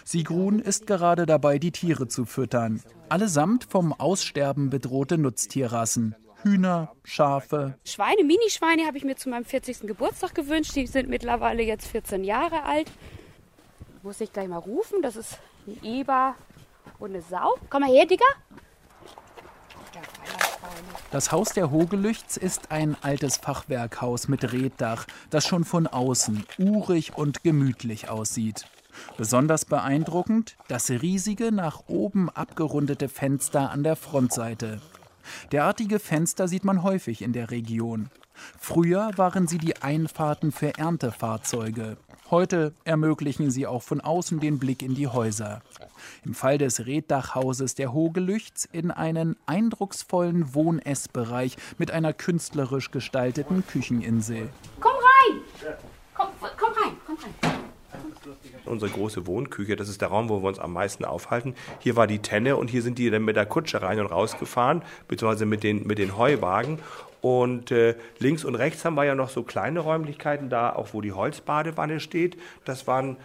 Sigrun 0.05 0.61
ist 0.61 0.87
gerade 0.87 1.27
dabei, 1.27 1.59
die 1.59 1.73
Tiere 1.73 2.09
zu 2.09 2.25
füttern. 2.25 2.81
Allesamt 3.09 3.64
vom 3.64 3.93
Aussterben 3.93 4.71
bedrohte 4.71 5.19
Nutztierrassen. 5.19 6.14
Hühner, 6.43 6.93
Schafe. 7.05 7.74
Schweine, 7.84 8.24
Minischweine 8.24 8.86
habe 8.86 8.99
ich 8.99 9.05
mir 9.05 9.16
zu 9.16 9.28
meinem 9.28 9.45
40. 9.45 9.80
Geburtstag 9.80 10.34
gewünscht. 10.34 10.74
Die 10.76 10.86
sind 10.86 11.09
mittlerweile 11.09 11.62
jetzt 11.62 11.86
14 11.86 12.24
Jahre 12.24 12.62
alt. 12.62 12.91
Muss 14.03 14.20
ich 14.20 14.32
gleich 14.32 14.49
mal 14.49 14.59
rufen. 14.59 15.03
Das 15.03 15.16
ist 15.16 15.38
ein 15.66 15.78
Eber 15.82 16.34
und 16.99 17.11
eine 17.11 17.22
Sau. 17.22 17.57
Komm 17.68 17.82
mal 17.82 17.91
her, 17.91 18.07
Digga. 18.07 18.24
Das 21.11 21.32
Haus 21.32 21.53
der 21.53 21.70
Hogelüchts 21.70 22.36
ist 22.36 22.70
ein 22.70 22.97
altes 23.03 23.36
Fachwerkhaus 23.36 24.28
mit 24.28 24.53
Reddach, 24.53 25.07
das 25.28 25.47
schon 25.47 25.64
von 25.64 25.86
außen 25.86 26.45
urig 26.59 27.16
und 27.16 27.43
gemütlich 27.43 28.09
aussieht. 28.09 28.66
Besonders 29.16 29.64
beeindruckend 29.64 30.57
das 30.68 30.88
riesige, 30.91 31.53
nach 31.53 31.82
oben 31.88 32.30
abgerundete 32.30 33.09
Fenster 33.09 33.70
an 33.70 33.82
der 33.82 33.97
Frontseite. 33.97 34.80
Derartige 35.53 35.99
Fenster 35.99 36.49
sieht 36.49 36.64
man 36.64 36.83
häufig 36.83 37.22
in 37.22 37.33
der 37.33 37.51
Region. 37.51 38.11
Früher 38.59 39.11
waren 39.16 39.47
sie 39.47 39.59
die 39.59 39.76
Einfahrten 39.83 40.53
für 40.53 40.78
Erntefahrzeuge. 40.78 41.97
Heute 42.31 42.72
ermöglichen 42.85 43.51
sie 43.51 43.66
auch 43.66 43.83
von 43.83 44.01
außen 44.01 44.41
den 44.41 44.59
Blick 44.59 44.83
in 44.83 44.95
die 44.95 45.09
Häuser. 45.09 45.62
Im 46.24 46.35
Fall 46.35 46.59
des 46.59 46.87
Reddachhauses 46.87 47.74
der 47.74 47.93
Hogelüchts 47.93 48.68
in 48.70 48.91
einen 48.91 49.37
eindrucksvollen 49.47 50.55
Wohn-Essbereich 50.55 51.57
mit 51.76 51.91
einer 51.91 52.12
künstlerisch 52.12 52.91
gestalteten 52.91 53.66
Kücheninsel. 53.66 54.49
Komm 54.78 54.93
rein! 54.93 55.41
Komm, 56.14 56.28
komm. 56.41 56.70
Unsere 58.65 58.91
große 58.91 59.27
Wohnküche, 59.27 59.77
das 59.77 59.89
ist 59.89 60.01
der 60.01 60.09
Raum, 60.09 60.29
wo 60.29 60.43
wir 60.43 60.49
uns 60.49 60.59
am 60.59 60.73
meisten 60.73 61.05
aufhalten. 61.05 61.55
Hier 61.79 61.97
war 61.97 62.07
die 62.07 62.21
Tenne 62.21 62.57
und 62.57 62.69
hier 62.69 62.83
sind 62.83 62.99
die 62.99 63.11
dann 63.11 63.25
mit 63.25 63.37
der 63.37 63.47
Kutsche 63.47 63.83
rein 63.83 64.01
und 64.01 64.07
raus 64.07 64.39
gefahren, 64.39 64.83
beziehungsweise 65.09 65.47
mit 65.47 65.63
den, 65.63 65.87
mit 65.87 65.99
den 65.99 66.17
Heuwagen. 66.17 66.79
Und 67.21 67.71
äh, 67.71 67.97
links 68.19 68.45
und 68.45 68.55
rechts 68.55 68.85
haben 68.85 68.95
wir 68.95 69.05
ja 69.05 69.15
noch 69.15 69.29
so 69.29 69.43
kleine 69.43 69.81
Räumlichkeiten 69.81 70.49
da, 70.49 70.71
auch 70.71 70.89
wo 70.93 71.01
die 71.01 71.13
Holzbadewanne 71.13 72.01
steht. 72.01 72.39
Das 72.65 72.87
waren 72.87 73.17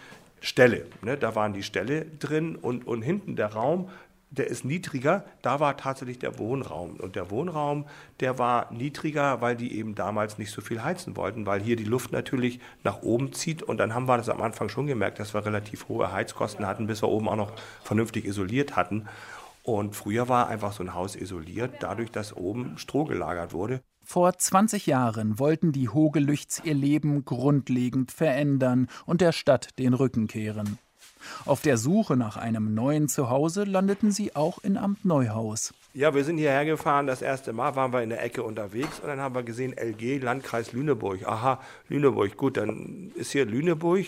Ställe. 0.41 0.85
Ne? 1.01 1.17
Da 1.17 1.35
waren 1.35 1.53
die 1.53 1.63
Ställe 1.63 2.05
drin 2.19 2.55
und, 2.55 2.85
und 2.87 3.01
hinten 3.01 3.35
der 3.35 3.53
Raum, 3.53 3.89
der 4.37 4.47
ist 4.47 4.65
niedriger. 4.65 5.25
Da 5.41 5.59
war 5.59 5.77
tatsächlich 5.77 6.19
der 6.19 6.37
Wohnraum. 6.37 6.97
Und 6.97 7.15
der 7.15 7.31
Wohnraum, 7.31 7.85
der 8.19 8.37
war 8.37 8.71
niedriger, 8.71 9.41
weil 9.41 9.55
die 9.55 9.77
eben 9.77 9.95
damals 9.95 10.37
nicht 10.37 10.51
so 10.51 10.61
viel 10.61 10.83
heizen 10.83 11.15
wollten, 11.15 11.45
weil 11.45 11.61
hier 11.61 11.75
die 11.75 11.83
Luft 11.83 12.11
natürlich 12.11 12.59
nach 12.83 13.01
oben 13.01 13.33
zieht. 13.33 13.63
Und 13.63 13.77
dann 13.77 13.93
haben 13.93 14.07
wir 14.07 14.17
das 14.17 14.29
am 14.29 14.41
Anfang 14.41 14.69
schon 14.69 14.87
gemerkt, 14.87 15.19
dass 15.19 15.33
wir 15.33 15.45
relativ 15.45 15.87
hohe 15.87 16.11
Heizkosten 16.11 16.65
hatten, 16.67 16.87
bis 16.87 17.01
wir 17.01 17.09
oben 17.09 17.27
auch 17.29 17.35
noch 17.35 17.53
vernünftig 17.83 18.25
isoliert 18.25 18.75
hatten. 18.75 19.07
Und 19.63 19.95
früher 19.95 20.29
war 20.29 20.47
einfach 20.47 20.73
so 20.73 20.83
ein 20.83 20.93
Haus 20.93 21.15
isoliert, 21.15 21.71
dadurch, 21.79 22.11
dass 22.11 22.37
oben 22.37 22.77
Stroh 22.77 23.05
gelagert 23.05 23.51
wurde. 23.51 23.81
Vor 24.03 24.37
20 24.37 24.85
Jahren 24.85 25.39
wollten 25.39 25.71
die 25.71 25.89
Hogelüchts 25.89 26.61
ihr 26.63 26.75
Leben 26.75 27.25
grundlegend 27.25 28.11
verändern 28.11 28.87
und 29.07 29.21
der 29.21 29.31
Stadt 29.31 29.79
den 29.79 29.95
Rücken 29.95 30.27
kehren. 30.27 30.77
Auf 31.45 31.61
der 31.61 31.77
Suche 31.77 32.15
nach 32.15 32.37
einem 32.37 32.73
neuen 32.73 33.07
Zuhause 33.07 33.63
landeten 33.63 34.11
sie 34.11 34.35
auch 34.35 34.63
in 34.63 34.77
Amt 34.77 35.05
Neuhaus. 35.05 35.73
Ja, 35.93 36.13
wir 36.13 36.23
sind 36.23 36.37
hierher 36.37 36.65
gefahren. 36.65 37.07
Das 37.07 37.21
erste 37.21 37.53
Mal 37.53 37.75
waren 37.75 37.93
wir 37.93 38.03
in 38.03 38.09
der 38.09 38.23
Ecke 38.23 38.43
unterwegs 38.43 38.99
und 38.99 39.07
dann 39.07 39.19
haben 39.19 39.35
wir 39.35 39.43
gesehen 39.43 39.73
LG, 39.77 40.21
Landkreis 40.21 40.73
Lüneburg. 40.73 41.25
Aha, 41.25 41.61
Lüneburg, 41.87 42.35
gut, 42.35 42.57
dann 42.57 43.11
ist 43.15 43.31
hier 43.31 43.45
Lüneburg. 43.45 44.05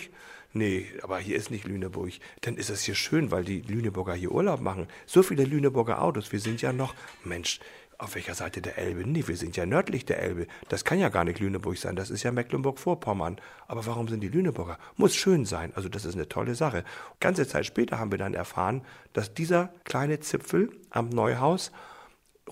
Nee, 0.54 0.88
aber 1.04 1.20
hier 1.20 1.36
ist 1.36 1.52
nicht 1.52 1.66
Lüneburg. 1.66 2.14
Dann 2.42 2.58
ist 2.58 2.70
es 2.70 2.84
hier 2.84 2.96
schön, 2.96 3.32
weil 3.32 3.44
die 3.44 3.62
Lüneburger 3.62 4.14
hier 4.14 4.32
Urlaub 4.32 4.60
machen. 4.62 4.88
So 5.06 5.22
viele 5.22 5.44
Lüneburger 5.44 6.02
Autos. 6.02 6.32
Wir 6.32 6.40
sind 6.40 6.62
ja 6.62 6.74
noch, 6.74 6.96
Mensch, 7.24 7.60
auf 7.98 8.16
welcher 8.16 8.36
Seite 8.36 8.62
der 8.62 8.78
Elbe? 8.78 9.08
Nee, 9.08 9.28
wir 9.28 9.38
sind 9.38 9.58
ja 9.58 9.66
nördlich 9.66 10.06
der 10.06 10.22
Elbe. 10.22 10.48
Das 10.70 10.86
kann 10.86 11.00
ja 11.00 11.10
gar 11.10 11.24
nicht 11.24 11.40
Lüneburg 11.40 11.78
sein, 11.78 11.96
das 11.96 12.10
ist 12.10 12.24
ja 12.24 12.32
Mecklenburg-Vorpommern. 12.32 13.38
Aber 13.68 13.86
warum 13.86 14.08
sind 14.08 14.22
die 14.22 14.28
Lüneburger? 14.28 14.78
Muss 14.96 15.16
schön 15.16 15.46
sein. 15.46 15.72
Also 15.76 15.90
das 15.90 16.06
ist 16.06 16.16
eine 16.16 16.30
tolle 16.30 16.56
Sache. 16.56 16.84
Ganze 17.20 17.48
Zeit 17.48 17.66
später 17.66 18.00
haben 18.00 18.12
wir 18.12 18.18
dann 18.20 18.34
erfahren, 18.34 18.84
dass 19.14 19.34
dieser 19.34 19.70
kleine 19.84 20.20
Zipfel 20.20 20.70
am 20.90 21.10
Neuhaus 21.10 21.72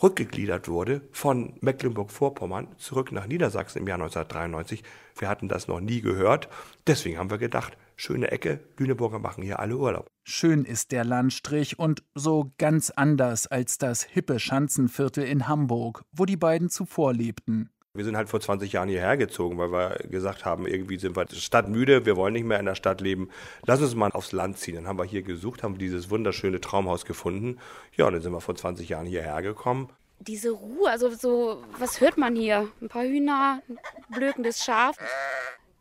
rückgegliedert 0.01 0.67
wurde 0.67 1.01
von 1.11 1.53
Mecklenburg-Vorpommern 1.61 2.67
zurück 2.77 3.11
nach 3.11 3.27
Niedersachsen 3.27 3.79
im 3.79 3.87
Jahr 3.87 3.99
1993. 3.99 4.83
Wir 5.17 5.29
hatten 5.29 5.47
das 5.47 5.67
noch 5.67 5.79
nie 5.79 6.01
gehört. 6.01 6.49
Deswegen 6.87 7.17
haben 7.17 7.29
wir 7.29 7.37
gedacht, 7.37 7.77
schöne 7.95 8.31
Ecke, 8.31 8.59
Lüneburger 8.77 9.19
machen 9.19 9.43
hier 9.43 9.59
alle 9.59 9.77
Urlaub. 9.77 10.07
Schön 10.23 10.65
ist 10.65 10.91
der 10.91 11.03
Landstrich 11.03 11.79
und 11.79 12.03
so 12.13 12.51
ganz 12.57 12.89
anders 12.89 13.47
als 13.47 13.77
das 13.77 14.03
hippe 14.03 14.39
Schanzenviertel 14.39 15.23
in 15.23 15.47
Hamburg, 15.47 16.03
wo 16.11 16.25
die 16.25 16.37
beiden 16.37 16.69
zuvor 16.69 17.13
lebten. 17.13 17.69
Wir 17.95 18.03
sind 18.03 18.17
halt 18.17 18.27
vor 18.27 18.41
20 18.41 18.73
Jahren 18.73 18.89
hierher 18.89 19.15
gezogen, 19.15 19.57
weil 19.57 19.71
wir 19.71 19.97
gesagt 20.09 20.43
haben, 20.43 20.67
irgendwie 20.67 20.99
sind 20.99 21.15
wir 21.15 21.25
stadtmüde, 21.29 22.05
wir 22.05 22.17
wollen 22.17 22.33
nicht 22.33 22.43
mehr 22.43 22.59
in 22.59 22.65
der 22.65 22.75
Stadt 22.75 22.99
leben. 22.99 23.29
Lass 23.65 23.81
uns 23.81 23.95
mal 23.95 24.11
aufs 24.11 24.33
Land 24.33 24.57
ziehen. 24.57 24.75
Dann 24.75 24.87
haben 24.87 24.99
wir 24.99 25.05
hier 25.05 25.21
gesucht, 25.21 25.63
haben 25.63 25.77
dieses 25.77 26.09
wunderschöne 26.09 26.59
Traumhaus 26.59 27.05
gefunden. 27.05 27.57
Ja, 27.95 28.07
und 28.07 28.13
dann 28.13 28.21
sind 28.21 28.33
wir 28.33 28.41
vor 28.41 28.55
20 28.55 28.89
Jahren 28.89 29.05
hierher 29.05 29.41
gekommen. 29.41 29.87
Diese 30.19 30.51
Ruhe, 30.51 30.89
also 30.89 31.09
so, 31.09 31.63
was 31.79 32.01
hört 32.01 32.17
man 32.17 32.35
hier? 32.35 32.67
Ein 32.81 32.89
paar 32.89 33.03
Hühner, 33.03 33.61
ein 33.69 33.77
blökendes 34.13 34.65
Schaf. 34.65 34.97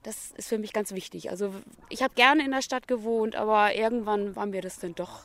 Das 0.04 0.32
ist 0.36 0.48
für 0.48 0.58
mich 0.58 0.72
ganz 0.72 0.92
wichtig. 0.92 1.30
Also 1.30 1.52
ich 1.88 2.02
habe 2.02 2.14
gerne 2.14 2.44
in 2.44 2.50
der 2.50 2.62
Stadt 2.62 2.86
gewohnt, 2.86 3.34
aber 3.36 3.74
irgendwann 3.74 4.36
war 4.36 4.44
mir 4.44 4.60
das 4.60 4.78
dann 4.78 4.94
doch 4.94 5.24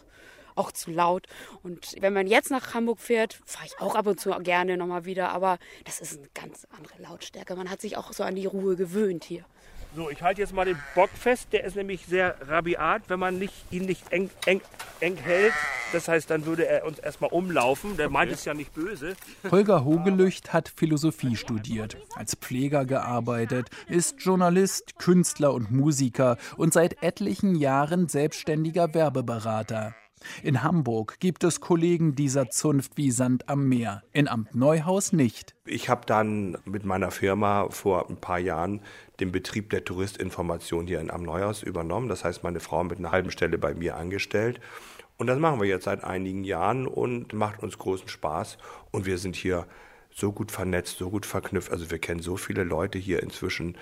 auch 0.56 0.72
zu 0.72 0.90
laut. 0.90 1.28
Und 1.64 1.96
wenn 2.00 2.14
man 2.14 2.28
jetzt 2.28 2.50
nach 2.50 2.74
Hamburg 2.74 3.00
fährt, 3.00 3.40
fahre 3.46 3.66
ich 3.66 3.80
auch 3.80 3.96
ab 3.96 4.08
und 4.08 4.20
zu 4.20 4.30
gerne 4.40 4.78
nochmal 4.78 5.06
wieder, 5.06 5.32
aber 5.32 5.58
das 5.84 6.00
ist 6.00 6.18
eine 6.18 6.30
ganz 6.34 6.66
andere 6.78 7.02
Lautstärke. 7.02 7.56
Man 7.56 7.70
hat 7.70 7.82
sich 7.82 7.98
auch 7.98 8.14
so 8.14 8.24
an 8.24 8.36
die 8.36 8.46
Ruhe 8.46 8.76
gewöhnt 8.76 9.26
hier. 9.26 9.46
So, 9.96 10.10
ich 10.10 10.22
halte 10.22 10.42
jetzt 10.42 10.54
mal 10.54 10.66
den 10.66 10.78
Bock 10.94 11.10
fest. 11.10 11.48
Der 11.52 11.64
ist 11.64 11.76
nämlich 11.76 12.06
sehr 12.06 12.36
rabiat, 12.48 13.04
wenn 13.08 13.20
man 13.20 13.40
nicht, 13.40 13.54
ihn 13.72 13.86
nicht 13.86 14.12
eng, 14.12 14.30
eng, 14.46 14.62
eng 15.00 15.18
hält. 15.18 15.54
Das 15.92 16.08
heißt, 16.08 16.30
dann 16.30 16.46
würde 16.46 16.68
er 16.68 16.86
uns 16.86 17.00
erstmal 17.00 17.32
umlaufen. 17.32 17.98
Der 17.98 18.10
meint 18.10 18.32
es 18.32 18.46
ja 18.46 18.54
nicht 18.54 18.74
böse. 18.76 19.16
Holger 19.50 19.84
Hogelücht 19.84 20.54
hat 20.54 20.70
Philosophie 20.70 21.36
studiert, 21.36 21.98
als 22.16 22.36
Pfleger 22.36 22.86
gearbeitet, 22.86 23.70
ist 23.88 24.22
Journalist, 24.22 25.00
Künstler 25.00 25.54
und 25.54 25.72
Musiker 25.72 26.38
und 26.58 26.72
seit 26.72 27.02
etlichen 27.02 27.56
Jahren 27.56 28.08
selbstständiger 28.08 28.94
Werbeberater. 28.94 29.96
In 30.44 30.64
Hamburg 30.64 31.20
gibt 31.20 31.44
es 31.44 31.62
Kollegen 31.62 32.16
dieser 32.16 32.50
Zunft 32.50 32.98
wie 32.98 33.12
Sand 33.12 33.50
am 33.50 33.68
Meer, 33.68 34.04
in 34.12 34.28
Amt 34.28 34.56
Neuhaus 34.56 35.14
nicht. 35.14 35.56
Ich 35.66 35.90
habe 35.90 36.06
dann 36.06 36.58
mit 36.66 36.86
meiner 36.86 37.12
Firma 37.12 37.70
vor 37.70 38.10
ein 38.10 38.18
paar 38.18 38.40
Jahren 38.40 38.82
den 39.20 39.32
Betrieb 39.32 39.70
der 39.70 39.84
Touristinformation 39.84 40.88
hier 40.88 41.00
in 41.00 41.12
Amt 41.12 41.26
Neuhaus 41.26 41.64
übernommen. 41.64 42.10
Das 42.10 42.24
heißt, 42.24 42.44
meine 42.44 42.60
Frau 42.60 42.84
mit 42.84 43.00
einer 43.00 43.12
halben 43.12 43.32
Stelle 43.32 43.58
bei 43.58 43.74
mir 43.74 43.98
angestellt. 43.98 44.60
Und 45.18 45.28
das 45.28 45.38
machen 45.38 45.60
wir 45.60 45.68
jetzt 45.68 45.84
seit 45.84 46.04
einigen 46.04 46.46
Jahren 46.46 46.88
und 46.88 47.34
macht 47.34 47.62
uns 47.62 47.78
großen 47.78 48.08
Spaß. 48.08 48.58
Und 48.92 49.06
wir 49.06 49.18
sind 49.18 49.36
hier 49.36 49.68
so 50.10 50.32
gut 50.32 50.52
vernetzt, 50.52 50.98
so 50.98 51.10
gut 51.10 51.26
verknüpft. 51.26 51.72
Also 51.72 51.92
wir 51.92 52.00
kennen 52.00 52.22
so 52.22 52.38
viele 52.38 52.64
Leute 52.64 52.98
hier 52.98 53.22
inzwischen. 53.22 53.78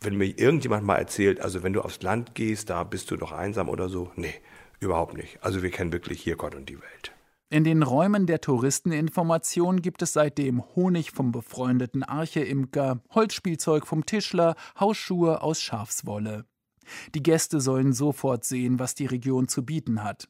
Wenn 0.00 0.16
mir 0.16 0.26
irgendjemand 0.26 0.84
mal 0.86 0.96
erzählt, 0.96 1.40
also 1.40 1.62
wenn 1.62 1.74
du 1.74 1.82
aufs 1.82 2.02
Land 2.02 2.34
gehst, 2.34 2.70
da 2.70 2.84
bist 2.84 3.10
du 3.10 3.16
doch 3.16 3.32
einsam 3.32 3.68
oder 3.68 3.90
so. 3.90 4.10
Nee, 4.16 4.34
Überhaupt 4.80 5.14
nicht. 5.14 5.42
Also 5.42 5.62
wir 5.62 5.70
kennen 5.70 5.92
wirklich 5.92 6.22
hier 6.22 6.36
Gott 6.36 6.54
und 6.54 6.68
die 6.68 6.80
Welt. 6.80 7.12
In 7.52 7.64
den 7.64 7.82
Räumen 7.82 8.26
der 8.26 8.40
Touristeninformation 8.40 9.82
gibt 9.82 10.02
es 10.02 10.12
seitdem 10.12 10.62
Honig 10.76 11.10
vom 11.10 11.32
befreundeten 11.32 12.02
Arche-Imker, 12.02 13.00
Holzspielzeug 13.10 13.86
vom 13.86 14.06
Tischler, 14.06 14.54
Hausschuhe 14.78 15.42
aus 15.42 15.60
Schafswolle. 15.60 16.44
Die 17.14 17.22
Gäste 17.22 17.60
sollen 17.60 17.92
sofort 17.92 18.44
sehen, 18.44 18.78
was 18.78 18.94
die 18.94 19.06
Region 19.06 19.48
zu 19.48 19.64
bieten 19.64 20.02
hat. 20.02 20.28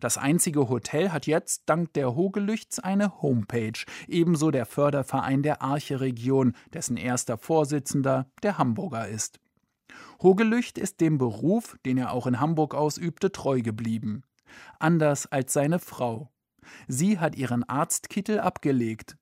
Das 0.00 0.16
einzige 0.16 0.68
Hotel 0.70 1.12
hat 1.12 1.26
jetzt 1.26 1.64
dank 1.66 1.92
der 1.92 2.14
Hogelüchts 2.14 2.78
eine 2.78 3.20
Homepage, 3.20 3.84
ebenso 4.08 4.50
der 4.50 4.64
Förderverein 4.64 5.42
der 5.42 5.62
Arche-Region, 5.62 6.54
dessen 6.72 6.96
erster 6.96 7.36
Vorsitzender 7.36 8.30
der 8.42 8.56
Hamburger 8.56 9.08
ist. 9.08 9.38
Hogelücht 10.22 10.78
ist 10.78 11.00
dem 11.00 11.18
Beruf, 11.18 11.76
den 11.84 11.98
er 11.98 12.12
auch 12.12 12.26
in 12.26 12.40
Hamburg 12.40 12.74
ausübte, 12.74 13.32
treu 13.32 13.60
geblieben. 13.62 14.22
Anders 14.78 15.26
als 15.26 15.52
seine 15.52 15.78
Frau. 15.78 16.30
Sie 16.88 17.18
hat 17.18 17.36
ihren 17.36 17.64
Arztkittel 17.64 18.40
abgelegt. 18.40 19.16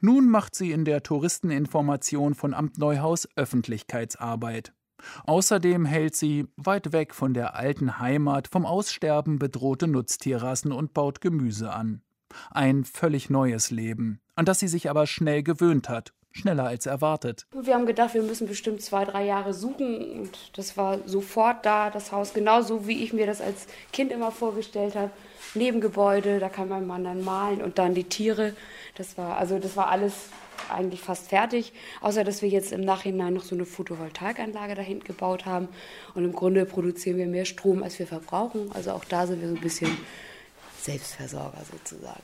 Nun 0.00 0.28
macht 0.28 0.54
sie 0.54 0.72
in 0.72 0.84
der 0.84 1.02
Touristeninformation 1.02 2.34
von 2.34 2.54
Amt 2.54 2.78
Neuhaus 2.78 3.28
Öffentlichkeitsarbeit. 3.36 4.72
Außerdem 5.24 5.84
hält 5.84 6.16
sie, 6.16 6.48
weit 6.56 6.92
weg 6.92 7.14
von 7.14 7.32
der 7.32 7.54
alten 7.54 8.00
Heimat, 8.00 8.48
vom 8.48 8.66
Aussterben 8.66 9.38
bedrohte 9.38 9.86
Nutztierrassen 9.86 10.72
und 10.72 10.92
baut 10.92 11.20
Gemüse 11.20 11.72
an. 11.72 12.02
Ein 12.50 12.84
völlig 12.84 13.30
neues 13.30 13.70
Leben, 13.70 14.20
an 14.34 14.44
das 14.44 14.58
sie 14.58 14.68
sich 14.68 14.90
aber 14.90 15.06
schnell 15.06 15.42
gewöhnt 15.42 15.88
hat 15.88 16.12
schneller 16.32 16.64
als 16.64 16.86
erwartet. 16.86 17.46
Wir 17.52 17.74
haben 17.74 17.86
gedacht, 17.86 18.14
wir 18.14 18.22
müssen 18.22 18.46
bestimmt 18.46 18.82
zwei, 18.82 19.04
drei 19.04 19.24
Jahre 19.24 19.54
suchen 19.54 20.20
und 20.20 20.56
das 20.56 20.76
war 20.76 20.98
sofort 21.06 21.64
da, 21.66 21.90
das 21.90 22.12
Haus, 22.12 22.32
genauso 22.32 22.86
wie 22.86 23.02
ich 23.02 23.12
mir 23.12 23.26
das 23.26 23.40
als 23.40 23.66
Kind 23.92 24.12
immer 24.12 24.30
vorgestellt 24.30 24.94
habe. 24.94 25.10
Nebengebäude, 25.54 26.40
da 26.40 26.48
kann 26.48 26.68
mein 26.68 26.86
Mann 26.86 27.04
dann 27.04 27.24
malen 27.24 27.62
und 27.62 27.78
dann 27.78 27.94
die 27.94 28.04
Tiere. 28.04 28.54
Das 28.96 29.16
war, 29.16 29.38
also 29.38 29.58
das 29.58 29.76
war 29.76 29.88
alles 29.88 30.28
eigentlich 30.68 31.00
fast 31.00 31.28
fertig, 31.28 31.72
außer 32.00 32.24
dass 32.24 32.42
wir 32.42 32.48
jetzt 32.48 32.72
im 32.72 32.82
Nachhinein 32.82 33.34
noch 33.34 33.44
so 33.44 33.54
eine 33.54 33.64
Photovoltaikanlage 33.64 34.74
dahinten 34.74 35.04
gebaut 35.04 35.46
haben. 35.46 35.68
Und 36.14 36.24
im 36.24 36.32
Grunde 36.32 36.64
produzieren 36.66 37.16
wir 37.16 37.26
mehr 37.26 37.44
Strom, 37.44 37.82
als 37.82 37.98
wir 37.98 38.06
verbrauchen. 38.06 38.70
Also 38.74 38.92
auch 38.92 39.04
da 39.04 39.26
sind 39.26 39.40
wir 39.40 39.48
so 39.48 39.54
ein 39.54 39.60
bisschen 39.60 39.96
Selbstversorger 40.80 41.62
sozusagen. 41.70 42.22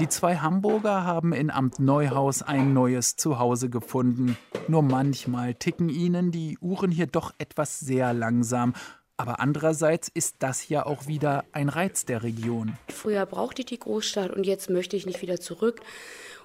Die 0.00 0.08
zwei 0.08 0.36
Hamburger 0.36 1.04
haben 1.04 1.32
in 1.32 1.50
Amt 1.50 1.78
Neuhaus 1.78 2.42
ein 2.42 2.74
neues 2.74 3.16
Zuhause 3.16 3.70
gefunden. 3.70 4.36
Nur 4.68 4.82
manchmal 4.82 5.54
ticken 5.54 5.88
ihnen 5.88 6.30
die 6.32 6.58
Uhren 6.60 6.90
hier 6.90 7.06
doch 7.06 7.32
etwas 7.38 7.80
sehr 7.80 8.12
langsam. 8.12 8.74
Aber 9.16 9.40
andererseits 9.40 10.08
ist 10.12 10.36
das 10.40 10.68
ja 10.68 10.84
auch 10.84 11.06
wieder 11.06 11.44
ein 11.52 11.70
Reiz 11.70 12.04
der 12.04 12.22
Region. 12.22 12.76
Früher 12.88 13.24
brauchte 13.24 13.62
ich 13.62 13.66
die 13.66 13.78
Großstadt 13.78 14.30
und 14.30 14.44
jetzt 14.44 14.68
möchte 14.68 14.96
ich 14.96 15.06
nicht 15.06 15.22
wieder 15.22 15.40
zurück. 15.40 15.80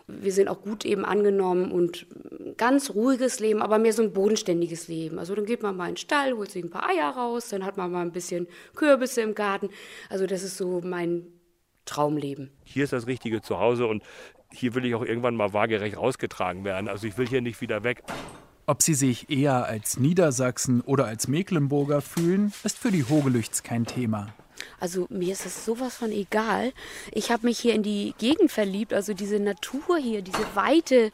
Wir 0.08 0.32
sind 0.32 0.48
auch 0.48 0.62
gut 0.62 0.86
eben 0.86 1.04
angenommen 1.04 1.72
und 1.72 2.08
ganz 2.56 2.92
ruhiges 2.92 3.42
Leben, 3.42 3.62
aber 3.62 3.78
mehr 3.80 3.94
so 3.94 4.02
ein 4.02 4.14
bodenständiges 4.14 4.88
Leben. 4.88 5.20
Also 5.20 5.36
dann 5.36 5.46
geht 5.46 5.62
man 5.62 5.76
mal 5.76 5.89
in 5.89 5.96
den 5.96 5.98
Stall, 5.98 6.34
holt 6.34 6.52
sich 6.52 6.64
ein 6.64 6.70
paar 6.70 6.88
Eier 6.88 7.10
raus, 7.10 7.50
dann 7.50 7.66
hat 7.66 7.76
man 7.76 7.92
mal 7.92 8.02
ein 8.02 8.14
bisschen 8.14 8.48
Kürbisse 8.76 9.22
im 9.22 9.36
Garten. 9.36 9.70
Also 10.10 10.26
das 10.26 10.44
ist 10.44 10.58
so 10.58 10.82
mein 10.82 11.28
Traumleben. 11.86 12.52
Hier 12.64 12.84
ist 12.84 12.94
das 12.94 13.08
richtige 13.08 13.42
Zuhause 13.42 13.88
und 13.88 14.04
hier 14.52 14.76
will 14.76 14.86
ich 14.86 14.96
auch 14.96 15.04
irgendwann 15.04 15.36
mal 15.36 15.54
waagerecht 15.54 15.98
rausgetragen 15.98 16.64
werden. 16.64 16.88
Also 16.88 17.08
ich 17.08 17.18
will 17.18 17.28
hier 17.28 17.42
nicht 17.42 17.62
wieder 17.62 17.84
weg. 17.84 18.04
Ob 18.68 18.82
sie 18.82 18.94
sich 18.94 19.30
eher 19.30 19.66
als 19.66 19.98
Niedersachsen 19.98 20.82
oder 20.82 21.06
als 21.06 21.28
Mecklenburger 21.28 22.02
fühlen, 22.02 22.54
ist 22.64 22.78
für 22.78 22.92
die 22.92 23.04
Hogelüchts 23.04 23.64
kein 23.64 23.86
Thema. 23.86 24.34
Also 24.80 25.08
mir 25.10 25.34
ist 25.34 25.46
es 25.46 25.66
sowas 25.66 25.98
von 25.98 26.12
egal. 26.12 26.72
Ich 27.12 27.32
habe 27.32 27.48
mich 27.48 27.60
hier 27.60 27.74
in 27.74 27.84
die 27.84 28.14
Gegend 28.18 28.52
verliebt, 28.52 28.94
also 28.94 29.14
diese 29.14 29.40
Natur 29.40 29.98
hier, 29.98 30.22
diese 30.22 30.46
Weite. 30.56 31.12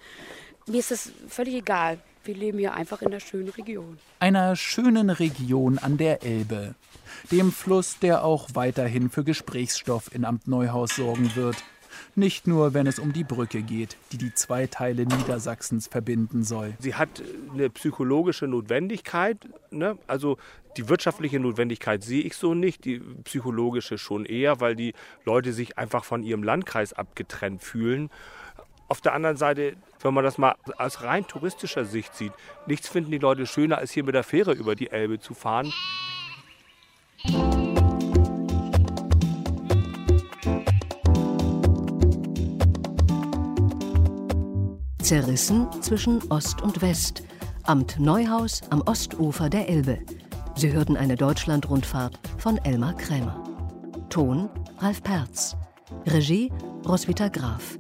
Mir 0.68 0.80
ist 0.80 0.92
das 0.92 1.12
völlig 1.28 1.56
egal. 1.56 2.00
Wir 2.28 2.36
leben 2.36 2.60
hier 2.60 2.74
einfach 2.74 3.02
in 3.02 3.08
einer 3.08 3.22
schönen 3.22 3.48
Region. 3.48 3.98
Einer 4.20 4.58
schönen 4.58 5.10
Region 5.10 5.78
an 5.78 5.96
der 5.96 6.24
Elbe. 6.24 6.76
Dem 7.32 7.54
Fluss, 7.54 8.00
der 8.00 8.26
auch 8.26 8.50
weiterhin 8.54 9.10
für 9.10 9.24
Gesprächsstoff 9.24 10.14
in 10.14 10.26
Amt 10.26 10.46
Neuhaus 10.46 10.98
sorgen 10.98 11.34
wird. 11.36 11.56
Nicht 12.16 12.46
nur, 12.46 12.74
wenn 12.74 12.86
es 12.86 13.00
um 13.00 13.14
die 13.14 13.24
Brücke 13.24 13.62
geht, 13.62 13.96
die 14.12 14.18
die 14.18 14.34
zwei 14.34 14.68
Teile 14.68 15.06
Niedersachsens 15.06 15.88
verbinden 15.88 16.44
soll. 16.44 16.74
Sie 16.80 16.96
hat 16.96 17.24
eine 17.54 17.70
psychologische 17.70 18.46
Notwendigkeit. 18.46 19.38
Ne? 19.72 19.98
Also 20.06 20.38
die 20.76 20.90
wirtschaftliche 20.90 21.40
Notwendigkeit 21.40 22.04
sehe 22.04 22.24
ich 22.24 22.36
so 22.36 22.54
nicht, 22.54 22.84
die 22.84 23.00
psychologische 23.24 23.98
schon 23.98 24.26
eher, 24.26 24.60
weil 24.60 24.76
die 24.76 24.94
Leute 25.24 25.54
sich 25.54 25.78
einfach 25.78 26.04
von 26.04 26.24
ihrem 26.24 26.44
Landkreis 26.44 26.92
abgetrennt 26.92 27.64
fühlen. 27.64 28.10
Auf 28.90 29.02
der 29.02 29.14
anderen 29.14 29.36
Seite, 29.36 29.76
wenn 30.02 30.14
man 30.14 30.24
das 30.24 30.38
mal 30.38 30.56
aus 30.78 31.04
rein 31.04 31.28
touristischer 31.28 31.84
Sicht 31.84 32.16
sieht, 32.16 32.32
nichts 32.68 32.88
finden 32.88 33.12
die 33.12 33.18
Leute 33.18 33.46
schöner, 33.46 33.78
als 33.78 33.92
hier 33.92 34.04
mit 34.04 34.16
der 34.16 34.24
Fähre 34.24 34.54
über 34.54 34.76
die 34.76 34.90
Elbe 34.90 35.20
zu 35.20 35.34
fahren. 35.34 35.74
Zerrissen 45.02 45.68
zwischen 45.82 46.22
Ost 46.30 46.62
und 46.62 46.82
West. 46.82 47.24
Amt 47.64 48.00
Neuhaus 48.00 48.62
am 48.70 48.82
Ostufer 48.82 49.50
der 49.50 49.68
Elbe. 49.68 50.00
Sie 50.56 50.72
hörten 50.72 50.98
eine 50.98 51.16
Deutschlandrundfahrt 51.16 52.20
von 52.38 52.58
Elmar 52.60 52.96
Krämer. 52.96 53.44
Ton 54.10 54.50
Ralf 54.80 55.04
Perz. 55.04 55.56
Regie 56.06 56.52
Roswitha 56.86 57.28
Graf. 57.30 57.78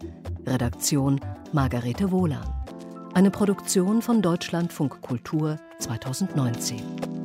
Redaktion 0.47 1.19
Margarete 1.51 2.11
Wohlan. 2.11 2.47
Eine 3.13 3.31
Produktion 3.31 4.01
von 4.01 4.21
Deutschlandfunk 4.21 5.01
Kultur 5.01 5.57
2019. 5.79 7.16